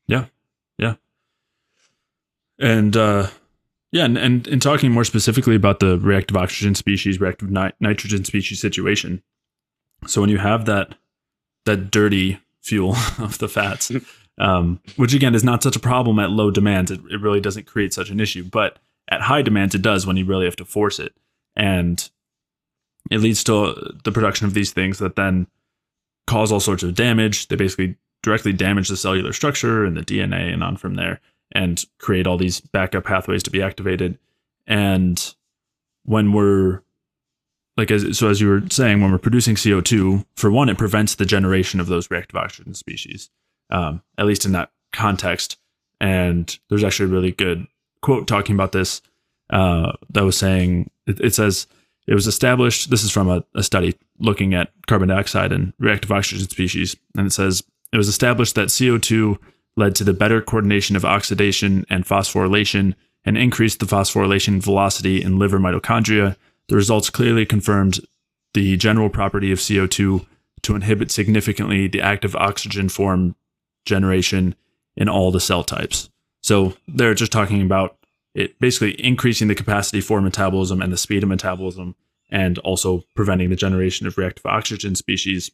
Yeah. 0.06 0.26
Yeah. 0.78 0.94
And 2.58 2.96
uh 2.96 3.28
yeah, 3.90 4.04
and, 4.04 4.18
and 4.18 4.46
in 4.46 4.60
talking 4.60 4.92
more 4.92 5.04
specifically 5.04 5.56
about 5.56 5.80
the 5.80 5.98
reactive 5.98 6.36
oxygen 6.36 6.74
species, 6.74 7.20
reactive 7.20 7.50
ni- 7.50 7.72
nitrogen 7.80 8.24
species 8.24 8.60
situation. 8.60 9.22
So 10.06 10.20
when 10.20 10.30
you 10.30 10.38
have 10.38 10.66
that 10.66 10.94
that 11.64 11.90
dirty 11.90 12.38
fuel 12.62 12.94
of 13.18 13.38
the 13.38 13.48
fats, 13.48 13.90
um, 14.38 14.80
which 14.96 15.14
again 15.14 15.34
is 15.34 15.44
not 15.44 15.62
such 15.62 15.76
a 15.76 15.80
problem 15.80 16.18
at 16.18 16.30
low 16.30 16.50
demands, 16.50 16.90
it, 16.90 17.00
it 17.10 17.20
really 17.20 17.40
doesn't 17.40 17.66
create 17.66 17.94
such 17.94 18.10
an 18.10 18.20
issue. 18.20 18.44
But 18.44 18.78
at 19.08 19.22
high 19.22 19.42
demands, 19.42 19.74
it 19.74 19.82
does 19.82 20.06
when 20.06 20.16
you 20.16 20.26
really 20.26 20.44
have 20.44 20.56
to 20.56 20.66
force 20.66 20.98
it, 20.98 21.14
and 21.56 22.08
it 23.10 23.20
leads 23.20 23.42
to 23.44 23.94
the 24.04 24.12
production 24.12 24.46
of 24.46 24.52
these 24.52 24.72
things 24.72 24.98
that 24.98 25.16
then 25.16 25.46
cause 26.26 26.52
all 26.52 26.60
sorts 26.60 26.82
of 26.82 26.94
damage. 26.94 27.48
They 27.48 27.56
basically 27.56 27.96
directly 28.22 28.52
damage 28.52 28.88
the 28.88 28.98
cellular 28.98 29.32
structure 29.32 29.84
and 29.84 29.96
the 29.96 30.02
DNA 30.02 30.52
and 30.52 30.62
on 30.62 30.76
from 30.76 30.96
there 30.96 31.20
and 31.52 31.84
create 31.98 32.26
all 32.26 32.36
these 32.36 32.60
backup 32.60 33.04
pathways 33.04 33.42
to 33.44 33.50
be 33.50 33.62
activated. 33.62 34.18
And 34.66 35.34
when 36.04 36.32
we're 36.32 36.82
like 37.76 37.90
as 37.90 38.18
so 38.18 38.28
as 38.28 38.40
you 38.40 38.48
were 38.48 38.62
saying, 38.70 39.00
when 39.00 39.12
we're 39.12 39.18
producing 39.18 39.56
CO 39.56 39.80
two, 39.80 40.26
for 40.34 40.50
one, 40.50 40.68
it 40.68 40.76
prevents 40.76 41.14
the 41.14 41.24
generation 41.24 41.80
of 41.80 41.86
those 41.86 42.10
reactive 42.10 42.36
oxygen 42.36 42.74
species, 42.74 43.30
um, 43.70 44.02
at 44.18 44.26
least 44.26 44.44
in 44.44 44.52
that 44.52 44.72
context. 44.92 45.58
And 46.00 46.58
there's 46.68 46.84
actually 46.84 47.06
a 47.06 47.12
really 47.12 47.32
good 47.32 47.66
quote 48.02 48.26
talking 48.26 48.54
about 48.54 48.72
this 48.72 49.00
uh, 49.50 49.92
that 50.10 50.24
was 50.24 50.36
saying 50.36 50.90
it, 51.06 51.20
it, 51.20 51.34
says 51.34 51.66
it 52.06 52.14
was 52.14 52.26
established. 52.26 52.90
This 52.90 53.04
is 53.04 53.10
from 53.10 53.28
a, 53.28 53.44
a 53.54 53.62
study 53.62 53.96
looking 54.18 54.54
at 54.54 54.72
carbon 54.86 55.08
dioxide 55.08 55.52
and 55.52 55.72
reactive 55.78 56.10
oxygen 56.10 56.48
species, 56.48 56.96
and 57.16 57.28
it 57.28 57.32
says 57.32 57.62
it 57.92 57.96
was 57.96 58.08
established 58.08 58.56
that 58.56 58.74
CO 58.76 58.98
two 58.98 59.38
led 59.78 59.94
to 59.94 60.04
the 60.04 60.12
better 60.12 60.42
coordination 60.42 60.96
of 60.96 61.04
oxidation 61.04 61.86
and 61.88 62.04
phosphorylation 62.04 62.94
and 63.24 63.38
increased 63.38 63.80
the 63.80 63.86
phosphorylation 63.86 64.60
velocity 64.60 65.22
in 65.22 65.38
liver 65.38 65.58
mitochondria. 65.58 66.36
The 66.68 66.76
results 66.76 67.10
clearly 67.10 67.46
confirmed 67.46 68.00
the 68.54 68.76
general 68.76 69.08
property 69.08 69.52
of 69.52 69.58
CO2 69.58 70.26
to 70.62 70.74
inhibit 70.74 71.10
significantly 71.10 71.86
the 71.86 72.00
active 72.00 72.34
oxygen 72.36 72.88
form 72.88 73.36
generation 73.84 74.54
in 74.96 75.08
all 75.08 75.30
the 75.30 75.40
cell 75.40 75.62
types. 75.62 76.10
So 76.42 76.74
they're 76.88 77.14
just 77.14 77.32
talking 77.32 77.62
about 77.62 77.96
it 78.34 78.58
basically 78.58 78.92
increasing 79.04 79.48
the 79.48 79.54
capacity 79.54 80.00
for 80.00 80.20
metabolism 80.20 80.82
and 80.82 80.92
the 80.92 80.96
speed 80.96 81.22
of 81.22 81.28
metabolism 81.28 81.94
and 82.30 82.58
also 82.58 83.04
preventing 83.14 83.50
the 83.50 83.56
generation 83.56 84.06
of 84.06 84.18
reactive 84.18 84.44
oxygen 84.46 84.94
species. 84.94 85.50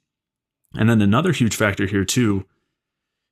And 0.75 0.89
then 0.89 1.01
another 1.01 1.33
huge 1.33 1.55
factor 1.55 1.87
here 1.87 2.05
too 2.05 2.47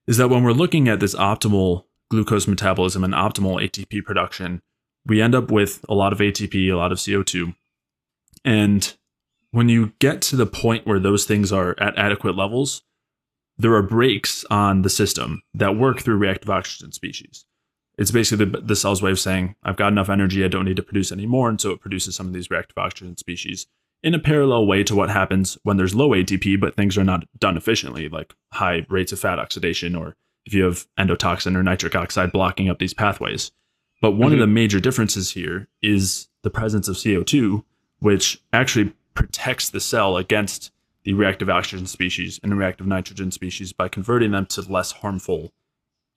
is 0.06 0.16
that 0.16 0.28
when 0.28 0.42
we're 0.42 0.52
looking 0.52 0.88
at 0.88 1.00
this 1.00 1.14
optimal 1.14 1.84
glucose 2.10 2.46
metabolism 2.46 3.04
and 3.04 3.14
optimal 3.14 3.62
ATP 3.62 4.04
production, 4.04 4.60
we 5.06 5.20
end 5.20 5.34
up 5.34 5.50
with 5.50 5.84
a 5.88 5.94
lot 5.94 6.12
of 6.12 6.18
ATP, 6.18 6.70
a 6.70 6.76
lot 6.76 6.92
of 6.92 6.98
CO2. 6.98 7.54
And 8.44 8.94
when 9.50 9.68
you 9.68 9.92
get 9.98 10.22
to 10.22 10.36
the 10.36 10.46
point 10.46 10.86
where 10.86 10.98
those 10.98 11.24
things 11.24 11.52
are 11.52 11.74
at 11.78 11.98
adequate 11.98 12.36
levels, 12.36 12.82
there 13.58 13.74
are 13.74 13.82
brakes 13.82 14.44
on 14.50 14.82
the 14.82 14.90
system 14.90 15.42
that 15.54 15.76
work 15.76 16.00
through 16.00 16.16
reactive 16.16 16.50
oxygen 16.50 16.92
species. 16.92 17.44
It's 17.98 18.10
basically 18.10 18.46
the, 18.46 18.60
the 18.60 18.76
cell's 18.76 19.02
way 19.02 19.10
of 19.10 19.20
saying, 19.20 19.54
I've 19.62 19.76
got 19.76 19.92
enough 19.92 20.08
energy, 20.08 20.44
I 20.44 20.48
don't 20.48 20.64
need 20.64 20.76
to 20.76 20.82
produce 20.82 21.12
any 21.12 21.26
more. 21.26 21.48
And 21.48 21.60
so 21.60 21.70
it 21.70 21.80
produces 21.80 22.16
some 22.16 22.26
of 22.26 22.32
these 22.32 22.50
reactive 22.50 22.78
oxygen 22.78 23.16
species 23.16 23.66
in 24.02 24.14
a 24.14 24.18
parallel 24.18 24.66
way 24.66 24.82
to 24.84 24.94
what 24.94 25.10
happens 25.10 25.56
when 25.62 25.76
there's 25.76 25.94
low 25.94 26.10
ATP, 26.10 26.58
but 26.60 26.74
things 26.74 26.98
are 26.98 27.04
not 27.04 27.24
done 27.38 27.56
efficiently, 27.56 28.08
like 28.08 28.34
high 28.52 28.84
rates 28.88 29.12
of 29.12 29.20
fat 29.20 29.38
oxidation, 29.38 29.94
or 29.94 30.16
if 30.44 30.52
you 30.52 30.64
have 30.64 30.86
endotoxin 30.98 31.56
or 31.56 31.62
nitric 31.62 31.94
oxide 31.94 32.32
blocking 32.32 32.68
up 32.68 32.78
these 32.78 32.94
pathways. 32.94 33.52
But 34.00 34.12
one 34.12 34.32
mm-hmm. 34.32 34.34
of 34.34 34.40
the 34.40 34.46
major 34.48 34.80
differences 34.80 35.30
here 35.30 35.68
is 35.80 36.28
the 36.42 36.50
presence 36.50 36.88
of 36.88 36.96
CO2, 36.96 37.62
which 38.00 38.42
actually 38.52 38.92
protects 39.14 39.70
the 39.70 39.80
cell 39.80 40.16
against 40.16 40.72
the 41.04 41.12
reactive 41.12 41.48
oxygen 41.48 41.86
species 41.86 42.40
and 42.42 42.50
the 42.50 42.56
reactive 42.56 42.86
nitrogen 42.86 43.30
species 43.30 43.72
by 43.72 43.88
converting 43.88 44.32
them 44.32 44.46
to 44.46 44.62
less 44.62 44.92
harmful 44.92 45.52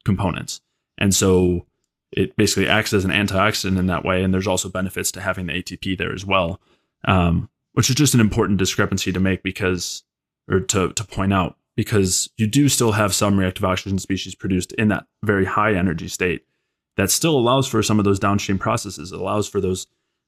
components. 0.04 0.62
And 0.98 1.14
so 1.14 1.66
it 2.12 2.36
basically 2.36 2.68
acts 2.68 2.94
as 2.94 3.06
an 3.06 3.12
antioxidant 3.12 3.78
in 3.78 3.88
that 3.88 4.06
way. 4.06 4.24
And 4.24 4.34
there's 4.34 4.48
also 4.48 4.70
benefits 4.70 5.12
to 5.12 5.22
having 5.22 5.48
the 5.48 5.54
ATP 5.54 5.98
there 5.98 6.14
as 6.14 6.26
well. 6.26 6.60
Um, 7.06 7.50
which 7.76 7.90
is 7.90 7.96
just 7.96 8.14
an 8.14 8.22
important 8.22 8.58
discrepancy 8.58 9.12
to 9.12 9.20
make 9.20 9.44
because, 9.44 10.04
or 10.50 10.62
to, 10.62 10.94
to 10.94 11.04
point 11.04 11.34
out, 11.34 11.58
because 11.76 12.30
you 12.38 12.48
do 12.48 12.70
still 12.70 12.94
have 12.94 13.14
some 13.14 13.38
reactive 13.38 13.66
oxygen 13.66 14.00
species 14.00 14.34
produced 14.34 14.72
in 14.74 14.88
that 14.88 15.06
very 15.24 15.44
high 15.44 15.74
energy 15.74 16.08
state 16.08 16.46
that 16.96 17.12
still 17.12 17.38
allows 17.38 17.68
for 17.68 17.84
some 17.84 18.00
of 18.00 18.06
those 18.06 18.18
downstream 18.18 18.58
processes. 18.58 19.12
It 19.12 19.20
allows 19.20 19.50
for 19.50 19.60
those 19.60 19.88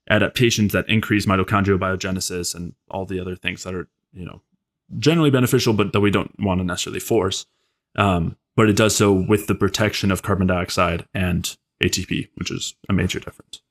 adaptations 0.10 0.74
that 0.74 0.90
increase 0.90 1.26
mitochondrial 1.26 1.80
biogenesis 1.80 2.54
and 2.54 2.74
all 2.90 3.06
the 3.06 3.20
other 3.20 3.36
things 3.36 3.64
that 3.64 3.74
are, 3.74 3.88
you 4.12 4.26
know, 4.26 4.42
generally 5.00 5.32
beneficial, 5.32 5.74
but 5.74 5.94
that 5.94 6.02
we 6.02 6.12
don't 6.12 6.36
want 6.40 6.60
to 6.60 6.66
necessarily 6.66 7.00
force. 7.00 7.46
Um, 7.96 8.36
but 8.58 8.70
it 8.70 8.76
does 8.76 8.94
so 8.94 9.14
with 9.14 9.48
the 9.48 9.56
protection 9.56 10.12
of 10.12 10.22
carbon 10.22 10.48
dioxide 10.48 11.06
and 11.14 11.56
ATP, 11.82 12.28
which 12.36 12.52
is 12.52 12.76
a 12.90 12.94
major 12.94 13.20
difference. 13.22 13.62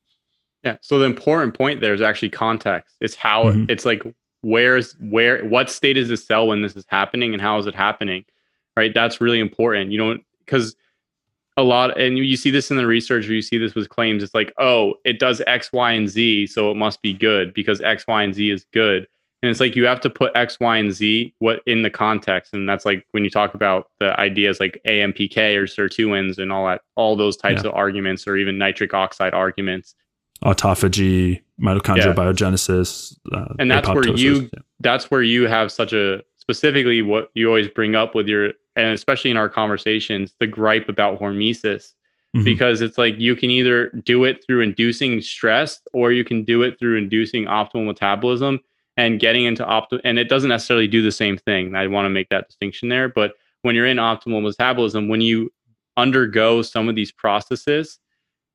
Yeah. 0.67 0.77
So 0.81 0.99
the 0.99 1.05
important 1.05 1.57
point 1.57 1.81
there 1.81 1.95
is 1.95 2.01
actually 2.01 2.31
context. 2.31 2.97
It's 3.01 3.15
how 3.15 3.45
mm-hmm. 3.45 3.67
it's 3.69 3.85
like 3.85 4.03
where's 4.41 4.97
where 4.99 5.45
what 5.45 5.71
state 5.71 5.97
is 5.97 6.09
the 6.09 6.17
cell 6.17 6.49
when 6.49 6.61
this 6.61 6.75
is 6.75 6.85
happening 6.89 7.33
and 7.33 7.41
how 7.41 7.57
is 7.59 7.67
it 7.67 7.75
happening? 7.75 8.25
Right. 8.77 8.93
That's 8.93 9.21
really 9.21 9.39
important. 9.39 9.93
You 9.93 9.99
know, 9.99 10.19
because 10.41 10.75
a 11.57 11.63
lot 11.63 11.99
and 11.99 12.19
you 12.19 12.37
see 12.37 12.51
this 12.51 12.73
in 12.73 12.77
the 12.77 12.87
research 12.87 13.29
or 13.29 13.33
you 13.33 13.43
see 13.43 13.59
this 13.59 13.77
with 13.77 13.89
claims, 13.89 14.25
it's 14.25 14.35
like, 14.35 14.53
oh, 14.59 14.95
it 15.05 15.21
does 15.21 15.41
X, 15.47 15.73
Y, 15.73 15.93
and 15.93 16.09
Z, 16.09 16.49
so 16.49 16.73
it 16.73 16.75
must 16.75 17.01
be 17.01 17.13
good 17.13 17.55
because 17.55 17.81
X, 17.81 18.05
Y, 18.09 18.25
and 18.25 18.35
Z 18.35 18.51
is 18.51 18.67
good. 18.73 19.07
And 19.43 19.51
it's 19.51 19.61
like 19.61 19.77
you 19.77 19.87
have 19.87 20.01
to 20.01 20.11
put 20.11 20.37
X, 20.37 20.59
Y, 20.59 20.77
and 20.79 20.93
Z 20.93 21.33
what 21.39 21.63
in 21.65 21.83
the 21.83 21.91
context. 21.91 22.55
And 22.55 22.69
that's 22.69 22.85
like 22.85 23.07
when 23.13 23.23
you 23.23 23.31
talk 23.31 23.55
about 23.55 23.89
the 24.01 24.19
ideas 24.19 24.59
like 24.59 24.81
AMPK 24.89 25.55
or 25.55 25.67
sirtuins 25.67 26.39
and 26.39 26.51
all 26.51 26.67
that, 26.67 26.81
all 26.97 27.15
those 27.15 27.37
types 27.37 27.63
yeah. 27.63 27.69
of 27.69 27.77
arguments 27.77 28.27
or 28.27 28.37
even 28.37 28.59
nitric 28.59 28.93
oxide 28.93 29.33
arguments 29.33 29.95
autophagy, 30.45 31.43
mitochondrial 31.61 32.07
yeah. 32.07 32.15
biogenesis, 32.15 33.17
uh, 33.33 33.55
and 33.59 33.71
that's 33.71 33.89
where 33.89 34.09
you 34.09 34.43
yeah. 34.53 34.61
that's 34.81 35.11
where 35.11 35.23
you 35.23 35.47
have 35.47 35.73
such 35.73 35.93
a 35.93 36.23
specifically 36.39 37.03
what 37.03 37.31
you 37.35 37.49
always 37.49 37.69
bring 37.69 37.95
up 37.95 38.15
with 38.15 38.29
your 38.29 38.53
and 38.77 38.93
especially 38.95 39.31
in 39.31 39.37
our 39.37 39.49
conversations 39.49 40.35
the 40.39 40.47
gripe 40.47 40.89
about 40.89 41.19
hormesis 41.19 41.93
mm-hmm. 42.37 42.45
because 42.45 42.81
it's 42.81 42.97
like 42.97 43.19
you 43.19 43.35
can 43.35 43.51
either 43.51 43.91
do 44.05 44.23
it 44.23 44.45
through 44.47 44.61
inducing 44.61 45.21
stress 45.21 45.81
or 45.93 46.13
you 46.13 46.23
can 46.23 46.45
do 46.45 46.63
it 46.63 46.79
through 46.79 46.97
inducing 46.97 47.47
optimal 47.47 47.85
metabolism 47.87 48.61
and 48.97 49.19
getting 49.19 49.45
into 49.45 49.65
optimal 49.65 50.01
and 50.05 50.21
it 50.21 50.29
doesn't 50.29 50.51
necessarily 50.51 50.87
do 50.87 51.03
the 51.03 51.11
same 51.11 51.37
thing 51.37 51.75
i 51.75 51.85
want 51.87 52.07
to 52.07 52.11
make 52.11 52.29
that 52.29 52.47
distinction 52.47 52.89
there 52.89 53.09
but 53.09 53.33
when 53.63 53.75
you're 53.75 53.87
in 53.87 53.97
optimal 53.97 54.41
metabolism 54.41 55.09
when 55.09 55.21
you 55.21 55.53
undergo 55.97 56.63
some 56.63 56.89
of 56.89 56.95
these 56.95 57.11
processes 57.11 57.99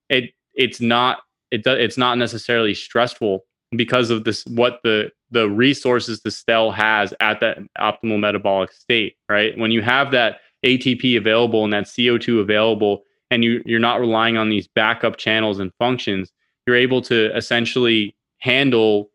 it 0.08 0.32
it's 0.54 0.80
not 0.80 1.24
it 1.52 1.64
do, 1.64 1.72
it's 1.72 1.98
not 1.98 2.18
necessarily 2.18 2.74
stressful 2.74 3.46
because 3.76 4.10
of 4.10 4.24
this 4.24 4.46
what 4.46 4.80
the 4.84 5.12
the 5.30 5.50
resources 5.50 6.22
the 6.22 6.32
cell 6.32 6.72
has 6.72 7.14
at 7.20 7.40
that 7.40 7.60
optimal 7.80 8.20
metabolic 8.20 8.72
state 8.72 9.16
right? 9.30 9.58
When 9.58 9.72
you 9.72 9.82
have 9.82 10.12
that 10.12 10.40
atp 10.66 11.18
available 11.18 11.64
and 11.64 11.74
that 11.74 11.86
co2 11.86 12.40
available 12.40 13.04
and 13.32 13.44
you 13.44 13.64
you're 13.66 13.80
not 13.80 14.00
relying 14.00 14.38
on 14.38 14.50
these 14.50 14.68
backup 14.68 15.18
channels 15.18 15.60
and 15.60 15.72
functions 15.80 16.32
you're 16.68 16.76
able 16.76 17.02
to 17.02 17.36
essentially 17.36 18.16
handle 18.38 19.10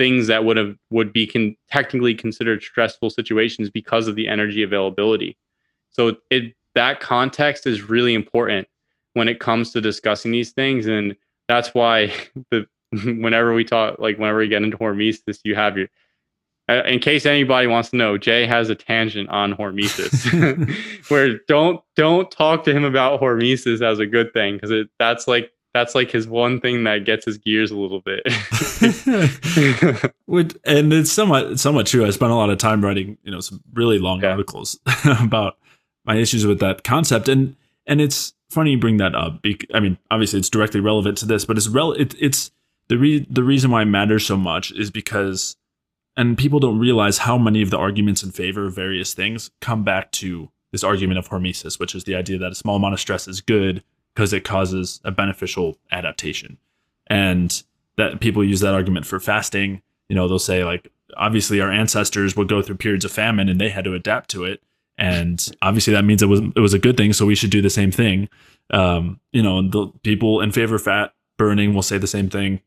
things 0.00 0.28
that 0.28 0.46
would 0.46 0.56
have 0.56 0.74
would 0.90 1.12
be 1.12 1.26
con- 1.26 1.54
technically 1.70 2.14
considered 2.14 2.62
stressful 2.62 3.10
situations 3.10 3.68
because 3.68 4.08
of 4.08 4.16
the 4.16 4.26
energy 4.28 4.62
availability. 4.62 5.36
So 5.90 6.16
it 6.30 6.54
that 6.74 7.00
context 7.00 7.66
is 7.66 7.82
really 7.82 8.14
important 8.14 8.66
when 9.12 9.28
it 9.28 9.40
comes 9.40 9.72
to 9.72 9.80
discussing 9.80 10.32
these 10.32 10.52
things 10.52 10.86
and 10.86 11.14
that's 11.50 11.74
why 11.74 12.12
the 12.50 12.66
whenever 13.04 13.52
we 13.54 13.64
talk 13.64 13.98
like 13.98 14.18
whenever 14.18 14.38
we 14.38 14.48
get 14.48 14.62
into 14.62 14.76
hormesis 14.78 15.38
you 15.44 15.54
have 15.54 15.76
your 15.76 15.88
in 16.68 17.00
case 17.00 17.26
anybody 17.26 17.66
wants 17.66 17.90
to 17.90 17.96
know, 17.96 18.16
Jay 18.16 18.46
has 18.46 18.70
a 18.70 18.76
tangent 18.76 19.28
on 19.28 19.54
hormesis, 19.54 20.30
where 21.10 21.38
don't 21.48 21.82
don't 21.96 22.30
talk 22.30 22.62
to 22.64 22.72
him 22.72 22.84
about 22.84 23.20
hormesis 23.20 23.82
as 23.82 23.98
a 23.98 24.06
good 24.06 24.32
thing 24.32 24.54
because 24.54 24.70
it 24.70 24.88
that's 24.96 25.26
like 25.26 25.52
that's 25.74 25.96
like 25.96 26.12
his 26.12 26.28
one 26.28 26.60
thing 26.60 26.84
that 26.84 27.04
gets 27.04 27.24
his 27.24 27.38
gears 27.38 27.72
a 27.72 27.76
little 27.76 28.00
bit. 28.00 28.22
and 30.64 30.92
it's 30.92 31.10
somewhat 31.10 31.58
somewhat 31.58 31.86
true. 31.86 32.06
I 32.06 32.10
spent 32.10 32.30
a 32.30 32.36
lot 32.36 32.50
of 32.50 32.58
time 32.58 32.84
writing, 32.84 33.18
you 33.24 33.32
know, 33.32 33.40
some 33.40 33.60
really 33.72 33.98
long 33.98 34.20
yeah. 34.20 34.30
articles 34.30 34.78
about 35.04 35.58
my 36.04 36.14
issues 36.16 36.46
with 36.46 36.60
that 36.60 36.84
concept, 36.84 37.28
and 37.28 37.56
and 37.86 38.00
it's 38.00 38.32
funny 38.50 38.72
you 38.72 38.78
bring 38.78 38.98
that 38.98 39.14
up. 39.14 39.44
I 39.72 39.80
mean, 39.80 39.98
obviously 40.10 40.38
it's 40.38 40.50
directly 40.50 40.80
relevant 40.80 41.18
to 41.18 41.26
this, 41.26 41.44
but 41.44 41.56
it's 41.56 41.68
rel- 41.68 41.92
it, 41.92 42.14
it's 42.18 42.50
the 42.88 42.98
re- 42.98 43.26
the 43.30 43.44
reason 43.44 43.70
why 43.70 43.82
it 43.82 43.86
matters 43.86 44.26
so 44.26 44.36
much 44.36 44.72
is 44.72 44.90
because 44.90 45.56
and 46.16 46.36
people 46.36 46.58
don't 46.58 46.78
realize 46.78 47.18
how 47.18 47.38
many 47.38 47.62
of 47.62 47.70
the 47.70 47.78
arguments 47.78 48.22
in 48.22 48.32
favor 48.32 48.66
of 48.66 48.74
various 48.74 49.14
things 49.14 49.50
come 49.60 49.84
back 49.84 50.10
to 50.12 50.50
this 50.72 50.84
argument 50.84 51.18
of 51.18 51.28
hormesis, 51.28 51.78
which 51.78 51.94
is 51.94 52.04
the 52.04 52.14
idea 52.14 52.38
that 52.38 52.52
a 52.52 52.56
small 52.56 52.76
amount 52.76 52.94
of 52.94 53.00
stress 53.00 53.26
is 53.26 53.40
good 53.40 53.82
because 54.14 54.32
it 54.32 54.44
causes 54.44 55.00
a 55.04 55.10
beneficial 55.10 55.78
adaptation. 55.92 56.58
And 57.06 57.62
that 57.96 58.20
people 58.20 58.44
use 58.44 58.60
that 58.60 58.74
argument 58.74 59.06
for 59.06 59.20
fasting. 59.20 59.82
You 60.08 60.16
know, 60.16 60.28
they'll 60.28 60.38
say 60.38 60.64
like 60.64 60.90
obviously 61.16 61.60
our 61.60 61.70
ancestors 61.70 62.36
would 62.36 62.48
go 62.48 62.62
through 62.62 62.76
periods 62.76 63.04
of 63.04 63.12
famine 63.12 63.48
and 63.48 63.60
they 63.60 63.68
had 63.68 63.84
to 63.84 63.94
adapt 63.94 64.30
to 64.30 64.44
it. 64.44 64.62
And 65.00 65.44
obviously 65.62 65.94
that 65.94 66.04
means 66.04 66.22
it 66.22 66.26
was 66.26 66.40
it 66.54 66.60
was 66.60 66.74
a 66.74 66.78
good 66.78 66.96
thing, 66.96 67.12
so 67.12 67.26
we 67.26 67.34
should 67.34 67.50
do 67.50 67.62
the 67.62 67.70
same 67.70 67.90
thing. 67.90 68.28
Um, 68.70 69.18
you 69.32 69.42
know, 69.42 69.68
the 69.68 69.88
people 70.04 70.40
in 70.40 70.52
favor 70.52 70.76
of 70.76 70.82
fat 70.82 71.12
burning 71.36 71.74
will 71.74 71.82
say 71.82 71.98
the 71.98 72.06
same 72.06 72.30
thing 72.30 72.60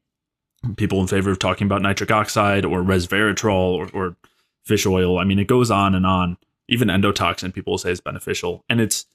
people 0.77 1.01
in 1.01 1.07
favor 1.07 1.31
of 1.31 1.39
talking 1.39 1.65
about 1.65 1.81
nitric 1.81 2.11
oxide 2.11 2.65
or 2.65 2.81
resveratrol 2.81 3.73
or, 3.73 3.89
or 3.93 4.15
fish 4.63 4.86
oil. 4.86 5.19
I 5.19 5.23
mean, 5.23 5.39
it 5.39 5.47
goes 5.47 5.69
on 5.69 5.95
and 5.95 6.05
on. 6.05 6.38
Even 6.69 6.88
endotoxin, 6.88 7.53
people 7.53 7.73
will 7.73 7.77
say 7.77 7.91
is 7.91 7.99
beneficial, 7.99 8.63
and 8.69 8.79
it's 8.79 9.05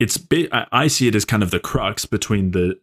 it's 0.00 0.18
I 0.50 0.88
see 0.88 1.06
it 1.06 1.14
as 1.14 1.24
kind 1.24 1.42
of 1.42 1.52
the 1.52 1.60
crux 1.60 2.04
between 2.04 2.50
the 2.50 2.76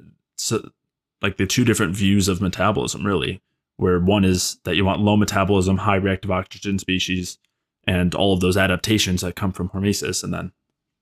like 1.22 1.36
the 1.36 1.46
two 1.46 1.66
different 1.66 1.94
views 1.94 2.30
of 2.30 2.40
metabolism, 2.40 3.06
really. 3.06 3.42
Where 3.76 4.00
one 4.00 4.24
is 4.24 4.60
that 4.64 4.76
you 4.76 4.86
want 4.86 5.02
low 5.02 5.18
metabolism, 5.18 5.78
high 5.78 5.98
reactive 5.98 6.32
oxygen 6.32 6.80
species, 6.80 7.38
and 7.86 8.14
all 8.16 8.34
of 8.34 8.40
those 8.40 8.58
adaptations 8.58 9.22
that 9.22 9.36
come 9.36 9.52
from 9.52 9.70
hormesis, 9.70 10.24
and 10.24 10.34
then 10.34 10.52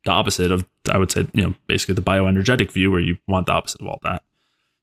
the 0.05 0.11
opposite 0.11 0.51
of 0.51 0.65
I 0.89 0.97
would 0.97 1.11
say, 1.11 1.27
you 1.33 1.43
know, 1.43 1.55
basically 1.67 1.95
the 1.95 2.01
bioenergetic 2.01 2.71
view 2.71 2.91
where 2.91 3.01
you 3.01 3.17
want 3.27 3.47
the 3.47 3.53
opposite 3.53 3.81
of 3.81 3.87
all 3.87 3.99
that. 4.03 4.23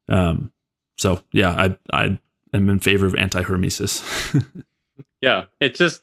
Um, 0.09 0.53
so 0.97 1.23
yeah, 1.33 1.51
I 1.53 1.77
I 1.93 2.19
am 2.55 2.69
in 2.69 2.81
favor 2.81 3.07
of 3.07 3.15
anti-hormesis. 3.15 4.45
yeah, 5.21 5.45
it's 5.61 5.79
just 5.79 6.03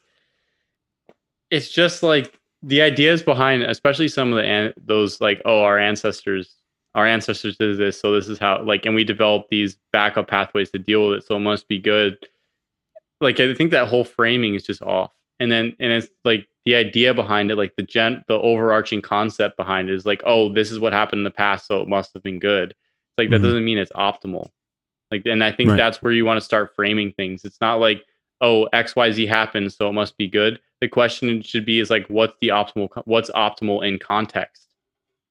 it's 1.51 1.69
just 1.69 2.03
like 2.03 2.39
the 2.61 2.81
ideas 2.81 3.21
behind, 3.21 3.63
especially 3.63 4.07
some 4.07 4.33
of 4.33 4.37
the 4.37 4.73
those 4.83 5.21
like 5.21 5.41
oh 5.45 5.61
our 5.63 5.77
ancestors 5.77 6.55
our 6.95 7.07
ancestors 7.07 7.57
did 7.57 7.77
this, 7.77 7.99
so 7.99 8.13
this 8.13 8.27
is 8.27 8.37
how 8.37 8.61
like, 8.63 8.85
and 8.85 8.93
we 8.93 9.03
developed 9.03 9.49
these 9.49 9.77
backup 9.91 10.27
pathways 10.27 10.69
to 10.71 10.79
deal 10.79 11.09
with 11.09 11.19
it, 11.19 11.25
so 11.25 11.35
it 11.35 11.39
must 11.39 11.67
be 11.67 11.79
good. 11.79 12.17
Like 13.19 13.39
I 13.39 13.53
think 13.55 13.71
that 13.71 13.87
whole 13.87 14.03
framing 14.03 14.53
is 14.53 14.63
just 14.63 14.81
off, 14.83 15.11
and 15.39 15.51
then 15.51 15.75
and 15.79 15.91
it's 15.91 16.07
like 16.23 16.47
the 16.65 16.75
idea 16.75 17.13
behind 17.13 17.51
it, 17.51 17.57
like 17.57 17.75
the 17.75 17.83
gen, 17.83 18.23
the 18.27 18.35
overarching 18.35 19.01
concept 19.01 19.57
behind 19.57 19.89
it 19.89 19.95
is 19.95 20.05
like, 20.05 20.21
oh, 20.25 20.51
this 20.53 20.71
is 20.71 20.79
what 20.79 20.93
happened 20.93 21.19
in 21.19 21.25
the 21.25 21.31
past, 21.31 21.67
so 21.67 21.81
it 21.81 21.87
must 21.87 22.13
have 22.13 22.23
been 22.23 22.39
good. 22.39 22.71
It's 22.71 22.77
like 23.17 23.25
mm-hmm. 23.25 23.41
that 23.41 23.47
doesn't 23.47 23.65
mean 23.65 23.77
it's 23.77 23.91
optimal. 23.91 24.49
Like, 25.11 25.25
and 25.25 25.43
I 25.43 25.51
think 25.51 25.69
right. 25.69 25.77
that's 25.77 26.01
where 26.01 26.13
you 26.13 26.25
want 26.25 26.37
to 26.37 26.45
start 26.45 26.75
framing 26.75 27.11
things. 27.13 27.45
It's 27.45 27.61
not 27.61 27.79
like, 27.79 28.03
oh, 28.41 28.65
X, 28.73 28.95
Y, 28.95 29.11
Z 29.11 29.25
happened, 29.27 29.71
so 29.71 29.89
it 29.89 29.93
must 29.93 30.17
be 30.17 30.27
good. 30.27 30.59
The 30.81 30.87
question 30.87 31.41
should 31.41 31.65
be 31.65 31.79
is 31.79 31.89
like, 31.89 32.07
what's 32.07 32.33
the 32.41 32.47
optimal, 32.47 32.89
what's 33.05 33.29
optimal 33.31 33.87
in 33.87 33.99
context? 33.99 34.67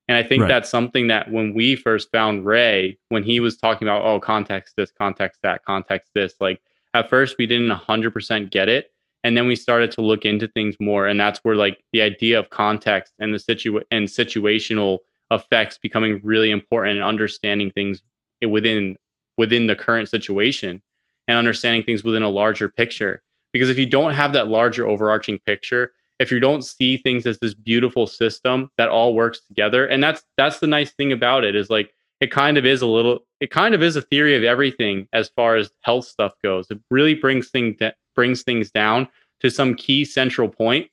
And 0.09 0.17
I 0.17 0.23
think 0.23 0.43
right. 0.43 0.49
that's 0.49 0.71
something 0.71 1.09
that 1.09 1.31
when 1.31 1.55
we 1.55 1.75
first 1.75 2.11
found 2.13 2.45
Ray, 2.45 2.99
when 3.09 3.23
he 3.23 3.41
was 3.41 3.57
talking 3.57 3.89
about, 3.89 4.05
oh, 4.05 4.21
context 4.21 4.75
this, 4.77 4.93
context 4.93 5.41
that, 5.43 5.65
context 5.65 6.11
this, 6.15 6.35
like 6.41 6.61
at 6.95 7.09
first 7.09 7.37
we 7.39 7.47
didn't 7.47 7.71
100% 7.71 8.51
get 8.51 8.69
it. 8.69 8.92
And 9.25 9.37
then 9.37 9.47
we 9.47 9.57
started 9.57 9.93
to 9.93 10.01
look 10.01 10.25
into 10.25 10.49
things 10.49 10.77
more. 10.81 11.07
And 11.07 11.19
that's 11.19 11.41
where 11.41 11.57
like 11.57 11.83
the 11.93 12.03
idea 12.03 12.39
of 12.39 12.51
context 12.51 13.13
and 13.19 13.33
the 13.33 13.39
situ 13.39 13.81
and 13.91 14.09
situational 14.09 14.99
effects 15.31 15.79
becoming 15.79 16.21
really 16.23 16.51
important 16.51 16.97
and 16.97 17.05
understanding 17.05 17.71
things 17.71 18.03
within 18.47 18.97
within 19.39 19.67
the 19.67 19.77
current 19.77 20.09
situation 20.09 20.83
and 21.29 21.39
understanding 21.39 21.83
things 21.83 22.05
within 22.05 22.23
a 22.23 22.29
larger 22.29 22.69
picture. 22.69 23.23
Because 23.53 23.71
if 23.71 23.79
you 23.79 23.87
don't 23.87 24.15
have 24.15 24.33
that 24.33 24.49
larger 24.49 24.87
overarching 24.87 25.39
picture, 25.47 25.93
if 26.19 26.31
you 26.31 26.41
don't 26.41 26.63
see 26.63 26.97
things 26.97 27.27
as 27.27 27.39
this 27.39 27.55
beautiful 27.55 28.07
system 28.07 28.71
that 28.77 28.89
all 28.89 29.15
works 29.15 29.41
together, 29.47 29.87
and 29.87 30.03
that's 30.03 30.23
that's 30.37 30.59
the 30.59 30.67
nice 30.67 30.93
thing 30.93 31.13
about 31.13 31.45
it 31.45 31.55
is 31.55 31.71
like 31.71 31.93
it 32.21 32.31
kind 32.31 32.57
of 32.57 32.65
is 32.65 32.83
a 32.83 32.87
little 32.87 33.21
it 33.41 33.51
kind 33.51 33.75
of 33.75 33.83
is 33.83 33.97
a 33.97 34.03
theory 34.03 34.37
of 34.37 34.45
everything 34.45 35.09
as 35.13 35.29
far 35.31 35.57
as 35.57 35.71
health 35.81 36.07
stuff 36.07 36.33
goes. 36.43 36.71
It 36.71 36.79
really 36.91 37.15
brings 37.15 37.51
things 37.51 37.77
that 37.81 37.97
brings 38.15 38.43
things 38.43 38.71
down 38.71 39.09
to 39.41 39.51
some 39.51 39.75
key 39.75 40.05
central 40.05 40.49
point 40.49 40.89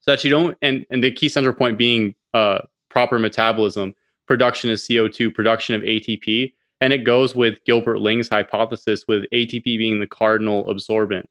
so 0.00 0.10
that 0.12 0.24
you 0.24 0.30
don't 0.30 0.56
and 0.62 0.86
and 0.90 1.02
the 1.02 1.10
key 1.10 1.28
central 1.28 1.54
point 1.54 1.78
being 1.78 2.14
uh 2.34 2.58
proper 2.90 3.18
metabolism, 3.18 3.94
production 4.26 4.70
of 4.70 4.78
CO2, 4.78 5.34
production 5.34 5.74
of 5.74 5.82
ATP 5.82 6.52
and 6.80 6.92
it 6.92 7.04
goes 7.04 7.34
with 7.34 7.64
Gilbert 7.64 8.00
Ling's 8.00 8.28
hypothesis 8.28 9.04
with 9.08 9.24
ATP 9.32 9.64
being 9.64 10.00
the 10.00 10.06
cardinal 10.06 10.64
adsorbent. 10.66 11.24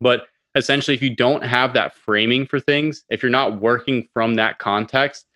But 0.00 0.26
essentially, 0.54 0.94
if 0.94 1.02
you 1.02 1.16
don't 1.16 1.42
have 1.42 1.72
that 1.74 1.94
framing 1.94 2.46
for 2.46 2.60
things, 2.60 3.04
if 3.08 3.22
you're 3.22 3.30
not 3.30 3.60
working 3.60 4.06
from 4.12 4.34
that 4.34 4.58
context, 4.58 5.26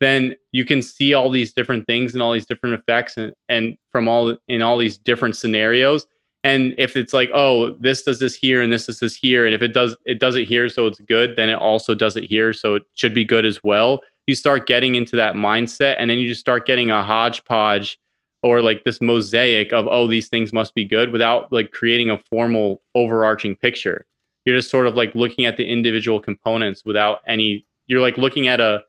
then 0.00 0.36
you 0.52 0.64
can 0.64 0.82
see 0.82 1.14
all 1.14 1.30
these 1.30 1.54
different 1.54 1.86
things 1.86 2.12
and 2.12 2.22
all 2.22 2.32
these 2.32 2.44
different 2.44 2.78
effects 2.78 3.16
and, 3.16 3.32
and 3.48 3.78
from 3.90 4.08
all 4.08 4.36
in 4.48 4.60
all 4.60 4.76
these 4.76 4.98
different 4.98 5.36
scenarios. 5.36 6.06
And 6.46 6.76
if 6.78 6.96
it's 6.96 7.12
like, 7.12 7.28
oh, 7.34 7.72
this 7.80 8.04
does 8.04 8.20
this 8.20 8.36
here 8.36 8.62
and 8.62 8.72
this 8.72 8.86
does 8.86 9.00
this 9.00 9.16
here, 9.16 9.46
and 9.46 9.52
if 9.52 9.62
it 9.62 9.74
does 9.74 9.96
it 10.04 10.20
does 10.20 10.36
it 10.36 10.46
here, 10.46 10.68
so 10.68 10.86
it's 10.86 11.00
good, 11.00 11.34
then 11.34 11.48
it 11.48 11.56
also 11.56 11.92
does 11.92 12.16
it 12.16 12.22
here, 12.22 12.52
so 12.52 12.76
it 12.76 12.84
should 12.94 13.12
be 13.12 13.24
good 13.24 13.44
as 13.44 13.64
well. 13.64 14.00
You 14.28 14.36
start 14.36 14.68
getting 14.68 14.94
into 14.94 15.16
that 15.16 15.34
mindset, 15.34 15.96
and 15.98 16.08
then 16.08 16.18
you 16.18 16.28
just 16.28 16.40
start 16.40 16.64
getting 16.64 16.88
a 16.92 17.02
hodgepodge 17.02 17.98
or 18.44 18.62
like 18.62 18.84
this 18.84 19.00
mosaic 19.00 19.72
of 19.72 19.88
oh 19.88 20.06
these 20.06 20.28
things 20.28 20.52
must 20.52 20.72
be 20.76 20.84
good 20.84 21.10
without 21.10 21.52
like 21.52 21.72
creating 21.72 22.10
a 22.10 22.18
formal 22.30 22.80
overarching 22.94 23.56
picture. 23.56 24.06
You're 24.44 24.56
just 24.56 24.70
sort 24.70 24.86
of 24.86 24.94
like 24.94 25.16
looking 25.16 25.46
at 25.46 25.56
the 25.56 25.68
individual 25.68 26.20
components 26.20 26.84
without 26.84 27.22
any 27.26 27.66
you're 27.88 28.00
like 28.00 28.18
looking 28.18 28.46
at 28.46 28.60
a 28.60 28.84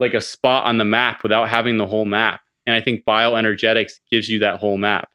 like 0.00 0.14
a 0.14 0.20
spot 0.20 0.66
on 0.66 0.78
the 0.78 0.84
map 0.84 1.22
without 1.22 1.48
having 1.48 1.78
the 1.78 1.86
whole 1.86 2.06
map. 2.06 2.40
And 2.66 2.74
i 2.74 2.80
think 2.80 3.04
bioenergetics 3.04 4.00
gives 4.10 4.28
you 4.28 4.40
that 4.40 4.58
whole 4.58 4.78
map 4.78 5.08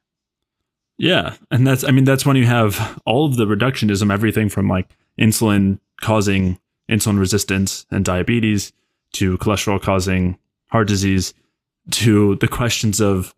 yeah 1.04 1.36
and 1.51 1.66
that's 1.66 1.84
i 1.84 1.91
mean 1.91 2.04
that's 2.04 2.26
when 2.26 2.36
you 2.36 2.45
have 2.45 3.01
all 3.06 3.26
of 3.26 3.36
the 3.36 3.45
reductionism 3.45 4.12
everything 4.12 4.49
from 4.49 4.68
like 4.68 4.89
insulin 5.20 5.80
causing 6.01 6.60
insulin 6.89 7.20
resistance 7.20 7.86
and 7.91 8.06
diabetes 8.06 8.74
to 9.12 9.38
cholesterol 9.38 9.82
causing 9.82 10.38
heart 10.70 10.88
disease 10.88 11.34
to 11.91 12.36
the 12.36 12.47
questions 12.47 12.99
of 12.99 13.36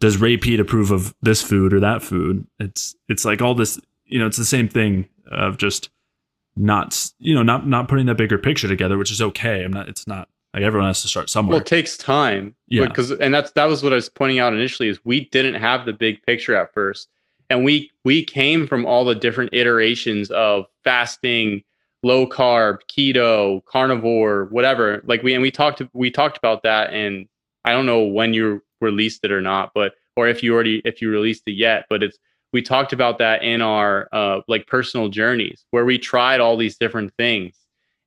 does 0.00 0.18
Ray 0.18 0.36
Peat 0.36 0.60
approve 0.60 0.90
of 0.90 1.14
this 1.22 1.42
food 1.42 1.72
or 1.72 1.80
that 1.80 2.02
food? 2.02 2.46
It's 2.58 2.94
it's 3.08 3.24
like 3.24 3.42
all 3.42 3.54
this, 3.54 3.80
you 4.04 4.18
know, 4.18 4.26
it's 4.26 4.36
the 4.36 4.44
same 4.44 4.68
thing 4.68 5.08
of 5.30 5.58
just 5.58 5.90
not, 6.56 7.10
you 7.18 7.34
know, 7.34 7.42
not 7.42 7.66
not 7.66 7.88
putting 7.88 8.06
that 8.06 8.16
bigger 8.16 8.38
picture 8.38 8.68
together, 8.68 8.96
which 8.96 9.10
is 9.10 9.20
okay. 9.20 9.64
I'm 9.64 9.72
not. 9.72 9.88
It's 9.88 10.06
not 10.06 10.28
like 10.54 10.62
everyone 10.62 10.88
has 10.88 11.02
to 11.02 11.08
start 11.08 11.28
somewhere. 11.28 11.54
Well, 11.54 11.60
it 11.60 11.66
takes 11.66 11.96
time. 11.96 12.54
Yeah. 12.68 12.86
Because 12.86 13.10
and 13.10 13.34
that's 13.34 13.52
that 13.52 13.66
was 13.66 13.82
what 13.82 13.92
I 13.92 13.96
was 13.96 14.08
pointing 14.08 14.38
out 14.38 14.52
initially 14.54 14.88
is 14.88 14.98
we 15.04 15.26
didn't 15.26 15.54
have 15.54 15.84
the 15.84 15.92
big 15.92 16.22
picture 16.22 16.56
at 16.56 16.72
first, 16.72 17.08
and 17.50 17.64
we 17.64 17.90
we 18.04 18.24
came 18.24 18.66
from 18.66 18.86
all 18.86 19.04
the 19.04 19.14
different 19.14 19.50
iterations 19.52 20.30
of 20.30 20.66
fasting, 20.84 21.62
low 22.02 22.26
carb, 22.26 22.78
keto, 22.90 23.64
carnivore, 23.66 24.46
whatever. 24.46 25.02
Like 25.04 25.22
we 25.22 25.34
and 25.34 25.42
we 25.42 25.50
talked 25.50 25.82
we 25.92 26.10
talked 26.10 26.38
about 26.38 26.62
that, 26.62 26.92
and 26.92 27.28
I 27.64 27.72
don't 27.72 27.86
know 27.86 28.02
when 28.04 28.32
you 28.32 28.62
released 28.80 29.24
it 29.24 29.32
or 29.32 29.42
not, 29.42 29.72
but 29.74 29.94
or 30.16 30.28
if 30.28 30.42
you 30.42 30.54
already 30.54 30.80
if 30.84 31.02
you 31.02 31.10
released 31.10 31.42
it 31.46 31.52
yet. 31.52 31.84
But 31.90 32.02
it's 32.02 32.18
we 32.52 32.62
talked 32.62 32.94
about 32.94 33.18
that 33.18 33.42
in 33.42 33.60
our 33.60 34.08
uh, 34.12 34.40
like 34.48 34.66
personal 34.66 35.08
journeys 35.08 35.66
where 35.70 35.84
we 35.84 35.98
tried 35.98 36.40
all 36.40 36.56
these 36.56 36.78
different 36.78 37.12
things 37.18 37.54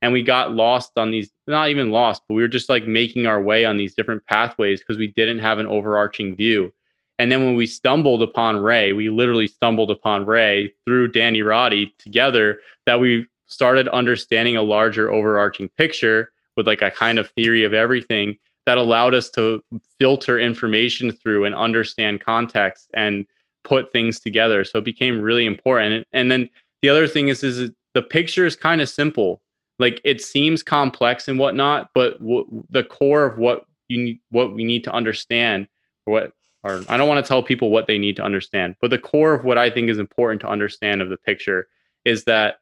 and 0.01 0.13
we 0.13 0.23
got 0.23 0.53
lost 0.53 0.91
on 0.97 1.11
these 1.11 1.29
not 1.47 1.69
even 1.69 1.91
lost 1.91 2.21
but 2.27 2.35
we 2.35 2.41
were 2.41 2.47
just 2.47 2.69
like 2.69 2.85
making 2.85 3.25
our 3.25 3.41
way 3.41 3.65
on 3.65 3.77
these 3.77 3.95
different 3.95 4.25
pathways 4.25 4.79
because 4.79 4.97
we 4.97 5.07
didn't 5.07 5.39
have 5.39 5.59
an 5.59 5.67
overarching 5.67 6.35
view 6.35 6.71
and 7.19 7.31
then 7.31 7.43
when 7.43 7.55
we 7.55 7.65
stumbled 7.65 8.21
upon 8.21 8.57
ray 8.57 8.93
we 8.93 9.09
literally 9.09 9.47
stumbled 9.47 9.91
upon 9.91 10.25
ray 10.25 10.71
through 10.85 11.07
danny 11.07 11.41
roddy 11.41 11.93
together 11.97 12.59
that 12.85 12.99
we 12.99 13.25
started 13.47 13.87
understanding 13.89 14.55
a 14.55 14.61
larger 14.61 15.11
overarching 15.11 15.69
picture 15.77 16.31
with 16.55 16.67
like 16.67 16.81
a 16.81 16.91
kind 16.91 17.19
of 17.19 17.29
theory 17.31 17.63
of 17.63 17.73
everything 17.73 18.37
that 18.65 18.77
allowed 18.77 19.13
us 19.13 19.29
to 19.29 19.63
filter 19.99 20.39
information 20.39 21.11
through 21.11 21.45
and 21.45 21.55
understand 21.55 22.21
context 22.21 22.89
and 22.93 23.25
put 23.63 23.91
things 23.91 24.19
together. 24.19 24.63
So 24.63 24.79
it 24.79 24.85
became 24.85 25.21
really 25.21 25.45
important. 25.45 25.93
And, 25.93 26.05
and 26.13 26.31
then 26.31 26.49
the 26.81 26.89
other 26.89 27.07
thing 27.07 27.27
is, 27.27 27.43
is 27.43 27.71
the 27.93 28.01
picture 28.01 28.45
is 28.45 28.55
kind 28.55 28.81
of 28.81 28.89
simple. 28.89 29.41
Like 29.81 29.99
it 30.03 30.21
seems 30.21 30.61
complex 30.61 31.27
and 31.27 31.39
whatnot, 31.39 31.89
but 31.95 32.19
w- 32.19 32.63
the 32.69 32.83
core 32.83 33.25
of 33.25 33.39
what 33.39 33.65
you 33.87 34.03
need, 34.03 34.19
what 34.29 34.53
we 34.53 34.63
need 34.63 34.83
to 34.83 34.91
understand, 34.93 35.67
or 36.05 36.13
what 36.13 36.33
or 36.63 36.83
I 36.87 36.97
don't 36.97 37.09
want 37.09 37.25
to 37.25 37.27
tell 37.27 37.41
people 37.41 37.71
what 37.71 37.87
they 37.87 37.97
need 37.97 38.15
to 38.17 38.23
understand, 38.23 38.75
but 38.79 38.91
the 38.91 38.99
core 38.99 39.33
of 39.33 39.43
what 39.43 39.57
I 39.57 39.71
think 39.71 39.89
is 39.89 39.97
important 39.97 40.39
to 40.41 40.47
understand 40.47 41.01
of 41.01 41.09
the 41.09 41.17
picture 41.17 41.67
is 42.05 42.25
that 42.25 42.57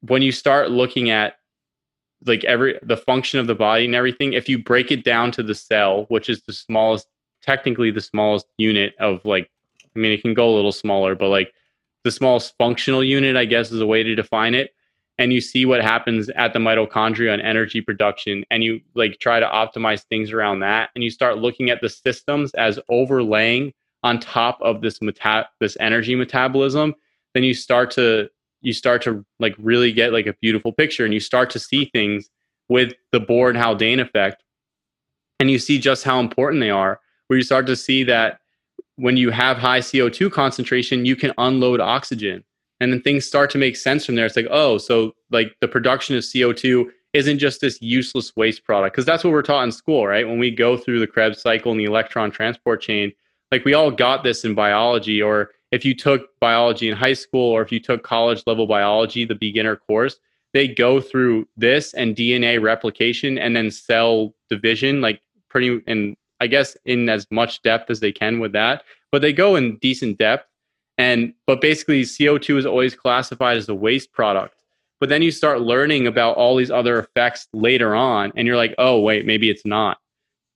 when 0.00 0.20
you 0.20 0.30
start 0.30 0.70
looking 0.70 1.08
at 1.08 1.36
like 2.26 2.44
every 2.44 2.78
the 2.82 2.98
function 2.98 3.40
of 3.40 3.46
the 3.46 3.54
body 3.54 3.86
and 3.86 3.94
everything, 3.94 4.34
if 4.34 4.50
you 4.50 4.62
break 4.62 4.92
it 4.92 5.04
down 5.04 5.30
to 5.32 5.42
the 5.42 5.54
cell, 5.54 6.04
which 6.08 6.28
is 6.28 6.42
the 6.42 6.52
smallest, 6.52 7.06
technically 7.42 7.90
the 7.90 8.02
smallest 8.02 8.46
unit 8.58 8.94
of 9.00 9.24
like, 9.24 9.50
I 9.96 9.98
mean, 9.98 10.12
it 10.12 10.20
can 10.20 10.34
go 10.34 10.50
a 10.50 10.54
little 10.54 10.72
smaller, 10.72 11.14
but 11.14 11.30
like 11.30 11.54
the 12.04 12.10
smallest 12.10 12.54
functional 12.58 13.02
unit, 13.02 13.34
I 13.36 13.46
guess, 13.46 13.72
is 13.72 13.80
a 13.80 13.86
way 13.86 14.02
to 14.02 14.14
define 14.14 14.54
it. 14.54 14.74
And 15.18 15.32
you 15.32 15.40
see 15.40 15.64
what 15.64 15.82
happens 15.82 16.28
at 16.30 16.52
the 16.52 16.60
mitochondria 16.60 17.32
and 17.32 17.42
energy 17.42 17.80
production, 17.80 18.44
and 18.50 18.62
you 18.62 18.80
like 18.94 19.18
try 19.18 19.40
to 19.40 19.46
optimize 19.46 20.04
things 20.04 20.32
around 20.32 20.60
that, 20.60 20.90
and 20.94 21.02
you 21.02 21.10
start 21.10 21.38
looking 21.38 21.70
at 21.70 21.80
the 21.80 21.88
systems 21.88 22.54
as 22.54 22.78
overlaying 22.88 23.72
on 24.04 24.20
top 24.20 24.58
of 24.62 24.80
this 24.80 25.02
meta- 25.02 25.48
this 25.60 25.76
energy 25.80 26.14
metabolism. 26.14 26.94
Then 27.34 27.42
you 27.42 27.54
start 27.54 27.90
to 27.92 28.28
you 28.60 28.72
start 28.72 29.02
to 29.02 29.24
like 29.40 29.54
really 29.58 29.92
get 29.92 30.12
like 30.12 30.26
a 30.26 30.34
beautiful 30.40 30.72
picture, 30.72 31.04
and 31.04 31.12
you 31.12 31.20
start 31.20 31.50
to 31.50 31.58
see 31.58 31.86
things 31.86 32.30
with 32.68 32.92
the 33.12 33.20
Bohr 33.20 33.48
and 33.48 33.58
Haldane 33.58 34.00
effect, 34.00 34.44
and 35.40 35.50
you 35.50 35.58
see 35.58 35.78
just 35.78 36.04
how 36.04 36.20
important 36.20 36.60
they 36.60 36.70
are. 36.70 37.00
Where 37.26 37.36
you 37.36 37.42
start 37.42 37.66
to 37.66 37.76
see 37.76 38.04
that 38.04 38.38
when 38.96 39.16
you 39.16 39.30
have 39.30 39.58
high 39.58 39.80
CO2 39.80 40.30
concentration, 40.32 41.06
you 41.06 41.14
can 41.14 41.32
unload 41.38 41.80
oxygen. 41.80 42.44
And 42.80 42.92
then 42.92 43.02
things 43.02 43.26
start 43.26 43.50
to 43.50 43.58
make 43.58 43.76
sense 43.76 44.06
from 44.06 44.14
there. 44.14 44.26
It's 44.26 44.36
like, 44.36 44.46
oh, 44.50 44.78
so 44.78 45.14
like 45.30 45.56
the 45.60 45.68
production 45.68 46.16
of 46.16 46.22
CO2 46.22 46.86
isn't 47.12 47.38
just 47.38 47.60
this 47.60 47.80
useless 47.82 48.36
waste 48.36 48.64
product. 48.64 48.94
Because 48.94 49.06
that's 49.06 49.24
what 49.24 49.32
we're 49.32 49.42
taught 49.42 49.64
in 49.64 49.72
school, 49.72 50.06
right? 50.06 50.26
When 50.26 50.38
we 50.38 50.50
go 50.50 50.76
through 50.76 51.00
the 51.00 51.06
Krebs 51.06 51.40
cycle 51.40 51.72
and 51.72 51.80
the 51.80 51.86
electron 51.86 52.30
transport 52.30 52.80
chain, 52.82 53.12
like 53.50 53.64
we 53.64 53.74
all 53.74 53.90
got 53.90 54.22
this 54.22 54.44
in 54.44 54.54
biology. 54.54 55.20
Or 55.20 55.50
if 55.72 55.84
you 55.84 55.94
took 55.94 56.38
biology 56.40 56.88
in 56.88 56.96
high 56.96 57.14
school 57.14 57.50
or 57.50 57.62
if 57.62 57.72
you 57.72 57.80
took 57.80 58.02
college 58.02 58.42
level 58.46 58.66
biology, 58.66 59.24
the 59.24 59.34
beginner 59.34 59.76
course, 59.76 60.18
they 60.54 60.68
go 60.68 61.00
through 61.00 61.46
this 61.56 61.94
and 61.94 62.16
DNA 62.16 62.60
replication 62.60 63.38
and 63.38 63.54
then 63.54 63.70
cell 63.70 64.34
division, 64.48 65.00
like 65.00 65.20
pretty 65.50 65.82
and 65.86 66.16
I 66.40 66.46
guess 66.46 66.76
in 66.84 67.08
as 67.08 67.26
much 67.30 67.62
depth 67.62 67.90
as 67.90 68.00
they 68.00 68.12
can 68.12 68.38
with 68.38 68.52
that, 68.52 68.84
but 69.10 69.22
they 69.22 69.32
go 69.32 69.56
in 69.56 69.76
decent 69.78 70.18
depth. 70.18 70.47
And 70.98 71.32
but 71.46 71.60
basically, 71.60 72.02
CO2 72.02 72.58
is 72.58 72.66
always 72.66 72.94
classified 72.94 73.56
as 73.56 73.68
a 73.68 73.74
waste 73.74 74.12
product. 74.12 74.54
But 75.00 75.08
then 75.08 75.22
you 75.22 75.30
start 75.30 75.60
learning 75.60 76.08
about 76.08 76.36
all 76.36 76.56
these 76.56 76.72
other 76.72 76.98
effects 76.98 77.46
later 77.52 77.94
on, 77.94 78.32
and 78.36 78.46
you're 78.46 78.56
like, 78.56 78.74
oh 78.78 79.00
wait, 79.00 79.24
maybe 79.24 79.48
it's 79.48 79.64
not. 79.64 79.98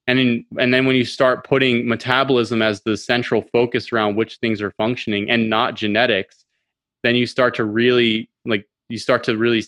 And 0.09 0.45
and 0.59 0.75
then 0.75 0.85
when 0.85 0.97
you 0.97 1.05
start 1.05 1.47
putting 1.47 1.89
metabolism 1.89 2.61
as 2.61 2.83
the 2.83 2.97
central 2.97 3.43
focus 3.53 3.93
around 3.93 4.17
which 4.17 4.39
things 4.39 4.61
are 4.61 4.73
functioning 4.73 5.31
and 5.31 5.49
not 5.49 5.77
genetics, 5.77 6.45
then 7.05 7.15
you 7.15 7.27
start 7.27 7.55
to 7.55 7.65
really 7.65 8.29
like 8.45 8.67
you 8.89 8.99
start 8.99 9.23
to 9.25 9.37
really 9.37 9.65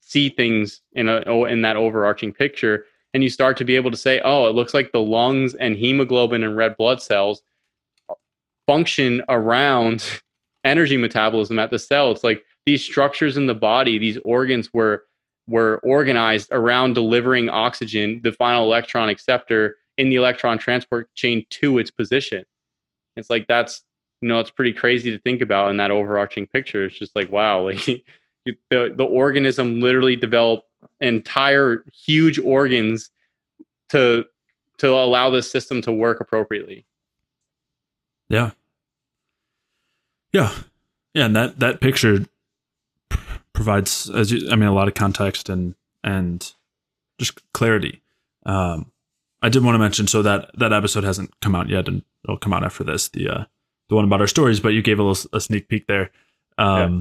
see 0.00 0.30
things 0.30 0.80
in 0.94 1.10
a 1.10 1.22
oh, 1.26 1.44
in 1.44 1.60
that 1.62 1.76
overarching 1.76 2.32
picture 2.32 2.86
and 3.12 3.22
you 3.22 3.28
start 3.28 3.56
to 3.56 3.64
be 3.64 3.76
able 3.76 3.90
to 3.90 3.96
say, 3.96 4.20
oh, 4.24 4.46
it 4.46 4.54
looks 4.54 4.72
like 4.72 4.92
the 4.92 5.00
lungs 5.00 5.54
and 5.54 5.76
hemoglobin 5.76 6.44
and 6.44 6.56
red 6.56 6.76
blood 6.76 7.02
cells 7.02 7.42
function 8.70 9.20
around 9.28 10.22
energy 10.62 10.96
metabolism 10.96 11.58
at 11.58 11.72
the 11.72 11.78
cell. 11.78 12.12
It's 12.12 12.22
like 12.22 12.44
these 12.66 12.84
structures 12.84 13.36
in 13.36 13.48
the 13.48 13.54
body, 13.54 13.98
these 13.98 14.16
organs 14.24 14.72
were 14.72 15.06
were 15.48 15.80
organized 15.82 16.50
around 16.52 16.94
delivering 16.94 17.48
oxygen, 17.48 18.20
the 18.22 18.30
final 18.30 18.62
electron 18.62 19.08
acceptor 19.08 19.74
in 19.98 20.08
the 20.08 20.14
electron 20.14 20.56
transport 20.56 21.12
chain 21.16 21.44
to 21.50 21.78
its 21.78 21.90
position. 21.90 22.44
It's 23.16 23.28
like 23.28 23.48
that's 23.48 23.82
you 24.20 24.28
know 24.28 24.38
it's 24.38 24.52
pretty 24.52 24.72
crazy 24.72 25.10
to 25.10 25.18
think 25.18 25.42
about 25.42 25.70
in 25.70 25.78
that 25.78 25.90
overarching 25.90 26.46
picture. 26.46 26.84
It's 26.84 26.96
just 26.96 27.16
like 27.16 27.32
wow, 27.32 27.64
like 27.64 27.84
the 28.44 28.54
the 28.70 29.04
organism 29.04 29.80
literally 29.80 30.14
developed 30.14 30.68
entire 31.00 31.84
huge 31.92 32.38
organs 32.38 33.10
to 33.88 34.26
to 34.78 34.90
allow 34.90 35.28
this 35.28 35.50
system 35.50 35.82
to 35.82 35.90
work 35.90 36.20
appropriately. 36.20 36.86
Yeah. 38.28 38.52
Yeah. 40.32 40.52
Yeah, 41.14 41.26
and 41.26 41.36
that 41.36 41.58
that 41.58 41.80
picture 41.80 42.26
provides 43.52 44.08
as 44.10 44.30
you, 44.30 44.50
I 44.50 44.56
mean 44.56 44.68
a 44.68 44.74
lot 44.74 44.88
of 44.88 44.94
context 44.94 45.48
and 45.48 45.74
and 46.04 46.52
just 47.18 47.40
clarity. 47.52 48.02
Um 48.46 48.92
I 49.42 49.48
did 49.48 49.64
want 49.64 49.74
to 49.74 49.78
mention 49.80 50.06
so 50.06 50.22
that 50.22 50.50
that 50.58 50.72
episode 50.72 51.04
hasn't 51.04 51.38
come 51.40 51.54
out 51.54 51.68
yet 51.68 51.88
and 51.88 52.02
it'll 52.24 52.36
come 52.36 52.52
out 52.52 52.64
after 52.64 52.84
this 52.84 53.08
the 53.08 53.28
uh 53.28 53.44
the 53.88 53.96
one 53.96 54.04
about 54.04 54.20
our 54.20 54.26
stories 54.26 54.60
but 54.60 54.68
you 54.70 54.82
gave 54.82 54.98
a 54.98 55.02
little 55.02 55.30
a 55.32 55.40
sneak 55.40 55.68
peek 55.68 55.86
there. 55.86 56.10
Um 56.58 56.94
yeah 56.94 57.00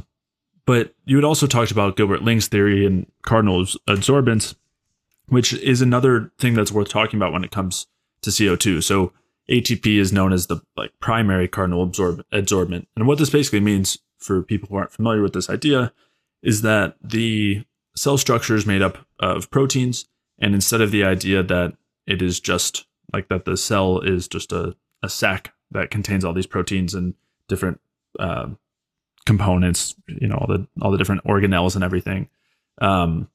but 0.69 0.93
you 1.05 1.15
had 1.17 1.25
also 1.25 1.47
talked 1.47 1.71
about 1.71 1.95
Gilbert 1.95 2.21
Ling's 2.21 2.47
theory 2.47 2.85
and 2.85 3.11
cardinal 3.23 3.65
absorbance, 3.87 4.53
which 5.27 5.51
is 5.51 5.81
another 5.81 6.31
thing 6.37 6.53
that's 6.53 6.71
worth 6.71 6.89
talking 6.89 7.17
about 7.17 7.33
when 7.33 7.43
it 7.43 7.49
comes 7.49 7.87
to 8.21 8.29
CO2. 8.29 8.83
So 8.83 9.11
ATP 9.49 9.97
is 9.97 10.13
known 10.13 10.31
as 10.31 10.47
the 10.47 10.61
like 10.77 10.91
primary 10.99 11.47
cardinal 11.47 11.83
absorb- 11.83 12.23
adsorbent. 12.31 12.85
And 12.95 13.07
what 13.07 13.17
this 13.17 13.29
basically 13.29 13.59
means 13.59 13.97
for 14.19 14.43
people 14.43 14.69
who 14.69 14.75
aren't 14.75 14.91
familiar 14.91 15.21
with 15.21 15.33
this 15.33 15.49
idea 15.49 15.91
is 16.43 16.61
that 16.61 16.95
the 17.01 17.63
cell 17.95 18.17
structure 18.17 18.55
is 18.55 18.65
made 18.65 18.81
up 18.81 18.99
of 19.19 19.49
proteins. 19.49 20.05
And 20.39 20.53
instead 20.53 20.81
of 20.81 20.91
the 20.91 21.03
idea 21.03 21.43
that 21.43 21.73
it 22.05 22.21
is 22.21 22.39
just 22.39 22.85
like 23.13 23.27
that 23.29 23.45
the 23.45 23.57
cell 23.57 23.99
is 23.99 24.27
just 24.27 24.51
a, 24.51 24.75
a 25.03 25.09
sac 25.09 25.53
that 25.71 25.91
contains 25.91 26.23
all 26.23 26.33
these 26.33 26.47
proteins 26.47 26.93
and 26.93 27.13
different 27.47 27.79
uh, 28.19 28.47
components, 29.25 29.95
you 30.07 30.27
know, 30.27 30.35
all 30.35 30.47
the 30.47 30.67
all 30.81 30.91
the 30.91 30.97
different 30.97 31.23
organelles 31.23 31.75
and 31.75 31.83
everything. 31.83 32.29
Um, 32.81 33.29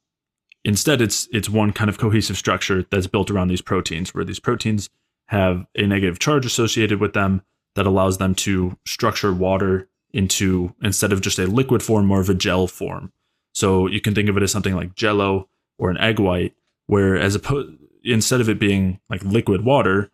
instead, 0.65 1.01
it's 1.01 1.29
it's 1.33 1.49
one 1.49 1.73
kind 1.73 1.91
of 1.91 1.99
cohesive 1.99 2.37
structure 2.37 2.85
that's 2.91 3.07
built 3.07 3.31
around 3.31 3.49
these 3.49 3.63
proteins, 3.63 4.15
where 4.15 4.25
these 4.25 4.41
proteins 4.41 4.89
have 5.27 5.67
a 5.77 5.87
negative 5.87 6.19
charge 6.19 6.47
associated 6.47 7.01
with 7.01 7.13
them 7.13 7.43
that 7.75 7.87
allows 7.87 8.19
them 8.19 8.35
to 8.35 8.77
structure 8.87 9.33
water 9.33 9.89
into 10.13 10.75
instead 10.83 11.13
of 11.13 11.21
just 11.21 11.39
a 11.39 11.47
liquid 11.47 11.83
form, 11.83 12.07
more 12.07 12.21
of 12.21 12.29
a 12.29 12.35
gel 12.35 12.67
form. 12.67 13.13
So 13.53 13.87
you 13.87 14.01
can 14.01 14.15
think 14.15 14.29
of 14.29 14.37
it 14.37 14.43
as 14.43 14.53
something 14.53 14.75
like 14.75 14.95
Jello 14.95 15.49
or 15.79 15.91
an 15.91 15.99
egg 15.99 16.19
white, 16.19 16.55
where 16.87 17.17
as 17.17 17.35
opposed 17.35 17.77
instead 18.05 18.41
of 18.41 18.49
it 18.49 18.59
being 18.59 19.01
like 19.09 19.25
liquid 19.25 19.65
water, 19.65 20.11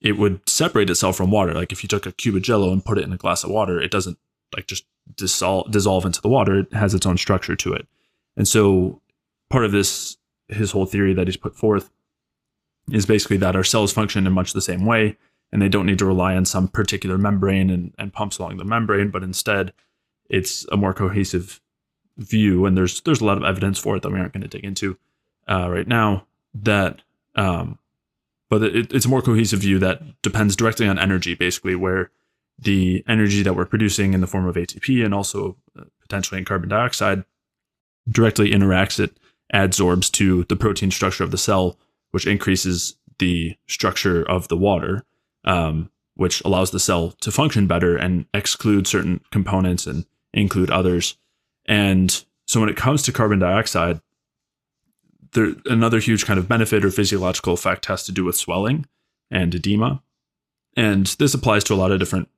it 0.00 0.18
would 0.18 0.48
separate 0.48 0.90
itself 0.90 1.16
from 1.16 1.30
water. 1.30 1.54
Like 1.54 1.72
if 1.72 1.82
you 1.82 1.88
took 1.88 2.06
a 2.06 2.12
cube 2.12 2.36
of 2.36 2.42
Jello 2.42 2.72
and 2.72 2.84
put 2.84 2.98
it 2.98 3.04
in 3.04 3.12
a 3.12 3.16
glass 3.16 3.44
of 3.44 3.50
water, 3.50 3.80
it 3.80 3.90
doesn't 3.90 4.18
like 4.54 4.66
just 4.66 4.84
dissolve 5.16 5.70
dissolve 5.70 6.04
into 6.04 6.20
the 6.20 6.28
water. 6.28 6.60
It 6.60 6.72
has 6.72 6.94
its 6.94 7.06
own 7.06 7.16
structure 7.16 7.56
to 7.56 7.72
it. 7.72 7.86
And 8.36 8.46
so 8.46 9.00
part 9.50 9.64
of 9.64 9.72
this 9.72 10.16
his 10.48 10.72
whole 10.72 10.86
theory 10.86 11.14
that 11.14 11.26
he's 11.26 11.36
put 11.36 11.56
forth 11.56 11.90
is 12.90 13.06
basically 13.06 13.36
that 13.38 13.56
our 13.56 13.64
cells 13.64 13.92
function 13.92 14.26
in 14.26 14.32
much 14.32 14.52
the 14.52 14.60
same 14.60 14.84
way 14.84 15.16
and 15.52 15.60
they 15.60 15.68
don't 15.68 15.86
need 15.86 15.98
to 15.98 16.06
rely 16.06 16.34
on 16.34 16.44
some 16.44 16.66
particular 16.66 17.18
membrane 17.18 17.70
and, 17.70 17.92
and 17.98 18.12
pumps 18.12 18.38
along 18.38 18.56
the 18.56 18.64
membrane, 18.64 19.10
but 19.10 19.22
instead 19.22 19.72
it's 20.28 20.66
a 20.72 20.76
more 20.76 20.94
cohesive 20.94 21.60
view. 22.16 22.64
And 22.64 22.76
there's 22.76 23.02
there's 23.02 23.20
a 23.20 23.24
lot 23.24 23.36
of 23.36 23.44
evidence 23.44 23.78
for 23.78 23.96
it 23.96 24.02
that 24.02 24.10
we 24.10 24.18
aren't 24.18 24.32
going 24.32 24.42
to 24.42 24.48
dig 24.48 24.64
into 24.64 24.96
uh, 25.48 25.68
right 25.70 25.86
now. 25.86 26.26
That 26.54 27.02
um, 27.34 27.78
but 28.48 28.62
it, 28.62 28.92
it's 28.92 29.06
a 29.06 29.10
more 29.10 29.22
cohesive 29.22 29.60
view 29.60 29.78
that 29.78 30.02
depends 30.22 30.56
directly 30.56 30.86
on 30.86 30.98
energy, 30.98 31.34
basically, 31.34 31.74
where 31.74 32.10
the 32.58 33.04
energy 33.08 33.42
that 33.42 33.54
we're 33.54 33.64
producing 33.64 34.14
in 34.14 34.20
the 34.20 34.26
form 34.26 34.46
of 34.46 34.56
ATP 34.56 35.04
and 35.04 35.14
also 35.14 35.56
uh, 35.78 35.84
potentially 36.00 36.38
in 36.38 36.44
carbon 36.44 36.68
dioxide 36.68 37.24
directly 38.10 38.50
interacts 38.50 39.00
it 39.00 39.16
adsorbs 39.54 40.10
to 40.12 40.44
the 40.44 40.56
protein 40.56 40.90
structure 40.90 41.24
of 41.24 41.30
the 41.30 41.38
cell, 41.38 41.78
which 42.12 42.26
increases 42.26 42.96
the 43.18 43.56
structure 43.66 44.22
of 44.22 44.48
the 44.48 44.56
water, 44.56 45.04
um, 45.44 45.90
which 46.14 46.42
allows 46.44 46.70
the 46.70 46.80
cell 46.80 47.12
to 47.20 47.30
function 47.30 47.66
better 47.66 47.96
and 47.96 48.26
exclude 48.32 48.86
certain 48.86 49.20
components 49.30 49.86
and 49.86 50.06
include 50.32 50.70
others. 50.70 51.16
And 51.66 52.24
so 52.46 52.60
when 52.60 52.68
it 52.68 52.76
comes 52.76 53.02
to 53.02 53.12
carbon 53.12 53.38
dioxide, 53.38 54.00
there 55.32 55.54
another 55.66 55.98
huge 55.98 56.26
kind 56.26 56.38
of 56.38 56.48
benefit 56.48 56.84
or 56.84 56.90
physiological 56.90 57.54
effect 57.54 57.86
has 57.86 58.04
to 58.04 58.12
do 58.12 58.24
with 58.24 58.36
swelling 58.36 58.86
and 59.30 59.54
edema. 59.54 60.02
And 60.76 61.06
this 61.18 61.34
applies 61.34 61.64
to 61.64 61.74
a 61.74 61.76
lot 61.76 61.90
of 61.90 61.98
different 61.98 62.28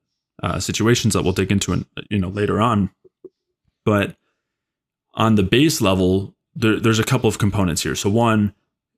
uh, 0.41 0.59
situations 0.59 1.13
that 1.13 1.23
we'll 1.23 1.33
dig 1.33 1.51
into 1.51 1.73
in, 1.73 1.85
you 2.09 2.19
know 2.19 2.29
later 2.29 2.61
on. 2.61 2.89
But 3.83 4.15
on 5.13 5.35
the 5.35 5.43
base 5.43 5.81
level, 5.81 6.33
there, 6.55 6.79
there's 6.79 6.99
a 6.99 7.03
couple 7.03 7.27
of 7.27 7.37
components 7.37 7.83
here. 7.83 7.95
So 7.95 8.09
one, 8.09 8.53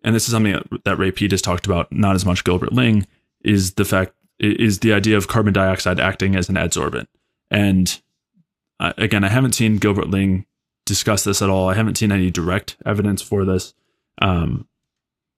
and 0.08 0.16
this 0.16 0.24
is 0.24 0.32
something 0.32 0.58
that, 0.86 0.98
Ray 0.98 1.12
Peat 1.12 1.32
has 1.32 1.42
talked 1.42 1.66
about, 1.66 1.92
not 1.92 2.16
as 2.16 2.26
much 2.26 2.46
Gilbert 2.46 2.72
Ling, 2.72 3.06
is 3.42 3.74
the 3.74 3.84
fact 3.84 4.14
is 4.40 4.80
the 4.80 4.94
idea 4.94 5.18
of 5.18 5.28
carbon 5.28 5.52
dioxide 5.52 6.00
acting 6.00 6.38
as 6.38 6.48
an 6.48 6.56
adsorbent. 6.56 7.08
And 7.52 8.02
uh, 8.80 8.94
again, 8.98 9.26
I 9.26 9.28
haven't 9.28 9.52
seen 9.52 9.76
Gilbert 9.76 10.10
Ling 10.10 10.46
discuss 10.86 11.26
this 11.26 11.42
at 11.42 11.50
all. 11.50 11.68
I 11.68 11.74
haven't 11.74 11.98
seen 11.98 12.14
any 12.14 12.32
direct 12.32 12.78
evidence 12.86 13.22
for 13.22 13.44
this. 13.44 13.74
Um, 14.22 14.70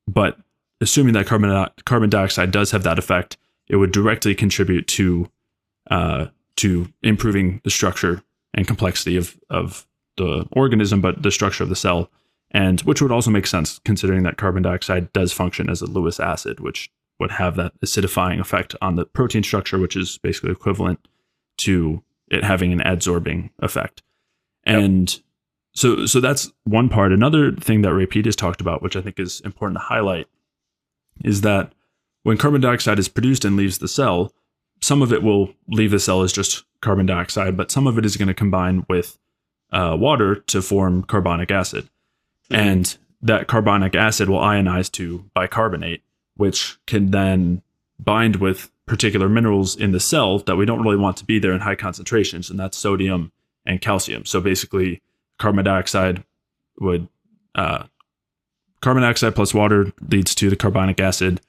but 0.08 0.38
assuming 0.82 1.16
that 1.16 1.26
carbon 1.26 1.68
carbon 1.86 2.12
dioxide 2.12 2.52
does 2.52 2.70
have 2.70 2.84
that 2.84 3.00
effect, 3.00 3.38
it 3.70 3.78
would 3.78 3.92
directly 3.92 4.36
contribute 4.36 4.88
to 4.90 5.32
uh, 5.90 6.28
to 6.58 6.94
improving 7.02 7.60
the 7.64 7.72
structure 7.72 8.22
and 8.54 8.68
complexity 8.68 9.18
of 9.18 9.36
of 9.50 9.88
the 10.18 10.48
organism, 10.52 11.02
but 11.02 11.24
the 11.24 11.32
structure 11.32 11.64
of 11.64 11.70
the 11.70 11.76
cell, 11.76 12.12
and 12.52 12.82
which 12.82 13.02
would 13.02 13.12
also 13.12 13.32
make 13.32 13.48
sense 13.48 13.80
considering 13.86 14.24
that 14.24 14.38
carbon 14.38 14.64
dioxide 14.64 15.12
does 15.14 15.32
function 15.32 15.70
as 15.70 15.82
a 15.82 15.86
Lewis 15.86 16.20
acid, 16.20 16.60
which 16.60 16.90
would 17.20 17.32
have 17.32 17.56
that 17.56 17.80
acidifying 17.82 18.40
effect 18.40 18.76
on 18.82 18.96
the 18.96 19.06
protein 19.06 19.44
structure, 19.44 19.78
which 19.78 19.96
is 19.96 20.18
basically 20.18 20.52
equivalent 20.52 21.08
to 21.58 22.04
it 22.30 22.44
having 22.44 22.72
an 22.72 22.80
adsorbing 22.80 23.50
effect. 23.60 24.02
And 24.64 25.12
yep. 25.12 25.22
so 25.74 26.06
so 26.06 26.20
that's 26.20 26.52
one 26.64 26.90
part. 26.90 27.12
Another 27.12 27.52
thing 27.52 27.82
that 27.82 28.10
Peat 28.10 28.26
has 28.26 28.36
talked 28.36 28.62
about, 28.62 28.82
which 28.82 28.96
I 28.96 29.02
think 29.02 29.20
is 29.20 29.42
important 29.42 29.80
to 29.80 29.86
highlight, 29.86 30.28
is 31.24 31.42
that 31.42 31.74
when 32.24 32.38
carbon 32.38 32.62
dioxide 32.62 33.00
is 33.00 33.10
produced 33.10 33.46
and 33.46 33.56
leaves 33.56 33.78
the 33.78 33.88
cell, 33.88 34.34
some 34.82 35.02
of 35.02 35.12
it 35.12 35.24
will 35.24 35.54
leave 35.68 35.92
the 35.92 36.00
cell 36.00 36.22
as 36.22 36.32
just 36.32 36.64
carbon 36.82 37.06
dioxide, 37.06 37.58
but 37.58 37.72
some 37.72 37.88
of 37.88 37.98
it 37.98 38.06
is 38.06 38.18
going 38.18 38.28
to 38.28 38.34
combine 38.34 38.86
with 38.88 39.18
uh, 39.72 39.96
water 40.00 40.36
to 40.36 40.62
form 40.62 41.04
carbonic 41.04 41.52
acid. 41.52 41.90
And 42.50 42.98
that 43.22 43.48
carbonic 43.48 43.96
acid 43.96 44.30
will 44.30 44.40
ionize 44.40 44.92
to 44.94 45.26
bicarbonate, 45.34 46.02
which 46.36 46.78
can 46.88 47.12
then 47.12 47.62
bind 48.00 48.38
with 48.38 48.72
particular 48.86 49.30
minerals 49.30 49.76
in 49.76 49.92
the 49.92 50.00
cell 50.00 50.40
that 50.40 50.56
we 50.56 50.66
don't 50.66 50.82
really 50.82 50.98
want 50.98 51.18
to 51.18 51.26
be 51.26 51.38
there 51.38 51.54
in 51.54 51.62
high 51.62 51.76
concentrations, 51.76 52.50
and 52.50 52.60
that's 52.60 52.78
sodium 52.78 53.32
and 53.66 53.82
calcium. 53.82 54.26
So 54.26 54.42
basically, 54.42 55.02
carbon 55.38 55.66
dioxide 55.66 56.24
would 56.80 57.08
uh, 57.56 57.84
carbon 58.82 59.04
dioxide 59.04 59.36
plus 59.36 59.54
water 59.54 59.92
leads 60.10 60.34
to 60.36 60.50
the 60.50 60.56
carbonic 60.56 61.00
acid, 61.00 61.42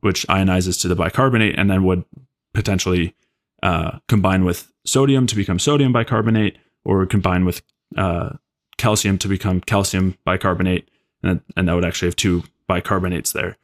which 0.00 0.26
ionizes 0.28 0.80
to 0.82 0.88
the 0.88 0.96
bicarbonate, 0.96 1.58
and 1.58 1.70
then 1.70 1.84
would 1.84 2.04
potentially 2.52 3.14
uh, 3.62 3.98
combine 4.08 4.44
with 4.44 4.72
sodium 4.84 5.26
to 5.26 5.36
become 5.36 5.58
sodium 5.58 5.92
bicarbonate, 5.92 6.58
or 6.84 7.06
combine 7.06 7.44
with 7.44 7.62
uh, 7.96 8.30
calcium 8.78 9.18
to 9.18 9.28
become 9.28 9.60
calcium 9.60 10.16
bicarbonate, 10.24 10.88
and, 11.22 11.40
and 11.56 11.68
that 11.68 11.74
would 11.74 11.84
actually 11.84 12.08
have 12.08 12.16
two 12.16 12.44
bicarbonates 12.68 13.32
there. 13.32 13.56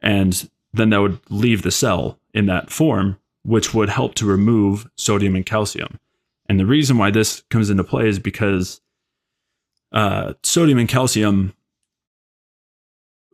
And 0.00 0.48
then 0.72 0.90
that 0.90 1.00
would 1.00 1.20
leave 1.30 1.62
the 1.62 1.70
cell 1.70 2.18
in 2.34 2.46
that 2.46 2.70
form, 2.70 3.18
which 3.44 3.74
would 3.74 3.88
help 3.88 4.14
to 4.16 4.26
remove 4.26 4.88
sodium 4.96 5.36
and 5.36 5.46
calcium. 5.46 5.98
And 6.48 6.58
the 6.58 6.66
reason 6.66 6.98
why 6.98 7.10
this 7.10 7.42
comes 7.50 7.70
into 7.70 7.84
play 7.84 8.08
is 8.08 8.18
because 8.18 8.80
uh, 9.92 10.34
sodium 10.42 10.78
and 10.78 10.88
calcium. 10.88 11.54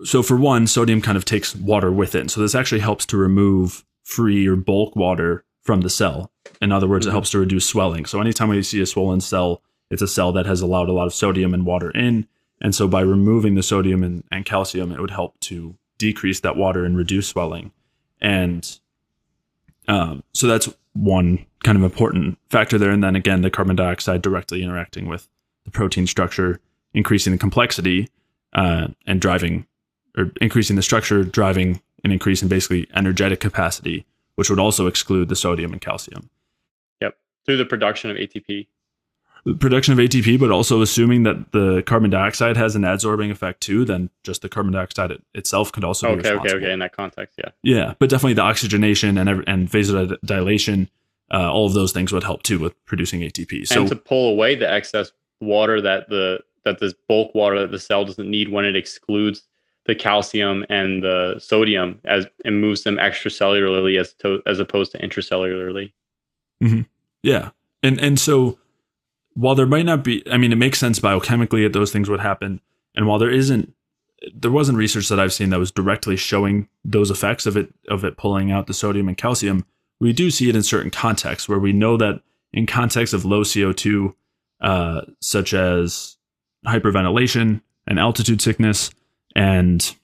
So, 0.04 0.22
for 0.22 0.36
one, 0.36 0.66
sodium 0.66 1.00
kind 1.00 1.16
of 1.16 1.24
takes 1.24 1.54
water 1.56 1.90
with 1.90 2.14
it. 2.14 2.30
So, 2.30 2.40
this 2.40 2.54
actually 2.54 2.80
helps 2.80 3.06
to 3.06 3.16
remove 3.16 3.84
free 4.04 4.46
or 4.46 4.56
bulk 4.56 4.94
water 4.94 5.44
from 5.62 5.80
the 5.80 5.90
cell. 5.90 6.30
In 6.60 6.70
other 6.70 6.86
words, 6.86 7.06
it 7.06 7.08
mm-hmm. 7.08 7.14
helps 7.16 7.30
to 7.30 7.38
reduce 7.38 7.66
swelling. 7.66 8.04
So, 8.06 8.20
anytime 8.20 8.48
we 8.48 8.62
see 8.62 8.80
a 8.80 8.86
swollen 8.86 9.20
cell, 9.20 9.62
it's 9.90 10.02
a 10.02 10.08
cell 10.08 10.32
that 10.32 10.46
has 10.46 10.60
allowed 10.60 10.88
a 10.88 10.92
lot 10.92 11.06
of 11.06 11.14
sodium 11.14 11.54
and 11.54 11.64
water 11.64 11.90
in. 11.90 12.26
And 12.60 12.74
so, 12.74 12.88
by 12.88 13.00
removing 13.00 13.54
the 13.54 13.62
sodium 13.62 14.02
and, 14.02 14.24
and 14.30 14.44
calcium, 14.44 14.92
it 14.92 15.00
would 15.00 15.10
help 15.10 15.38
to 15.40 15.76
decrease 15.98 16.40
that 16.40 16.56
water 16.56 16.84
and 16.84 16.96
reduce 16.96 17.28
swelling. 17.28 17.72
And 18.20 18.78
um, 19.86 20.22
so 20.32 20.46
that's 20.46 20.68
one 20.92 21.44
kind 21.64 21.76
of 21.76 21.84
important 21.84 22.38
factor 22.50 22.78
there. 22.78 22.90
And 22.90 23.02
then 23.02 23.16
again, 23.16 23.42
the 23.42 23.50
carbon 23.50 23.76
dioxide 23.76 24.22
directly 24.22 24.62
interacting 24.62 25.06
with 25.06 25.28
the 25.64 25.70
protein 25.70 26.06
structure, 26.06 26.60
increasing 26.94 27.32
the 27.32 27.38
complexity 27.38 28.08
uh, 28.52 28.88
and 29.06 29.20
driving 29.20 29.66
or 30.16 30.32
increasing 30.40 30.76
the 30.76 30.82
structure, 30.82 31.22
driving 31.24 31.80
an 32.04 32.12
increase 32.12 32.42
in 32.42 32.48
basically 32.48 32.88
energetic 32.94 33.40
capacity, 33.40 34.06
which 34.36 34.50
would 34.50 34.58
also 34.58 34.86
exclude 34.86 35.28
the 35.28 35.36
sodium 35.36 35.72
and 35.72 35.80
calcium. 35.80 36.30
Yep. 37.00 37.16
Through 37.44 37.56
the 37.58 37.64
production 37.64 38.10
of 38.10 38.16
ATP 38.16 38.66
production 39.54 39.92
of 39.92 39.98
ATP, 39.98 40.38
but 40.38 40.50
also 40.50 40.82
assuming 40.82 41.22
that 41.24 41.52
the 41.52 41.82
carbon 41.86 42.10
dioxide 42.10 42.56
has 42.56 42.76
an 42.76 42.82
adsorbing 42.82 43.30
effect 43.30 43.60
too, 43.60 43.84
then 43.84 44.10
just 44.22 44.42
the 44.42 44.48
carbon 44.48 44.72
dioxide 44.72 45.10
it, 45.10 45.22
itself 45.34 45.72
could 45.72 45.84
also 45.84 46.08
okay, 46.10 46.32
okay, 46.32 46.54
okay. 46.54 46.72
In 46.72 46.78
that 46.80 46.92
context, 46.92 47.38
yeah, 47.38 47.50
yeah, 47.62 47.94
but 47.98 48.10
definitely 48.10 48.34
the 48.34 48.42
oxygenation 48.42 49.18
and 49.18 49.28
and 49.28 49.68
vasodilation, 49.68 50.88
uh, 51.32 51.52
all 51.52 51.66
of 51.66 51.74
those 51.74 51.92
things 51.92 52.12
would 52.12 52.24
help 52.24 52.42
too 52.42 52.58
with 52.58 52.74
producing 52.86 53.20
ATP. 53.20 53.66
So 53.66 53.80
and 53.80 53.88
to 53.88 53.96
pull 53.96 54.30
away 54.30 54.54
the 54.54 54.70
excess 54.70 55.12
water 55.40 55.80
that 55.80 56.08
the 56.08 56.40
that 56.64 56.78
this 56.80 56.94
bulk 57.08 57.34
water 57.34 57.60
that 57.60 57.70
the 57.70 57.78
cell 57.78 58.04
doesn't 58.04 58.28
need 58.28 58.50
when 58.50 58.64
it 58.64 58.76
excludes 58.76 59.42
the 59.86 59.94
calcium 59.94 60.66
and 60.68 61.02
the 61.02 61.36
sodium 61.38 61.98
as 62.04 62.26
and 62.44 62.60
moves 62.60 62.82
them 62.82 62.96
extracellularly 62.96 63.98
as 63.98 64.12
to, 64.14 64.42
as 64.46 64.60
opposed 64.60 64.92
to 64.92 64.98
intracellularly. 64.98 65.92
Mm-hmm. 66.62 66.82
Yeah, 67.22 67.50
and 67.82 67.98
and 67.98 68.20
so 68.20 68.58
while 69.38 69.54
there 69.54 69.66
might 69.66 69.84
not 69.84 70.02
be, 70.02 70.20
I 70.28 70.36
mean, 70.36 70.50
it 70.50 70.58
makes 70.58 70.80
sense 70.80 70.98
biochemically 70.98 71.64
that 71.64 71.72
those 71.72 71.92
things 71.92 72.10
would 72.10 72.18
happen. 72.18 72.60
And 72.96 73.06
while 73.06 73.20
there 73.20 73.30
isn't, 73.30 73.72
there 74.34 74.50
wasn't 74.50 74.78
research 74.78 75.08
that 75.08 75.20
I've 75.20 75.32
seen 75.32 75.50
that 75.50 75.60
was 75.60 75.70
directly 75.70 76.16
showing 76.16 76.68
those 76.84 77.08
effects 77.08 77.46
of 77.46 77.56
it, 77.56 77.72
of 77.88 78.04
it 78.04 78.16
pulling 78.16 78.50
out 78.50 78.66
the 78.66 78.74
sodium 78.74 79.06
and 79.06 79.16
calcium. 79.16 79.64
We 80.00 80.12
do 80.12 80.32
see 80.32 80.48
it 80.48 80.56
in 80.56 80.64
certain 80.64 80.90
contexts 80.90 81.48
where 81.48 81.60
we 81.60 81.72
know 81.72 81.96
that 81.98 82.20
in 82.52 82.66
contexts 82.66 83.14
of 83.14 83.24
low 83.24 83.44
CO2, 83.44 84.12
uh, 84.60 85.02
such 85.20 85.54
as 85.54 86.16
hyperventilation 86.66 87.60
and 87.86 88.00
altitude 88.00 88.42
sickness 88.42 88.90
and 89.36 89.94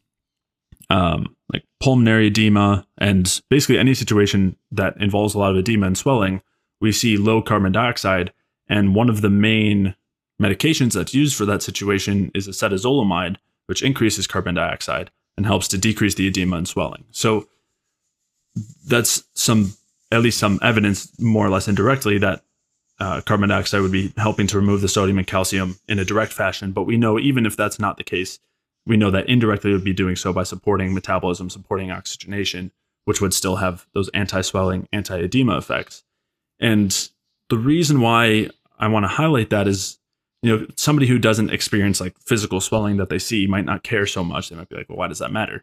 um, 0.90 1.34
like 1.52 1.64
pulmonary 1.80 2.28
edema 2.28 2.86
and 2.98 3.42
basically 3.50 3.78
any 3.78 3.94
situation 3.94 4.54
that 4.70 4.96
involves 5.00 5.34
a 5.34 5.40
lot 5.40 5.50
of 5.50 5.56
edema 5.56 5.88
and 5.88 5.98
swelling, 5.98 6.40
we 6.80 6.92
see 6.92 7.16
low 7.16 7.42
carbon 7.42 7.72
dioxide 7.72 8.32
and 8.68 8.94
one 8.94 9.08
of 9.08 9.20
the 9.20 9.30
main 9.30 9.94
medications 10.40 10.94
that's 10.94 11.14
used 11.14 11.36
for 11.36 11.44
that 11.44 11.62
situation 11.62 12.30
is 12.34 12.48
acetazolamide, 12.48 13.36
which 13.66 13.82
increases 13.82 14.26
carbon 14.26 14.54
dioxide 14.54 15.10
and 15.36 15.46
helps 15.46 15.68
to 15.68 15.78
decrease 15.78 16.14
the 16.14 16.26
edema 16.26 16.56
and 16.56 16.68
swelling. 16.68 17.04
So 17.10 17.48
that's 18.86 19.24
some, 19.34 19.74
at 20.12 20.22
least 20.22 20.38
some 20.38 20.58
evidence, 20.62 21.18
more 21.18 21.46
or 21.46 21.50
less 21.50 21.68
indirectly, 21.68 22.18
that 22.18 22.42
uh, 23.00 23.20
carbon 23.22 23.48
dioxide 23.48 23.80
would 23.80 23.92
be 23.92 24.12
helping 24.16 24.46
to 24.46 24.56
remove 24.56 24.80
the 24.80 24.88
sodium 24.88 25.18
and 25.18 25.26
calcium 25.26 25.78
in 25.88 25.98
a 25.98 26.04
direct 26.04 26.32
fashion. 26.32 26.72
But 26.72 26.84
we 26.84 26.96
know 26.96 27.18
even 27.18 27.46
if 27.46 27.56
that's 27.56 27.78
not 27.78 27.96
the 27.96 28.04
case, 28.04 28.38
we 28.86 28.96
know 28.96 29.10
that 29.10 29.28
indirectly 29.28 29.70
it 29.70 29.74
would 29.74 29.84
be 29.84 29.92
doing 29.92 30.16
so 30.16 30.32
by 30.32 30.42
supporting 30.42 30.94
metabolism, 30.94 31.50
supporting 31.50 31.90
oxygenation, 31.90 32.70
which 33.04 33.20
would 33.20 33.34
still 33.34 33.56
have 33.56 33.86
those 33.94 34.08
anti 34.10 34.42
swelling, 34.42 34.88
anti 34.92 35.16
edema 35.16 35.56
effects. 35.56 36.04
And 36.60 37.10
the 37.54 37.60
reason 37.60 38.00
why 38.00 38.50
I 38.80 38.88
want 38.88 39.04
to 39.04 39.08
highlight 39.08 39.50
that 39.50 39.68
is, 39.68 40.00
you 40.42 40.56
know, 40.56 40.66
somebody 40.76 41.06
who 41.06 41.20
doesn't 41.20 41.50
experience 41.50 42.00
like 42.00 42.16
physical 42.18 42.60
swelling 42.60 42.96
that 42.96 43.10
they 43.10 43.18
see 43.20 43.46
might 43.46 43.64
not 43.64 43.84
care 43.84 44.06
so 44.06 44.24
much. 44.24 44.48
They 44.48 44.56
might 44.56 44.68
be 44.68 44.74
like, 44.74 44.88
well, 44.88 44.98
why 44.98 45.06
does 45.06 45.20
that 45.20 45.30
matter? 45.30 45.62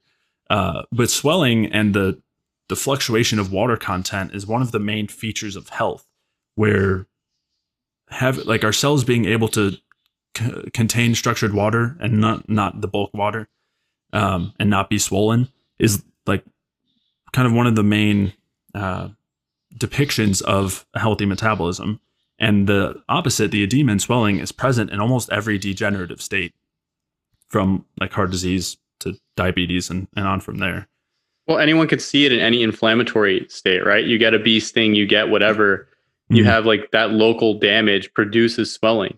Uh, 0.49 0.83
but 0.93 1.09
swelling 1.09 1.65
and 1.65 1.93
the 1.93 2.21
the 2.69 2.77
fluctuation 2.77 3.39
of 3.39 3.51
water 3.51 3.75
content 3.75 4.33
is 4.33 4.47
one 4.47 4.61
of 4.61 4.71
the 4.71 4.79
main 4.79 5.09
features 5.09 5.57
of 5.57 5.67
health, 5.67 6.07
where 6.55 7.07
have 8.07 8.37
like 8.37 8.63
our 8.63 8.71
cells 8.71 9.03
being 9.03 9.25
able 9.25 9.49
to 9.49 9.71
c- 10.37 10.69
contain 10.73 11.13
structured 11.13 11.53
water 11.53 11.97
and 11.99 12.21
not 12.21 12.47
not 12.47 12.79
the 12.79 12.87
bulk 12.87 13.11
water, 13.13 13.49
um, 14.13 14.53
and 14.57 14.69
not 14.69 14.89
be 14.89 14.97
swollen 14.97 15.49
is 15.77 16.01
like 16.25 16.45
kind 17.33 17.45
of 17.45 17.53
one 17.53 17.67
of 17.67 17.75
the 17.75 17.83
main 17.83 18.31
uh, 18.73 19.09
depictions 19.77 20.41
of 20.41 20.85
a 20.93 20.99
healthy 20.99 21.25
metabolism. 21.25 21.99
And 22.39 22.67
the 22.67 23.01
opposite, 23.07 23.51
the 23.51 23.63
edema 23.63 23.91
and 23.91 24.01
swelling, 24.01 24.39
is 24.39 24.51
present 24.51 24.89
in 24.89 24.99
almost 24.99 25.31
every 25.31 25.57
degenerative 25.57 26.21
state, 26.21 26.53
from 27.49 27.85
like 27.99 28.13
heart 28.13 28.31
disease 28.31 28.77
to 29.01 29.15
diabetes 29.35 29.89
and, 29.89 30.07
and 30.15 30.25
on 30.25 30.39
from 30.39 30.57
there. 30.57 30.87
Well, 31.47 31.59
anyone 31.59 31.87
could 31.87 32.01
see 32.01 32.25
it 32.25 32.31
in 32.31 32.39
any 32.39 32.63
inflammatory 32.63 33.45
state, 33.49 33.85
right? 33.85 34.05
You 34.05 34.17
get 34.17 34.33
a 34.33 34.39
bee 34.39 34.59
sting, 34.59 34.95
you 34.95 35.05
get 35.05 35.29
whatever, 35.29 35.87
you 36.29 36.43
mm-hmm. 36.43 36.49
have 36.49 36.65
like 36.65 36.91
that 36.91 37.11
local 37.11 37.59
damage 37.59 38.13
produces 38.13 38.73
swelling, 38.73 39.17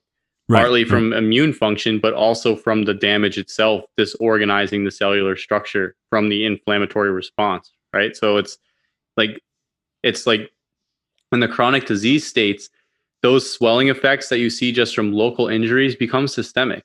right. 0.49 0.61
partly 0.61 0.83
from 0.83 1.11
right. 1.11 1.19
immune 1.19 1.53
function, 1.53 1.99
but 1.99 2.13
also 2.13 2.55
from 2.55 2.85
the 2.85 2.93
damage 2.93 3.37
itself, 3.37 3.83
disorganizing 3.97 4.83
the 4.83 4.91
cellular 4.91 5.35
structure 5.35 5.95
from 6.09 6.29
the 6.29 6.45
inflammatory 6.45 7.11
response, 7.11 7.71
right? 7.93 8.15
So 8.15 8.37
it's 8.37 8.57
like 9.15 9.42
it's 10.03 10.27
like 10.27 10.51
in 11.31 11.39
the 11.39 11.47
chronic 11.47 11.85
disease 11.85 12.25
states, 12.27 12.69
those 13.21 13.49
swelling 13.49 13.87
effects 13.87 14.29
that 14.29 14.39
you 14.39 14.49
see 14.49 14.71
just 14.71 14.95
from 14.95 15.13
local 15.13 15.47
injuries 15.47 15.95
become 15.95 16.27
systemic. 16.27 16.83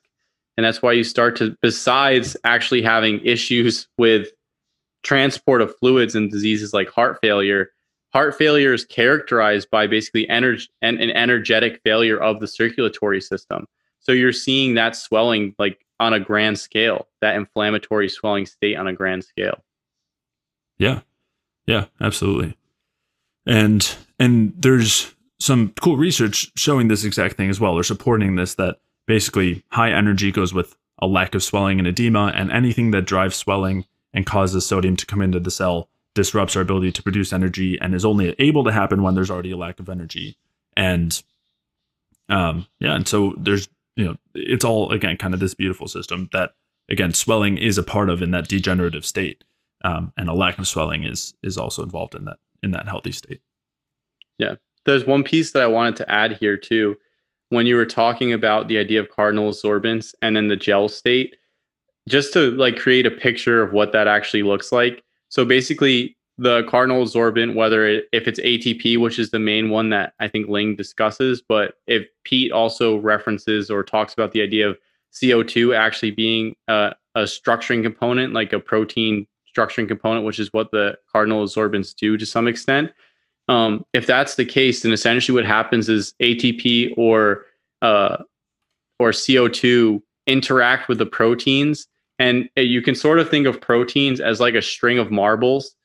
And 0.57 0.65
that's 0.65 0.81
why 0.81 0.93
you 0.93 1.03
start 1.03 1.35
to, 1.37 1.55
besides 1.61 2.35
actually 2.43 2.81
having 2.81 3.23
issues 3.23 3.87
with 3.97 4.29
transport 5.03 5.61
of 5.61 5.75
fluids 5.77 6.15
and 6.15 6.31
diseases 6.31 6.73
like 6.73 6.89
heart 6.89 7.19
failure, 7.21 7.71
heart 8.11 8.35
failure 8.35 8.73
is 8.73 8.85
characterized 8.85 9.69
by 9.69 9.87
basically 9.87 10.27
energy 10.29 10.67
and 10.81 10.99
an 10.99 11.11
energetic 11.11 11.79
failure 11.83 12.17
of 12.17 12.39
the 12.39 12.47
circulatory 12.47 13.21
system. 13.21 13.65
So 13.99 14.11
you're 14.11 14.33
seeing 14.33 14.73
that 14.75 14.95
swelling 14.95 15.55
like 15.59 15.85
on 15.99 16.13
a 16.13 16.19
grand 16.19 16.57
scale, 16.57 17.07
that 17.21 17.35
inflammatory 17.35 18.09
swelling 18.09 18.45
state 18.45 18.75
on 18.75 18.87
a 18.87 18.93
grand 18.93 19.23
scale. 19.23 19.63
Yeah. 20.77 21.01
Yeah, 21.67 21.85
absolutely. 22.01 22.57
And 23.49 23.95
and 24.19 24.53
there's 24.55 25.13
some 25.41 25.73
cool 25.81 25.97
research 25.97 26.51
showing 26.55 26.87
this 26.87 27.03
exact 27.03 27.35
thing 27.35 27.49
as 27.49 27.59
well, 27.59 27.73
or 27.73 27.83
supporting 27.83 28.35
this 28.35 28.53
that 28.55 28.77
basically 29.07 29.63
high 29.71 29.91
energy 29.91 30.31
goes 30.31 30.53
with 30.53 30.77
a 31.01 31.07
lack 31.07 31.33
of 31.33 31.43
swelling 31.43 31.79
and 31.79 31.87
edema, 31.87 32.31
and 32.35 32.51
anything 32.51 32.91
that 32.91 33.05
drives 33.05 33.35
swelling 33.35 33.85
and 34.13 34.27
causes 34.27 34.65
sodium 34.65 34.95
to 34.97 35.05
come 35.05 35.21
into 35.21 35.39
the 35.39 35.49
cell 35.51 35.89
disrupts 36.13 36.55
our 36.55 36.61
ability 36.61 36.91
to 36.91 37.03
produce 37.03 37.33
energy 37.33 37.79
and 37.81 37.95
is 37.95 38.05
only 38.05 38.35
able 38.37 38.63
to 38.63 38.71
happen 38.71 39.01
when 39.01 39.15
there's 39.15 39.31
already 39.31 39.51
a 39.51 39.57
lack 39.57 39.79
of 39.79 39.89
energy. 39.89 40.37
And 40.77 41.21
um, 42.27 42.67
yeah, 42.79 42.95
and 42.95 43.07
so 43.07 43.33
there's 43.35 43.67
you 43.95 44.05
know 44.05 44.15
it's 44.35 44.63
all 44.63 44.91
again 44.91 45.17
kind 45.17 45.33
of 45.33 45.39
this 45.39 45.55
beautiful 45.55 45.87
system 45.87 46.29
that 46.33 46.51
again 46.87 47.15
swelling 47.15 47.57
is 47.57 47.79
a 47.79 47.83
part 47.83 48.11
of 48.11 48.21
in 48.21 48.29
that 48.31 48.47
degenerative 48.47 49.07
state, 49.07 49.43
um, 49.83 50.13
and 50.17 50.29
a 50.29 50.33
lack 50.33 50.59
of 50.59 50.67
swelling 50.67 51.03
is 51.03 51.33
is 51.41 51.57
also 51.57 51.81
involved 51.81 52.13
in 52.13 52.25
that 52.25 52.37
in 52.63 52.71
that 52.71 52.87
healthy 52.87 53.11
state. 53.11 53.41
Yeah, 54.37 54.55
there's 54.85 55.05
one 55.05 55.23
piece 55.23 55.51
that 55.51 55.63
I 55.63 55.67
wanted 55.67 55.95
to 55.97 56.11
add 56.11 56.37
here 56.37 56.57
too. 56.57 56.97
When 57.49 57.65
you 57.65 57.75
were 57.75 57.85
talking 57.85 58.31
about 58.31 58.67
the 58.67 58.77
idea 58.77 58.99
of 58.99 59.09
cardinal 59.09 59.49
absorbance 59.49 60.13
and 60.21 60.35
then 60.35 60.47
the 60.47 60.55
gel 60.55 60.87
state, 60.87 61.35
just 62.07 62.33
to 62.33 62.51
like 62.51 62.77
create 62.77 63.05
a 63.05 63.11
picture 63.11 63.61
of 63.61 63.73
what 63.73 63.91
that 63.91 64.07
actually 64.07 64.43
looks 64.43 64.71
like. 64.71 65.03
So 65.29 65.45
basically, 65.45 66.17
the 66.39 66.63
cardinal 66.63 67.03
adsorbent, 67.03 67.55
whether 67.55 67.85
it, 67.85 68.05
if 68.13 68.27
it's 68.27 68.39
ATP, 68.39 68.97
which 68.97 69.19
is 69.19 69.31
the 69.31 69.39
main 69.39 69.69
one 69.69 69.89
that 69.89 70.13
I 70.21 70.29
think 70.29 70.47
Ling 70.47 70.75
discusses, 70.75 71.41
but 71.41 71.75
if 71.85 72.07
Peat 72.23 72.51
also 72.53 72.97
references 72.97 73.69
or 73.69 73.83
talks 73.83 74.13
about 74.13 74.31
the 74.31 74.41
idea 74.41 74.69
of 74.69 74.77
CO2 75.13 75.75
actually 75.75 76.11
being 76.11 76.55
a, 76.69 76.95
a 77.15 77.23
structuring 77.23 77.83
component, 77.83 78.33
like 78.33 78.53
a 78.53 78.59
protein 78.59 79.27
structuring 79.55 79.87
component, 79.87 80.25
which 80.25 80.39
is 80.39 80.51
what 80.53 80.71
the 80.71 80.97
cardinal 81.11 81.43
adsorbents 81.43 81.95
do 81.95 82.17
to 82.17 82.25
some 82.25 82.47
extent. 82.47 82.91
Um, 83.47 83.85
if 83.93 84.05
that's 84.05 84.35
the 84.35 84.45
case, 84.45 84.83
then 84.83 84.91
essentially 84.91 85.35
what 85.35 85.45
happens 85.45 85.89
is 85.89 86.13
ATP 86.21 86.93
or 86.97 87.45
uh, 87.81 88.17
or 88.99 89.11
CO2 89.11 90.01
interact 90.27 90.87
with 90.87 90.97
the 90.97 91.05
proteins, 91.05 91.87
and 92.19 92.49
you 92.55 92.81
can 92.81 92.93
sort 92.93 93.19
of 93.19 93.29
think 93.29 93.47
of 93.47 93.59
proteins 93.59 94.19
as 94.19 94.39
like 94.39 94.53
a 94.53 94.61
string 94.61 94.99
of 94.99 95.09
marbles 95.09 95.75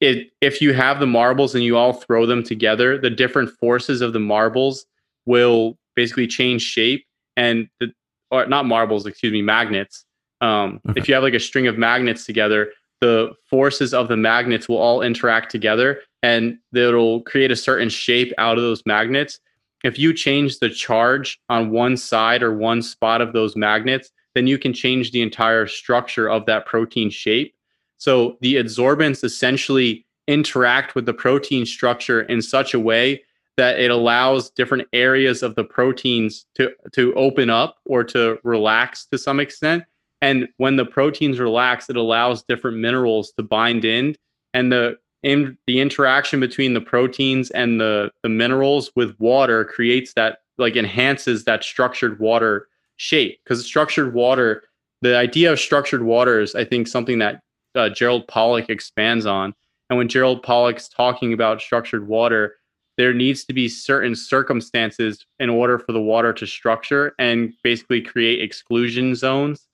it 0.00 0.30
if 0.40 0.60
you 0.60 0.72
have 0.72 1.00
the 1.00 1.06
marbles 1.06 1.54
and 1.54 1.64
you 1.64 1.76
all 1.76 1.92
throw 1.92 2.26
them 2.26 2.42
together, 2.42 2.98
the 2.98 3.10
different 3.10 3.50
forces 3.50 4.00
of 4.00 4.12
the 4.12 4.20
marbles 4.20 4.86
will 5.26 5.78
basically 5.94 6.26
change 6.26 6.62
shape 6.62 7.06
and 7.36 7.68
the 7.80 7.92
or 8.30 8.46
not 8.46 8.66
marbles, 8.66 9.06
excuse 9.06 9.32
me, 9.32 9.42
magnets. 9.42 10.04
Um, 10.40 10.80
okay. 10.88 11.00
If 11.00 11.08
you 11.08 11.14
have 11.14 11.22
like 11.22 11.34
a 11.34 11.40
string 11.40 11.66
of 11.66 11.78
magnets 11.78 12.24
together, 12.24 12.72
the 13.02 13.32
forces 13.50 13.92
of 13.92 14.06
the 14.06 14.16
magnets 14.16 14.68
will 14.68 14.78
all 14.78 15.02
interact 15.02 15.50
together 15.50 16.00
and 16.22 16.56
it'll 16.72 17.20
create 17.22 17.50
a 17.50 17.56
certain 17.56 17.88
shape 17.88 18.32
out 18.38 18.56
of 18.56 18.62
those 18.62 18.80
magnets. 18.86 19.40
If 19.82 19.98
you 19.98 20.14
change 20.14 20.60
the 20.60 20.70
charge 20.70 21.40
on 21.48 21.70
one 21.70 21.96
side 21.96 22.44
or 22.44 22.54
one 22.54 22.80
spot 22.80 23.20
of 23.20 23.32
those 23.32 23.56
magnets, 23.56 24.12
then 24.36 24.46
you 24.46 24.56
can 24.56 24.72
change 24.72 25.10
the 25.10 25.20
entire 25.20 25.66
structure 25.66 26.30
of 26.30 26.46
that 26.46 26.64
protein 26.64 27.10
shape. 27.10 27.56
So 27.98 28.36
the 28.40 28.54
adsorbents 28.54 29.24
essentially 29.24 30.06
interact 30.28 30.94
with 30.94 31.04
the 31.04 31.12
protein 31.12 31.66
structure 31.66 32.22
in 32.22 32.40
such 32.40 32.72
a 32.72 32.78
way 32.78 33.24
that 33.56 33.80
it 33.80 33.90
allows 33.90 34.50
different 34.50 34.86
areas 34.92 35.42
of 35.42 35.56
the 35.56 35.64
proteins 35.64 36.46
to 36.54 36.70
to 36.92 37.12
open 37.14 37.50
up 37.50 37.78
or 37.84 38.04
to 38.04 38.38
relax 38.44 39.06
to 39.06 39.18
some 39.18 39.40
extent 39.40 39.82
and 40.22 40.48
when 40.56 40.76
the 40.76 40.86
proteins 40.86 41.38
relax 41.38 41.90
it 41.90 41.96
allows 41.96 42.42
different 42.44 42.78
minerals 42.78 43.32
to 43.32 43.42
bind 43.42 43.84
in 43.84 44.16
and 44.54 44.72
the 44.72 44.96
in 45.22 45.56
the 45.66 45.80
interaction 45.80 46.40
between 46.40 46.72
the 46.72 46.80
proteins 46.80 47.50
and 47.50 47.78
the 47.78 48.10
the 48.22 48.28
minerals 48.28 48.90
with 48.96 49.14
water 49.18 49.64
creates 49.64 50.14
that 50.14 50.38
like 50.56 50.76
enhances 50.76 51.44
that 51.44 51.62
structured 51.62 52.18
water 52.18 52.68
shape 52.96 53.38
because 53.44 53.64
structured 53.64 54.14
water 54.14 54.62
the 55.02 55.14
idea 55.16 55.52
of 55.52 55.60
structured 55.60 56.02
water 56.02 56.40
is 56.40 56.54
i 56.54 56.64
think 56.64 56.88
something 56.88 57.18
that 57.18 57.42
uh, 57.74 57.88
Gerald 57.88 58.26
Pollack 58.28 58.68
expands 58.68 59.26
on. 59.26 59.54
And 59.88 59.98
when 59.98 60.08
Gerald 60.08 60.42
Pollack's 60.42 60.88
talking 60.88 61.32
about 61.32 61.60
structured 61.60 62.06
water, 62.06 62.56
there 62.96 63.14
needs 63.14 63.44
to 63.44 63.52
be 63.52 63.68
certain 63.68 64.14
circumstances 64.14 65.24
in 65.38 65.50
order 65.50 65.78
for 65.78 65.92
the 65.92 66.00
water 66.00 66.32
to 66.34 66.46
structure 66.46 67.14
and 67.18 67.52
basically 67.62 68.00
create 68.00 68.42
exclusion 68.42 69.14
zones. 69.14 69.66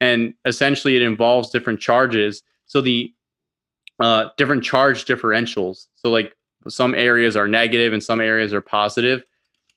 And 0.00 0.34
essentially, 0.44 0.96
it 0.96 1.02
involves 1.02 1.50
different 1.50 1.80
charges. 1.80 2.42
So 2.66 2.80
the 2.80 3.12
uh, 4.00 4.28
different 4.36 4.62
charge 4.62 5.04
differentials. 5.04 5.86
So 5.96 6.10
like 6.10 6.36
some 6.68 6.94
areas 6.94 7.36
are 7.36 7.48
negative 7.48 7.92
and 7.92 8.02
some 8.02 8.20
areas 8.20 8.52
are 8.52 8.60
positive. 8.60 9.22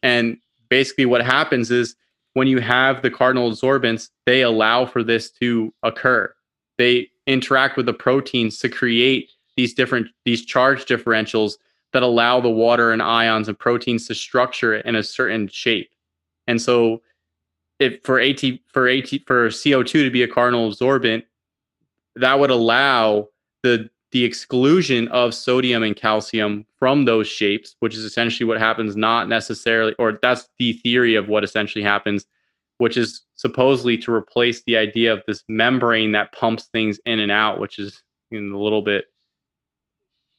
And 0.04 0.38
basically, 0.70 1.06
what 1.06 1.22
happens 1.22 1.72
is 1.72 1.96
when 2.34 2.48
you 2.48 2.60
have 2.60 3.02
the 3.02 3.12
cardinal 3.12 3.52
adsorbents, 3.52 4.10
they 4.26 4.42
allow 4.42 4.86
for 4.86 5.04
this 5.04 5.32
to 5.32 5.74
occur. 5.84 6.34
They 6.78 7.10
interact 7.28 7.78
with 7.78 7.86
the 7.86 7.94
proteins 7.94 8.60
to 8.60 8.70
create 8.70 9.30
these 9.56 9.74
different 9.74 10.08
these 10.26 10.46
charge 10.46 10.86
differentials 10.86 11.58
that 11.92 12.04
allow 12.04 12.40
the 12.40 12.50
water 12.50 12.92
and 12.92 13.02
ions 13.02 13.48
and 13.48 13.58
proteins 13.58 14.08
to 14.08 14.16
structure 14.16 14.74
it 14.74 14.86
in 14.86 14.96
a 14.96 15.04
certain 15.04 15.48
shape. 15.48 15.90
And 16.48 16.62
so 16.62 17.02
if 17.80 18.04
for 18.04 18.20
AT 18.20 18.42
for 18.68 18.88
AT 18.88 19.10
for 19.26 19.50
CO2 19.50 19.92
to 19.92 20.10
be 20.10 20.24
a 20.24 20.28
cardinal 20.28 20.70
adsorbent, 20.70 21.24
that 22.16 22.40
would 22.40 22.52
allow 22.52 23.28
the 23.64 23.90
the 24.12 24.24
exclusion 24.24 25.08
of 25.10 25.36
sodium 25.36 25.84
and 25.84 25.96
calcium 25.96 26.66
from 26.78 27.06
those 27.06 27.28
shapes, 27.28 27.76
which 27.80 27.94
is 27.94 28.04
essentially 28.04 28.48
what 28.48 28.58
happens, 28.58 28.96
not 28.96 29.30
necessarily, 29.30 29.94
or 30.00 30.18
that's 30.22 30.50
the 30.58 30.74
theory 30.74 31.14
of 31.14 31.28
what 31.30 31.44
essentially 31.44 31.84
happens 31.84 32.26
which 32.80 32.98
is 32.98 33.22
supposedly 33.36 33.98
to 33.98 34.12
replace 34.12 34.64
the 34.64 34.78
idea 34.78 35.14
of 35.14 35.22
this 35.28 35.44
membrane 35.48 36.14
that 36.14 36.32
pumps 36.32 36.70
things 36.72 36.98
in 37.06 37.20
and 37.20 37.32
out, 37.32 37.60
which 37.60 37.78
is 37.78 38.02
in 38.32 38.52
a 38.52 38.58
little 38.58 38.82
bit. 38.82 39.06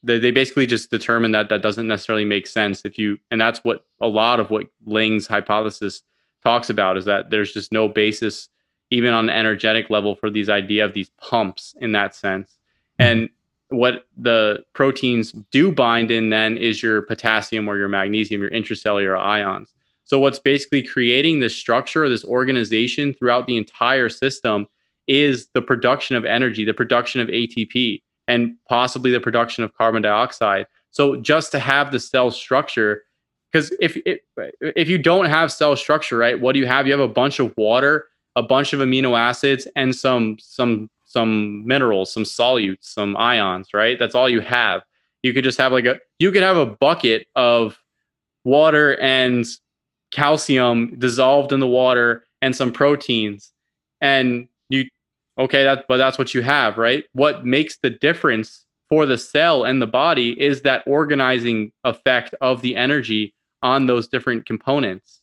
They, 0.03 0.17
they 0.17 0.31
basically 0.31 0.65
just 0.65 0.89
determine 0.89 1.31
that 1.33 1.49
that 1.49 1.61
doesn't 1.61 1.87
necessarily 1.87 2.25
make 2.25 2.47
sense 2.47 2.81
if 2.83 2.97
you, 2.97 3.19
and 3.29 3.39
that's 3.39 3.59
what 3.59 3.85
a 4.01 4.07
lot 4.07 4.39
of 4.39 4.49
what 4.49 4.65
Ling's 4.85 5.27
hypothesis 5.27 6.01
talks 6.43 6.69
about 6.69 6.97
is 6.97 7.05
that 7.05 7.29
there's 7.29 7.53
just 7.53 7.71
no 7.71 7.87
basis, 7.87 8.49
even 8.89 9.13
on 9.13 9.29
an 9.29 9.35
energetic 9.35 9.89
level, 9.89 10.15
for 10.15 10.29
these 10.29 10.49
idea 10.49 10.85
of 10.85 10.93
these 10.93 11.09
pumps 11.21 11.75
in 11.79 11.91
that 11.93 12.15
sense. 12.15 12.57
Hmm. 12.99 13.03
And 13.03 13.29
what 13.69 14.05
the 14.17 14.63
proteins 14.73 15.31
do 15.51 15.71
bind 15.71 16.11
in 16.11 16.29
then 16.29 16.57
is 16.57 16.83
your 16.83 17.01
potassium 17.03 17.67
or 17.67 17.77
your 17.77 17.87
magnesium, 17.87 18.41
your 18.41 18.51
intracellular 18.51 19.17
ions. 19.17 19.73
So 20.03 20.19
what's 20.19 20.39
basically 20.39 20.83
creating 20.83 21.39
this 21.39 21.55
structure, 21.55 22.03
or 22.03 22.09
this 22.09 22.25
organization 22.25 23.13
throughout 23.13 23.47
the 23.47 23.55
entire 23.55 24.09
system 24.09 24.67
is 25.07 25.47
the 25.53 25.61
production 25.61 26.17
of 26.17 26.25
energy, 26.25 26.65
the 26.65 26.73
production 26.73 27.21
of 27.21 27.29
ATP, 27.29 28.01
and 28.27 28.55
possibly 28.67 29.11
the 29.11 29.21
production 29.21 29.63
of 29.63 29.73
carbon 29.73 30.01
dioxide. 30.01 30.67
So 30.91 31.15
just 31.15 31.51
to 31.53 31.59
have 31.59 31.91
the 31.91 31.99
cell 31.99 32.29
structure, 32.29 33.03
because 33.51 33.73
if 33.79 33.97
if 34.61 34.87
you 34.87 34.97
don't 34.97 35.25
have 35.25 35.51
cell 35.51 35.75
structure, 35.75 36.17
right, 36.17 36.39
what 36.39 36.53
do 36.53 36.59
you 36.59 36.67
have? 36.67 36.85
You 36.87 36.93
have 36.93 37.01
a 37.01 37.07
bunch 37.07 37.39
of 37.39 37.53
water, 37.57 38.07
a 38.35 38.43
bunch 38.43 38.73
of 38.73 38.79
amino 38.79 39.17
acids, 39.17 39.67
and 39.75 39.95
some 39.95 40.37
some 40.39 40.89
some 41.05 41.65
minerals, 41.67 42.13
some 42.13 42.23
solutes, 42.23 42.77
some 42.83 43.17
ions, 43.17 43.69
right? 43.73 43.99
That's 43.99 44.15
all 44.15 44.29
you 44.29 44.39
have. 44.39 44.81
You 45.23 45.33
could 45.33 45.43
just 45.43 45.57
have 45.57 45.71
like 45.71 45.85
a 45.85 45.99
you 46.19 46.31
could 46.31 46.43
have 46.43 46.57
a 46.57 46.65
bucket 46.65 47.27
of 47.35 47.77
water 48.43 48.99
and 48.99 49.45
calcium 50.11 50.95
dissolved 50.97 51.51
in 51.51 51.59
the 51.59 51.67
water 51.67 52.23
and 52.41 52.55
some 52.55 52.71
proteins 52.71 53.53
and 54.01 54.47
you 54.69 54.83
okay 55.37 55.63
that 55.63 55.85
but 55.87 55.97
that's 55.97 56.17
what 56.17 56.33
you 56.33 56.41
have 56.41 56.77
right 56.77 57.05
what 57.13 57.45
makes 57.45 57.77
the 57.77 57.89
difference 57.89 58.65
for 58.89 59.05
the 59.05 59.17
cell 59.17 59.63
and 59.63 59.81
the 59.81 59.87
body 59.87 60.39
is 60.41 60.63
that 60.63 60.83
organizing 60.85 61.71
effect 61.85 62.35
of 62.41 62.61
the 62.61 62.75
energy 62.75 63.33
on 63.61 63.85
those 63.85 64.07
different 64.07 64.45
components. 64.45 65.21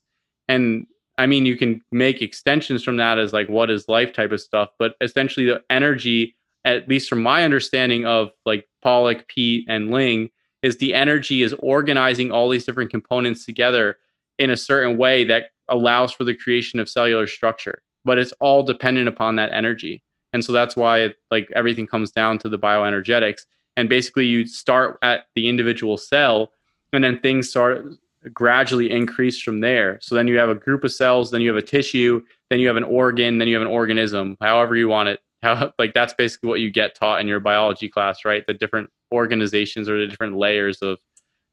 And 0.48 0.86
i 1.18 1.26
mean 1.26 1.44
you 1.44 1.56
can 1.56 1.82
make 1.90 2.22
extensions 2.22 2.84
from 2.84 2.96
that 2.96 3.18
as 3.18 3.32
like 3.32 3.48
what 3.48 3.70
is 3.70 3.88
life 3.88 4.12
type 4.12 4.30
of 4.30 4.40
stuff 4.40 4.68
but 4.78 4.94
essentially 5.00 5.44
the 5.44 5.60
energy 5.68 6.36
at 6.64 6.88
least 6.88 7.08
from 7.08 7.20
my 7.20 7.42
understanding 7.44 8.06
of 8.06 8.30
like 8.46 8.68
Pollack, 8.82 9.26
Peat, 9.26 9.64
and 9.68 9.90
Ling, 9.90 10.30
is 10.62 10.76
the 10.76 10.94
energy 10.94 11.42
is 11.42 11.54
organizing 11.58 12.30
all 12.30 12.48
these 12.48 12.64
different 12.64 12.90
components 12.90 13.44
together 13.44 13.96
in 14.38 14.50
a 14.50 14.56
certain 14.56 14.96
way 14.96 15.24
that 15.24 15.46
allows 15.68 16.12
for 16.12 16.22
the 16.22 16.34
creation 16.34 16.78
of 16.78 16.88
cellular 16.88 17.26
structure 17.26 17.82
but 18.08 18.18
it's 18.18 18.32
all 18.40 18.62
dependent 18.62 19.06
upon 19.06 19.36
that 19.36 19.52
energy. 19.52 20.02
And 20.32 20.42
so 20.42 20.50
that's 20.50 20.74
why 20.74 21.00
it, 21.00 21.16
like 21.30 21.46
everything 21.54 21.86
comes 21.86 22.10
down 22.10 22.38
to 22.38 22.48
the 22.48 22.58
bioenergetics. 22.58 23.42
And 23.76 23.86
basically 23.86 24.24
you 24.24 24.46
start 24.46 24.98
at 25.02 25.26
the 25.34 25.46
individual 25.46 25.98
cell 25.98 26.52
and 26.94 27.04
then 27.04 27.20
things 27.20 27.50
start 27.50 27.84
gradually 28.32 28.90
increase 28.90 29.40
from 29.40 29.60
there. 29.60 29.98
So 30.02 30.14
then 30.14 30.26
you 30.26 30.38
have 30.38 30.48
a 30.48 30.54
group 30.54 30.84
of 30.84 30.92
cells, 30.92 31.30
then 31.30 31.40
you 31.40 31.48
have 31.48 31.62
a 31.62 31.66
tissue, 31.66 32.22
then 32.50 32.60
you 32.60 32.66
have 32.68 32.76
an 32.76 32.84
organ, 32.84 33.38
then 33.38 33.48
you 33.48 33.54
have 33.54 33.62
an 33.62 33.72
organism, 33.72 34.36
however 34.40 34.76
you 34.76 34.88
want 34.88 35.08
it. 35.08 35.20
How, 35.42 35.72
like 35.78 35.94
that's 35.94 36.14
basically 36.14 36.48
what 36.48 36.58
you 36.58 36.68
get 36.68 36.96
taught 36.96 37.20
in 37.20 37.28
your 37.28 37.38
biology 37.38 37.88
class, 37.88 38.24
right? 38.24 38.44
The 38.44 38.54
different 38.54 38.90
organizations 39.12 39.88
or 39.88 40.00
the 40.00 40.08
different 40.08 40.36
layers 40.36 40.78
of 40.82 40.98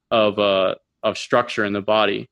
of 0.09 0.39
uh 0.39 0.73
of 1.03 1.19
structure 1.19 1.63
in 1.63 1.73
the 1.73 1.82
body. 1.82 2.28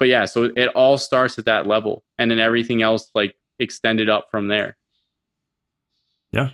But 0.00 0.08
yeah, 0.08 0.24
so 0.24 0.50
it 0.56 0.66
all 0.70 0.98
starts 0.98 1.38
at 1.38 1.44
that 1.44 1.68
level 1.68 2.02
and 2.18 2.28
then 2.28 2.40
everything 2.40 2.82
else 2.82 3.08
like 3.14 3.36
extended 3.60 4.08
up 4.10 4.26
from 4.32 4.48
there. 4.48 4.76
Yeah. 6.32 6.50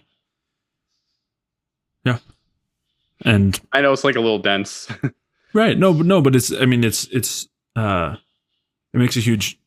Yeah. 2.04 2.18
And 3.24 3.58
I 3.72 3.80
know 3.80 3.92
it's 3.92 4.04
like 4.04 4.16
a 4.16 4.20
little 4.20 4.38
dense. 4.38 4.88
right. 5.52 5.78
No, 5.78 5.92
but 5.92 6.06
no, 6.06 6.20
but 6.20 6.36
it's 6.36 6.52
I 6.52 6.66
mean 6.66 6.84
it's 6.84 7.04
it's 7.06 7.48
uh 7.76 8.16
it 8.92 8.98
makes 8.98 9.16
a 9.16 9.20
huge 9.20 9.58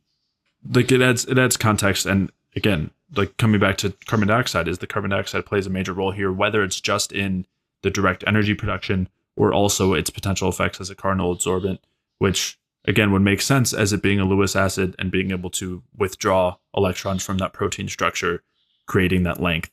like 0.73 0.91
it 0.91 1.01
adds 1.01 1.25
it 1.25 1.37
adds 1.37 1.57
context 1.57 2.05
and 2.05 2.31
again, 2.55 2.91
like 3.15 3.37
coming 3.37 3.59
back 3.59 3.77
to 3.77 3.93
carbon 4.05 4.27
dioxide 4.27 4.67
is 4.67 4.79
the 4.79 4.87
carbon 4.87 5.11
dioxide 5.11 5.45
plays 5.45 5.67
a 5.67 5.69
major 5.69 5.93
role 5.93 6.11
here, 6.11 6.31
whether 6.31 6.63
it's 6.63 6.79
just 6.79 7.11
in 7.11 7.45
the 7.81 7.89
direct 7.89 8.23
energy 8.25 8.53
production 8.53 9.09
or 9.35 9.53
also 9.53 9.93
its 9.93 10.09
potential 10.09 10.49
effects 10.49 10.79
as 10.79 10.89
a 10.89 10.95
cardinal 10.95 11.35
adsorbent, 11.35 11.79
which 12.19 12.57
again 12.85 13.11
would 13.11 13.21
make 13.21 13.41
sense 13.41 13.73
as 13.73 13.93
it 13.93 14.01
being 14.01 14.19
a 14.19 14.25
Lewis 14.25 14.55
acid 14.55 14.95
and 14.97 15.11
being 15.11 15.31
able 15.31 15.49
to 15.49 15.83
withdraw 15.97 16.55
electrons 16.75 17.23
from 17.23 17.37
that 17.37 17.53
protein 17.53 17.87
structure, 17.87 18.43
creating 18.85 19.23
that 19.23 19.41
length 19.41 19.71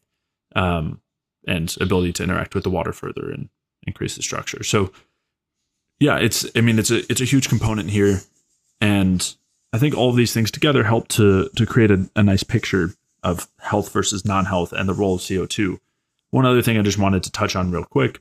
um, 0.55 1.01
and 1.47 1.75
ability 1.81 2.13
to 2.13 2.23
interact 2.23 2.55
with 2.55 2.65
the 2.65 2.71
water 2.71 2.93
further 2.93 3.31
and 3.31 3.49
increase 3.87 4.17
the 4.17 4.23
structure. 4.23 4.63
So 4.63 4.93
yeah, 6.03 6.19
it's 6.19 6.45
I 6.57 6.61
mean 6.63 6.81
it's 6.81 6.91
a 6.91 7.09
it's 7.11 7.21
a 7.21 7.25
huge 7.25 7.49
component 7.49 7.89
here, 7.91 8.23
and 8.81 9.37
I 9.73 9.79
think 9.79 9.97
all 9.97 10.11
of 10.11 10.17
these 10.17 10.35
things 10.35 10.51
together 10.51 10.83
help 10.83 11.07
to 11.09 11.49
to 11.51 11.65
create 11.65 11.93
a, 11.93 12.11
a 12.17 12.25
nice 12.25 12.43
picture 12.43 12.91
of 13.23 13.47
health 13.61 13.93
versus 13.93 14.25
non-health 14.25 14.73
and 14.73 14.89
the 14.89 14.95
role 14.95 15.15
of 15.15 15.21
CO2. 15.21 15.79
One 16.31 16.45
other 16.45 16.61
thing 16.61 16.77
I 16.77 16.83
just 16.83 16.99
wanted 16.99 17.23
to 17.23 17.31
touch 17.31 17.55
on 17.55 17.71
real 17.71 17.85
quick 17.85 18.21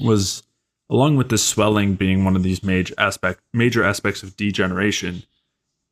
was 0.00 0.44
along 0.88 1.16
with 1.16 1.30
the 1.30 1.38
swelling 1.38 1.96
being 1.96 2.24
one 2.24 2.36
of 2.36 2.44
these 2.44 2.62
major 2.62 2.94
aspect 2.96 3.40
major 3.52 3.82
aspects 3.82 4.22
of 4.22 4.36
degeneration 4.36 5.24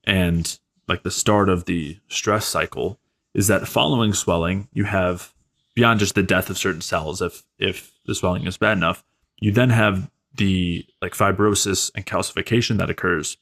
and 0.04 0.60
like 0.86 1.02
the 1.02 1.10
start 1.10 1.48
of 1.48 1.64
the 1.64 1.98
stress 2.08 2.46
cycle 2.46 3.00
is 3.34 3.48
that 3.48 3.66
following 3.66 4.12
swelling 4.12 4.68
you 4.72 4.84
have 4.84 5.32
beyond 5.74 5.98
just 5.98 6.14
the 6.14 6.22
death 6.22 6.48
of 6.48 6.58
certain 6.58 6.80
cells 6.80 7.20
if 7.20 7.42
if 7.58 7.92
the 8.06 8.14
swelling 8.14 8.46
is 8.46 8.56
bad 8.56 8.76
enough 8.76 9.04
you 9.40 9.50
then 9.50 9.70
have 9.70 10.10
the 10.34 10.86
like 11.00 11.12
fibrosis 11.12 11.90
and 11.94 12.06
calcification 12.06 12.78
that 12.78 12.90
occurs 12.90 13.36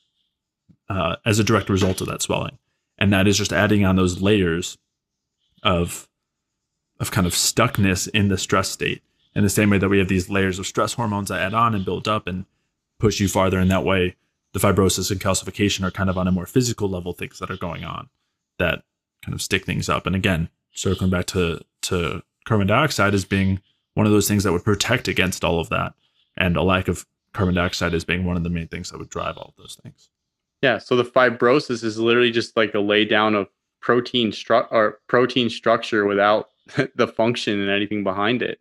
uh, 0.88 1.16
as 1.24 1.38
a 1.38 1.44
direct 1.44 1.68
result 1.68 2.00
of 2.00 2.08
that 2.08 2.22
swelling. 2.22 2.58
And 2.98 3.12
that 3.12 3.26
is 3.26 3.38
just 3.38 3.52
adding 3.52 3.84
on 3.84 3.96
those 3.96 4.20
layers 4.20 4.76
of 5.62 6.08
of 6.98 7.10
kind 7.10 7.26
of 7.26 7.32
stuckness 7.32 8.08
in 8.08 8.28
the 8.28 8.36
stress 8.36 8.68
state. 8.68 9.02
In 9.34 9.44
the 9.44 9.48
same 9.48 9.70
way 9.70 9.78
that 9.78 9.88
we 9.88 9.98
have 9.98 10.08
these 10.08 10.28
layers 10.28 10.58
of 10.58 10.66
stress 10.66 10.94
hormones 10.94 11.28
that 11.28 11.40
add 11.40 11.54
on 11.54 11.74
and 11.74 11.84
build 11.84 12.08
up 12.08 12.26
and 12.26 12.44
push 12.98 13.20
you 13.20 13.28
farther 13.28 13.60
in 13.60 13.68
that 13.68 13.84
way 13.84 14.16
the 14.52 14.58
fibrosis 14.58 15.10
and 15.10 15.20
calcification 15.20 15.84
are 15.84 15.92
kind 15.92 16.10
of 16.10 16.18
on 16.18 16.26
a 16.26 16.32
more 16.32 16.46
physical 16.46 16.88
level 16.88 17.12
things 17.12 17.38
that 17.38 17.50
are 17.50 17.56
going 17.56 17.84
on 17.84 18.08
that 18.58 18.82
kind 19.24 19.32
of 19.32 19.40
stick 19.40 19.64
things 19.64 19.88
up. 19.88 20.06
And 20.06 20.16
again 20.16 20.48
circling 20.72 21.10
back 21.10 21.26
to 21.26 21.60
to 21.82 22.22
carbon 22.44 22.66
dioxide 22.66 23.14
as 23.14 23.24
being 23.24 23.60
one 23.94 24.06
of 24.06 24.12
those 24.12 24.28
things 24.28 24.44
that 24.44 24.52
would 24.52 24.64
protect 24.64 25.08
against 25.08 25.44
all 25.44 25.60
of 25.60 25.68
that 25.68 25.94
and 26.36 26.56
a 26.56 26.62
lack 26.62 26.88
of 26.88 27.06
carbon 27.32 27.54
dioxide 27.54 27.94
as 27.94 28.04
being 28.04 28.24
one 28.24 28.36
of 28.36 28.42
the 28.42 28.50
main 28.50 28.68
things 28.68 28.90
that 28.90 28.98
would 28.98 29.10
drive 29.10 29.36
all 29.36 29.54
of 29.56 29.62
those 29.62 29.78
things 29.82 30.10
yeah 30.62 30.78
so 30.78 30.96
the 30.96 31.04
fibrosis 31.04 31.84
is 31.84 31.98
literally 31.98 32.30
just 32.30 32.56
like 32.56 32.74
a 32.74 32.78
laydown 32.78 33.34
of 33.34 33.48
protein 33.80 34.30
stru- 34.30 34.70
or 34.70 34.98
protein 35.06 35.48
structure 35.48 36.04
without 36.04 36.48
the 36.96 37.08
function 37.08 37.60
and 37.60 37.70
anything 37.70 38.04
behind 38.04 38.42
it 38.42 38.60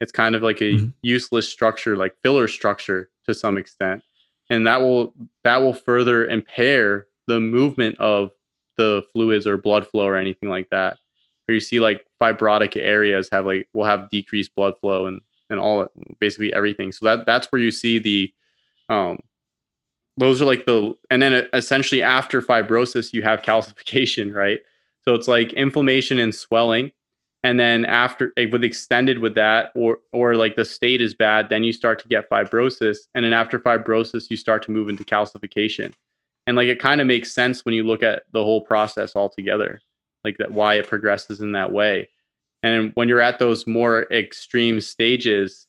it's 0.00 0.12
kind 0.12 0.34
of 0.34 0.42
like 0.42 0.60
a 0.60 0.74
mm-hmm. 0.74 0.88
useless 1.02 1.48
structure, 1.48 1.96
like 1.96 2.14
filler 2.22 2.48
structure 2.48 3.10
to 3.26 3.34
some 3.34 3.56
extent. 3.56 4.02
And 4.50 4.66
that 4.66 4.80
will 4.80 5.14
that 5.44 5.58
will 5.58 5.74
further 5.74 6.26
impair 6.26 7.06
the 7.26 7.40
movement 7.40 7.98
of 7.98 8.30
the 8.76 9.02
fluids 9.12 9.46
or 9.46 9.56
blood 9.56 9.86
flow 9.86 10.06
or 10.06 10.16
anything 10.16 10.48
like 10.48 10.68
that. 10.70 10.98
Where 11.46 11.54
you 11.54 11.60
see 11.60 11.80
like 11.80 12.06
fibrotic 12.20 12.76
areas 12.76 13.28
have 13.32 13.46
like 13.46 13.68
will 13.72 13.84
have 13.84 14.10
decreased 14.10 14.54
blood 14.54 14.74
flow 14.80 15.06
and 15.06 15.20
and 15.50 15.60
all 15.60 15.86
basically 16.20 16.52
everything. 16.52 16.92
So 16.92 17.06
that 17.06 17.26
that's 17.26 17.46
where 17.48 17.60
you 17.60 17.70
see 17.70 17.98
the 17.98 18.32
um 18.88 19.18
those 20.16 20.40
are 20.40 20.46
like 20.46 20.66
the 20.66 20.94
and 21.10 21.20
then 21.20 21.48
essentially 21.52 22.02
after 22.02 22.40
fibrosis 22.42 23.12
you 23.12 23.22
have 23.22 23.42
calcification, 23.42 24.34
right? 24.42 24.60
So 25.02 25.14
it's 25.14 25.28
like 25.28 25.52
inflammation 25.52 26.18
and 26.18 26.34
swelling 26.34 26.92
and 27.46 27.60
then 27.60 27.84
after 27.84 28.32
eh, 28.36 28.46
with 28.50 28.64
extended 28.64 29.20
with 29.20 29.34
that 29.36 29.70
or 29.76 29.98
or 30.12 30.34
like 30.34 30.56
the 30.56 30.64
state 30.64 31.00
is 31.00 31.14
bad 31.14 31.48
then 31.48 31.62
you 31.62 31.72
start 31.72 31.98
to 32.00 32.08
get 32.08 32.28
fibrosis 32.28 32.98
and 33.14 33.24
then 33.24 33.32
after 33.32 33.58
fibrosis 33.58 34.30
you 34.30 34.36
start 34.36 34.62
to 34.64 34.72
move 34.72 34.88
into 34.88 35.04
calcification 35.04 35.92
and 36.46 36.56
like 36.56 36.66
it 36.66 36.80
kind 36.80 37.00
of 37.00 37.06
makes 37.06 37.32
sense 37.32 37.64
when 37.64 37.74
you 37.74 37.84
look 37.84 38.02
at 38.02 38.24
the 38.32 38.42
whole 38.42 38.60
process 38.60 39.14
altogether 39.14 39.80
like 40.24 40.36
that 40.38 40.50
why 40.50 40.74
it 40.74 40.88
progresses 40.88 41.40
in 41.40 41.52
that 41.52 41.70
way 41.72 42.08
and 42.66 42.92
when 42.94 43.08
you're 43.08 43.20
at 43.20 43.38
those 43.38 43.66
more 43.66 44.04
extreme 44.12 44.80
stages 44.80 45.66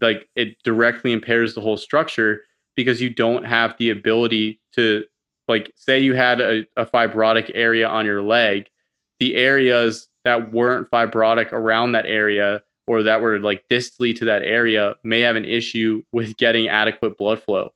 like 0.00 0.28
it 0.36 0.56
directly 0.62 1.12
impairs 1.12 1.54
the 1.54 1.60
whole 1.60 1.76
structure 1.76 2.42
because 2.76 3.00
you 3.00 3.10
don't 3.10 3.44
have 3.44 3.74
the 3.78 3.90
ability 3.90 4.60
to 4.72 5.04
like 5.48 5.72
say 5.74 5.98
you 5.98 6.14
had 6.14 6.40
a, 6.40 6.64
a 6.76 6.86
fibrotic 6.86 7.50
area 7.54 7.88
on 7.88 8.06
your 8.06 8.22
leg 8.22 8.68
the 9.18 9.36
areas 9.36 10.08
that 10.24 10.52
weren't 10.52 10.90
fibrotic 10.90 11.52
around 11.52 11.92
that 11.92 12.06
area 12.06 12.62
or 12.86 13.04
that 13.04 13.20
were 13.20 13.38
like 13.38 13.64
distally 13.70 14.16
to 14.16 14.24
that 14.24 14.42
area 14.42 14.96
may 15.04 15.20
have 15.20 15.36
an 15.36 15.44
issue 15.44 16.02
with 16.12 16.36
getting 16.36 16.68
adequate 16.68 17.16
blood 17.16 17.40
flow, 17.42 17.72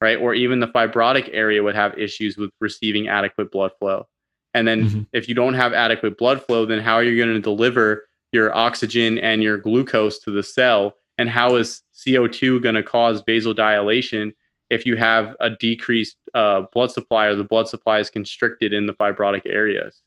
right? 0.00 0.18
Or 0.18 0.34
even 0.34 0.60
the 0.60 0.66
fibrotic 0.66 1.30
area 1.32 1.62
would 1.62 1.74
have 1.74 1.96
issues 1.98 2.36
with 2.36 2.50
receiving 2.60 3.08
adequate 3.08 3.50
blood 3.50 3.70
flow. 3.78 4.06
And 4.54 4.68
then 4.68 4.84
mm-hmm. 4.84 5.02
if 5.12 5.28
you 5.28 5.34
don't 5.34 5.54
have 5.54 5.72
adequate 5.72 6.18
blood 6.18 6.42
flow, 6.44 6.66
then 6.66 6.80
how 6.80 6.94
are 6.94 7.02
you 7.04 7.16
going 7.16 7.34
to 7.34 7.40
deliver 7.40 8.06
your 8.32 8.54
oxygen 8.54 9.18
and 9.18 9.42
your 9.42 9.58
glucose 9.58 10.18
to 10.20 10.30
the 10.30 10.42
cell? 10.42 10.94
And 11.18 11.28
how 11.28 11.56
is 11.56 11.82
CO2 11.94 12.62
going 12.62 12.74
to 12.74 12.82
cause 12.82 13.22
vasodilation 13.22 14.32
if 14.70 14.86
you 14.86 14.96
have 14.96 15.36
a 15.40 15.50
decreased 15.50 16.16
uh, 16.34 16.62
blood 16.72 16.90
supply 16.90 17.26
or 17.26 17.34
the 17.34 17.44
blood 17.44 17.68
supply 17.68 17.98
is 17.98 18.10
constricted 18.10 18.72
in 18.72 18.86
the 18.86 18.94
fibrotic 18.94 19.42
areas? 19.46 20.02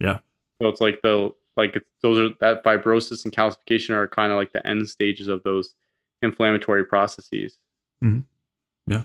Yeah. 0.00 0.18
So 0.60 0.68
it's 0.68 0.80
like 0.80 1.00
the 1.02 1.30
like 1.56 1.82
those 2.02 2.18
are 2.18 2.34
that 2.40 2.64
fibrosis 2.64 3.24
and 3.24 3.34
calcification 3.34 3.90
are 3.90 4.08
kind 4.08 4.32
of 4.32 4.36
like 4.36 4.52
the 4.52 4.64
end 4.66 4.88
stages 4.88 5.28
of 5.28 5.42
those 5.42 5.74
inflammatory 6.22 6.84
processes. 6.84 7.58
Mm-hmm. 8.02 8.20
Yeah. 8.92 9.04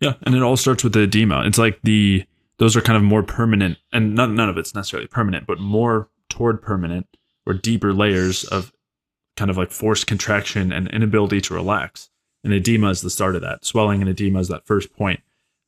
Yeah, 0.00 0.14
and 0.22 0.34
it 0.34 0.42
all 0.42 0.56
starts 0.56 0.82
with 0.82 0.94
the 0.94 1.02
edema. 1.02 1.44
It's 1.46 1.58
like 1.58 1.78
the 1.84 2.24
those 2.62 2.76
are 2.76 2.80
kind 2.80 2.96
of 2.96 3.02
more 3.02 3.24
permanent, 3.24 3.76
and 3.92 4.14
none 4.14 4.36
none 4.36 4.48
of 4.48 4.56
it's 4.56 4.72
necessarily 4.72 5.08
permanent, 5.08 5.48
but 5.48 5.58
more 5.58 6.08
toward 6.28 6.62
permanent 6.62 7.08
or 7.44 7.54
deeper 7.54 7.92
layers 7.92 8.44
of 8.44 8.72
kind 9.36 9.50
of 9.50 9.56
like 9.56 9.72
forced 9.72 10.06
contraction 10.06 10.70
and 10.70 10.86
inability 10.90 11.40
to 11.40 11.54
relax. 11.54 12.08
And 12.44 12.52
edema 12.52 12.90
is 12.90 13.00
the 13.00 13.10
start 13.10 13.34
of 13.34 13.42
that. 13.42 13.64
Swelling 13.64 14.00
and 14.00 14.08
edema 14.08 14.38
is 14.38 14.46
that 14.46 14.64
first 14.64 14.94
point 14.94 15.18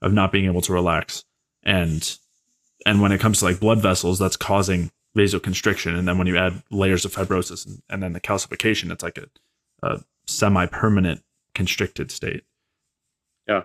of 0.03 0.13
not 0.13 0.31
being 0.31 0.45
able 0.45 0.61
to 0.61 0.73
relax. 0.73 1.25
And 1.65 2.17
and 2.87 3.03
when 3.03 3.11
it 3.11 3.21
comes 3.21 3.41
to 3.41 3.47
like 3.47 3.59
blood 3.59 3.83
vessels, 3.83 4.21
that's 4.21 4.37
causing 4.37 4.93
vasoconstriction. 5.17 5.99
And 5.99 6.07
then 6.07 6.17
when 6.17 6.29
you 6.29 6.37
add 6.37 6.63
layers 6.71 7.05
of 7.05 7.13
fibrosis 7.13 7.67
and, 7.67 7.83
and 7.91 8.05
then 8.05 8.13
the 8.13 8.21
calcification, 8.21 8.93
it's 8.93 9.03
like 9.03 9.19
a, 9.19 9.27
a 9.83 10.05
semi 10.27 10.67
permanent 10.67 11.25
constricted 11.57 12.13
state. 12.13 12.45
Yeah. 13.49 13.63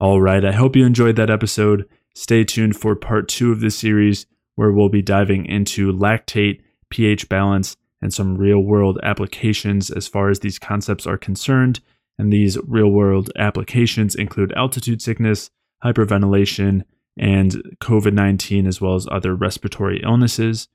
All 0.00 0.22
right. 0.22 0.42
I 0.42 0.52
hope 0.52 0.76
you 0.76 0.86
enjoyed 0.86 1.16
that 1.16 1.28
episode. 1.28 1.86
Stay 2.14 2.42
tuned 2.42 2.74
for 2.74 2.96
part 2.96 3.28
two 3.28 3.52
of 3.52 3.60
this 3.60 3.76
series, 3.76 4.24
where 4.54 4.72
we'll 4.72 4.88
be 4.88 5.02
diving 5.02 5.44
into 5.44 5.92
lactate, 5.92 6.62
pH 6.88 7.28
balance, 7.28 7.76
and 8.00 8.12
some 8.12 8.38
real 8.38 8.60
world 8.60 8.98
applications 9.02 9.90
as 9.90 10.08
far 10.08 10.30
as 10.30 10.40
these 10.40 10.58
concepts 10.58 11.06
are 11.06 11.18
concerned. 11.18 11.80
And 12.18 12.32
these 12.32 12.56
real 12.66 12.88
world 12.88 13.30
applications 13.36 14.14
include 14.14 14.52
altitude 14.52 15.02
sickness, 15.02 15.50
hyperventilation, 15.84 16.84
and 17.18 17.52
COVID 17.82 18.14
19, 18.14 18.66
as 18.66 18.80
well 18.80 18.94
as 18.94 19.06
other 19.10 19.34
respiratory 19.34 20.00
illnesses. 20.02 20.68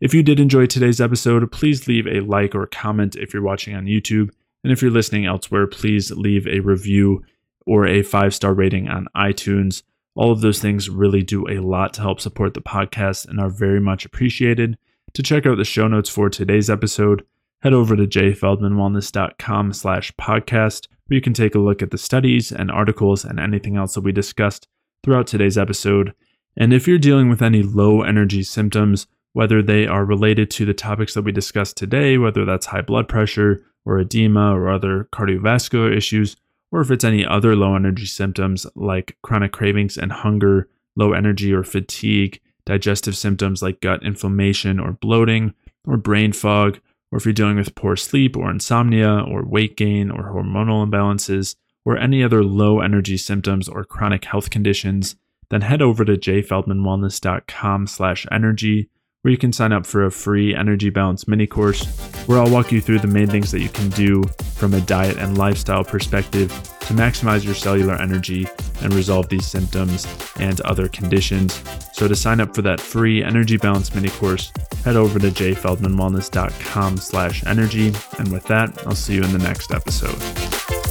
If 0.00 0.14
you 0.14 0.22
did 0.22 0.38
enjoy 0.38 0.66
today's 0.66 1.00
episode, 1.00 1.50
please 1.50 1.88
leave 1.88 2.06
a 2.06 2.20
like 2.20 2.54
or 2.54 2.66
comment 2.66 3.16
if 3.16 3.34
you're 3.34 3.42
watching 3.42 3.74
on 3.74 3.86
YouTube. 3.86 4.30
And 4.62 4.72
if 4.72 4.82
you're 4.82 4.92
listening 4.92 5.26
elsewhere, 5.26 5.66
please 5.66 6.12
leave 6.12 6.46
a 6.46 6.60
review 6.60 7.24
or 7.68 7.86
a 7.86 8.02
five 8.02 8.34
star 8.34 8.54
rating 8.54 8.88
on 8.88 9.06
iTunes. 9.14 9.82
All 10.16 10.32
of 10.32 10.40
those 10.40 10.58
things 10.58 10.88
really 10.88 11.22
do 11.22 11.46
a 11.48 11.60
lot 11.60 11.92
to 11.94 12.00
help 12.00 12.20
support 12.20 12.54
the 12.54 12.62
podcast 12.62 13.28
and 13.28 13.38
are 13.38 13.50
very 13.50 13.78
much 13.78 14.04
appreciated. 14.04 14.78
To 15.12 15.22
check 15.22 15.46
out 15.46 15.58
the 15.58 15.64
show 15.64 15.86
notes 15.86 16.08
for 16.08 16.30
today's 16.30 16.70
episode, 16.70 17.24
head 17.62 17.74
over 17.74 17.94
to 17.94 18.06
jayfeldmanwellness.com 18.06 19.72
slash 19.74 20.12
podcast 20.16 20.88
where 21.06 21.16
you 21.16 21.20
can 21.20 21.34
take 21.34 21.54
a 21.54 21.60
look 21.60 21.82
at 21.82 21.90
the 21.90 21.98
studies 21.98 22.50
and 22.50 22.70
articles 22.70 23.24
and 23.24 23.38
anything 23.38 23.76
else 23.76 23.94
that 23.94 24.00
we 24.00 24.12
discussed 24.12 24.66
throughout 25.04 25.26
today's 25.26 25.58
episode. 25.58 26.14
And 26.56 26.72
if 26.72 26.88
you're 26.88 26.98
dealing 26.98 27.28
with 27.28 27.42
any 27.42 27.62
low 27.62 28.02
energy 28.02 28.42
symptoms, 28.42 29.06
whether 29.34 29.62
they 29.62 29.86
are 29.86 30.04
related 30.04 30.50
to 30.52 30.64
the 30.64 30.74
topics 30.74 31.14
that 31.14 31.22
we 31.22 31.32
discussed 31.32 31.76
today, 31.76 32.16
whether 32.16 32.44
that's 32.44 32.66
high 32.66 32.80
blood 32.80 33.08
pressure 33.08 33.62
or 33.84 33.98
edema 33.98 34.54
or 34.54 34.68
other 34.70 35.08
cardiovascular 35.12 35.94
issues, 35.94 36.36
or 36.70 36.80
if 36.80 36.90
it's 36.90 37.04
any 37.04 37.24
other 37.24 37.56
low 37.56 37.74
energy 37.74 38.06
symptoms 38.06 38.66
like 38.74 39.16
chronic 39.22 39.52
cravings 39.52 39.96
and 39.96 40.12
hunger, 40.12 40.68
low 40.96 41.12
energy 41.12 41.52
or 41.52 41.62
fatigue, 41.62 42.40
digestive 42.66 43.16
symptoms 43.16 43.62
like 43.62 43.80
gut 43.80 44.02
inflammation 44.02 44.78
or 44.78 44.92
bloating, 44.92 45.54
or 45.86 45.96
brain 45.96 46.32
fog, 46.32 46.78
or 47.10 47.18
if 47.18 47.24
you're 47.24 47.32
dealing 47.32 47.56
with 47.56 47.74
poor 47.74 47.96
sleep 47.96 48.36
or 48.36 48.50
insomnia 48.50 49.20
or 49.20 49.44
weight 49.44 49.76
gain 49.76 50.10
or 50.10 50.24
hormonal 50.24 50.86
imbalances, 50.86 51.56
or 51.84 51.96
any 51.96 52.22
other 52.22 52.44
low 52.44 52.80
energy 52.80 53.16
symptoms 53.16 53.68
or 53.68 53.84
chronic 53.84 54.26
health 54.26 54.50
conditions, 54.50 55.16
then 55.48 55.62
head 55.62 55.80
over 55.80 56.04
to 56.04 56.16
jayfeldmanwellness.com 56.16 57.86
slash 57.86 58.26
energy 58.30 58.90
where 59.22 59.32
you 59.32 59.38
can 59.38 59.52
sign 59.52 59.72
up 59.72 59.84
for 59.84 60.04
a 60.04 60.10
free 60.10 60.54
energy 60.54 60.90
balance 60.90 61.26
mini 61.26 61.46
course 61.46 61.84
where 62.26 62.38
I'll 62.38 62.50
walk 62.50 62.70
you 62.70 62.80
through 62.80 63.00
the 63.00 63.08
main 63.08 63.26
things 63.26 63.50
that 63.50 63.60
you 63.60 63.68
can 63.68 63.88
do 63.90 64.22
from 64.54 64.74
a 64.74 64.80
diet 64.82 65.16
and 65.16 65.36
lifestyle 65.36 65.84
perspective 65.84 66.50
to 66.80 66.94
maximize 66.94 67.44
your 67.44 67.54
cellular 67.54 67.94
energy 68.00 68.46
and 68.80 68.94
resolve 68.94 69.28
these 69.28 69.46
symptoms 69.46 70.06
and 70.38 70.60
other 70.62 70.88
conditions. 70.88 71.62
So 71.92 72.06
to 72.06 72.14
sign 72.14 72.40
up 72.40 72.54
for 72.54 72.62
that 72.62 72.80
free 72.80 73.22
energy 73.24 73.56
balance 73.56 73.94
mini 73.94 74.08
course, 74.10 74.52
head 74.84 74.96
over 74.96 75.18
to 75.18 75.28
jayfeldmanwellness.com 75.28 76.96
slash 76.98 77.44
energy. 77.46 77.92
And 78.18 78.32
with 78.32 78.44
that, 78.44 78.86
I'll 78.86 78.94
see 78.94 79.14
you 79.14 79.22
in 79.22 79.32
the 79.32 79.38
next 79.38 79.72
episode. 79.72 80.87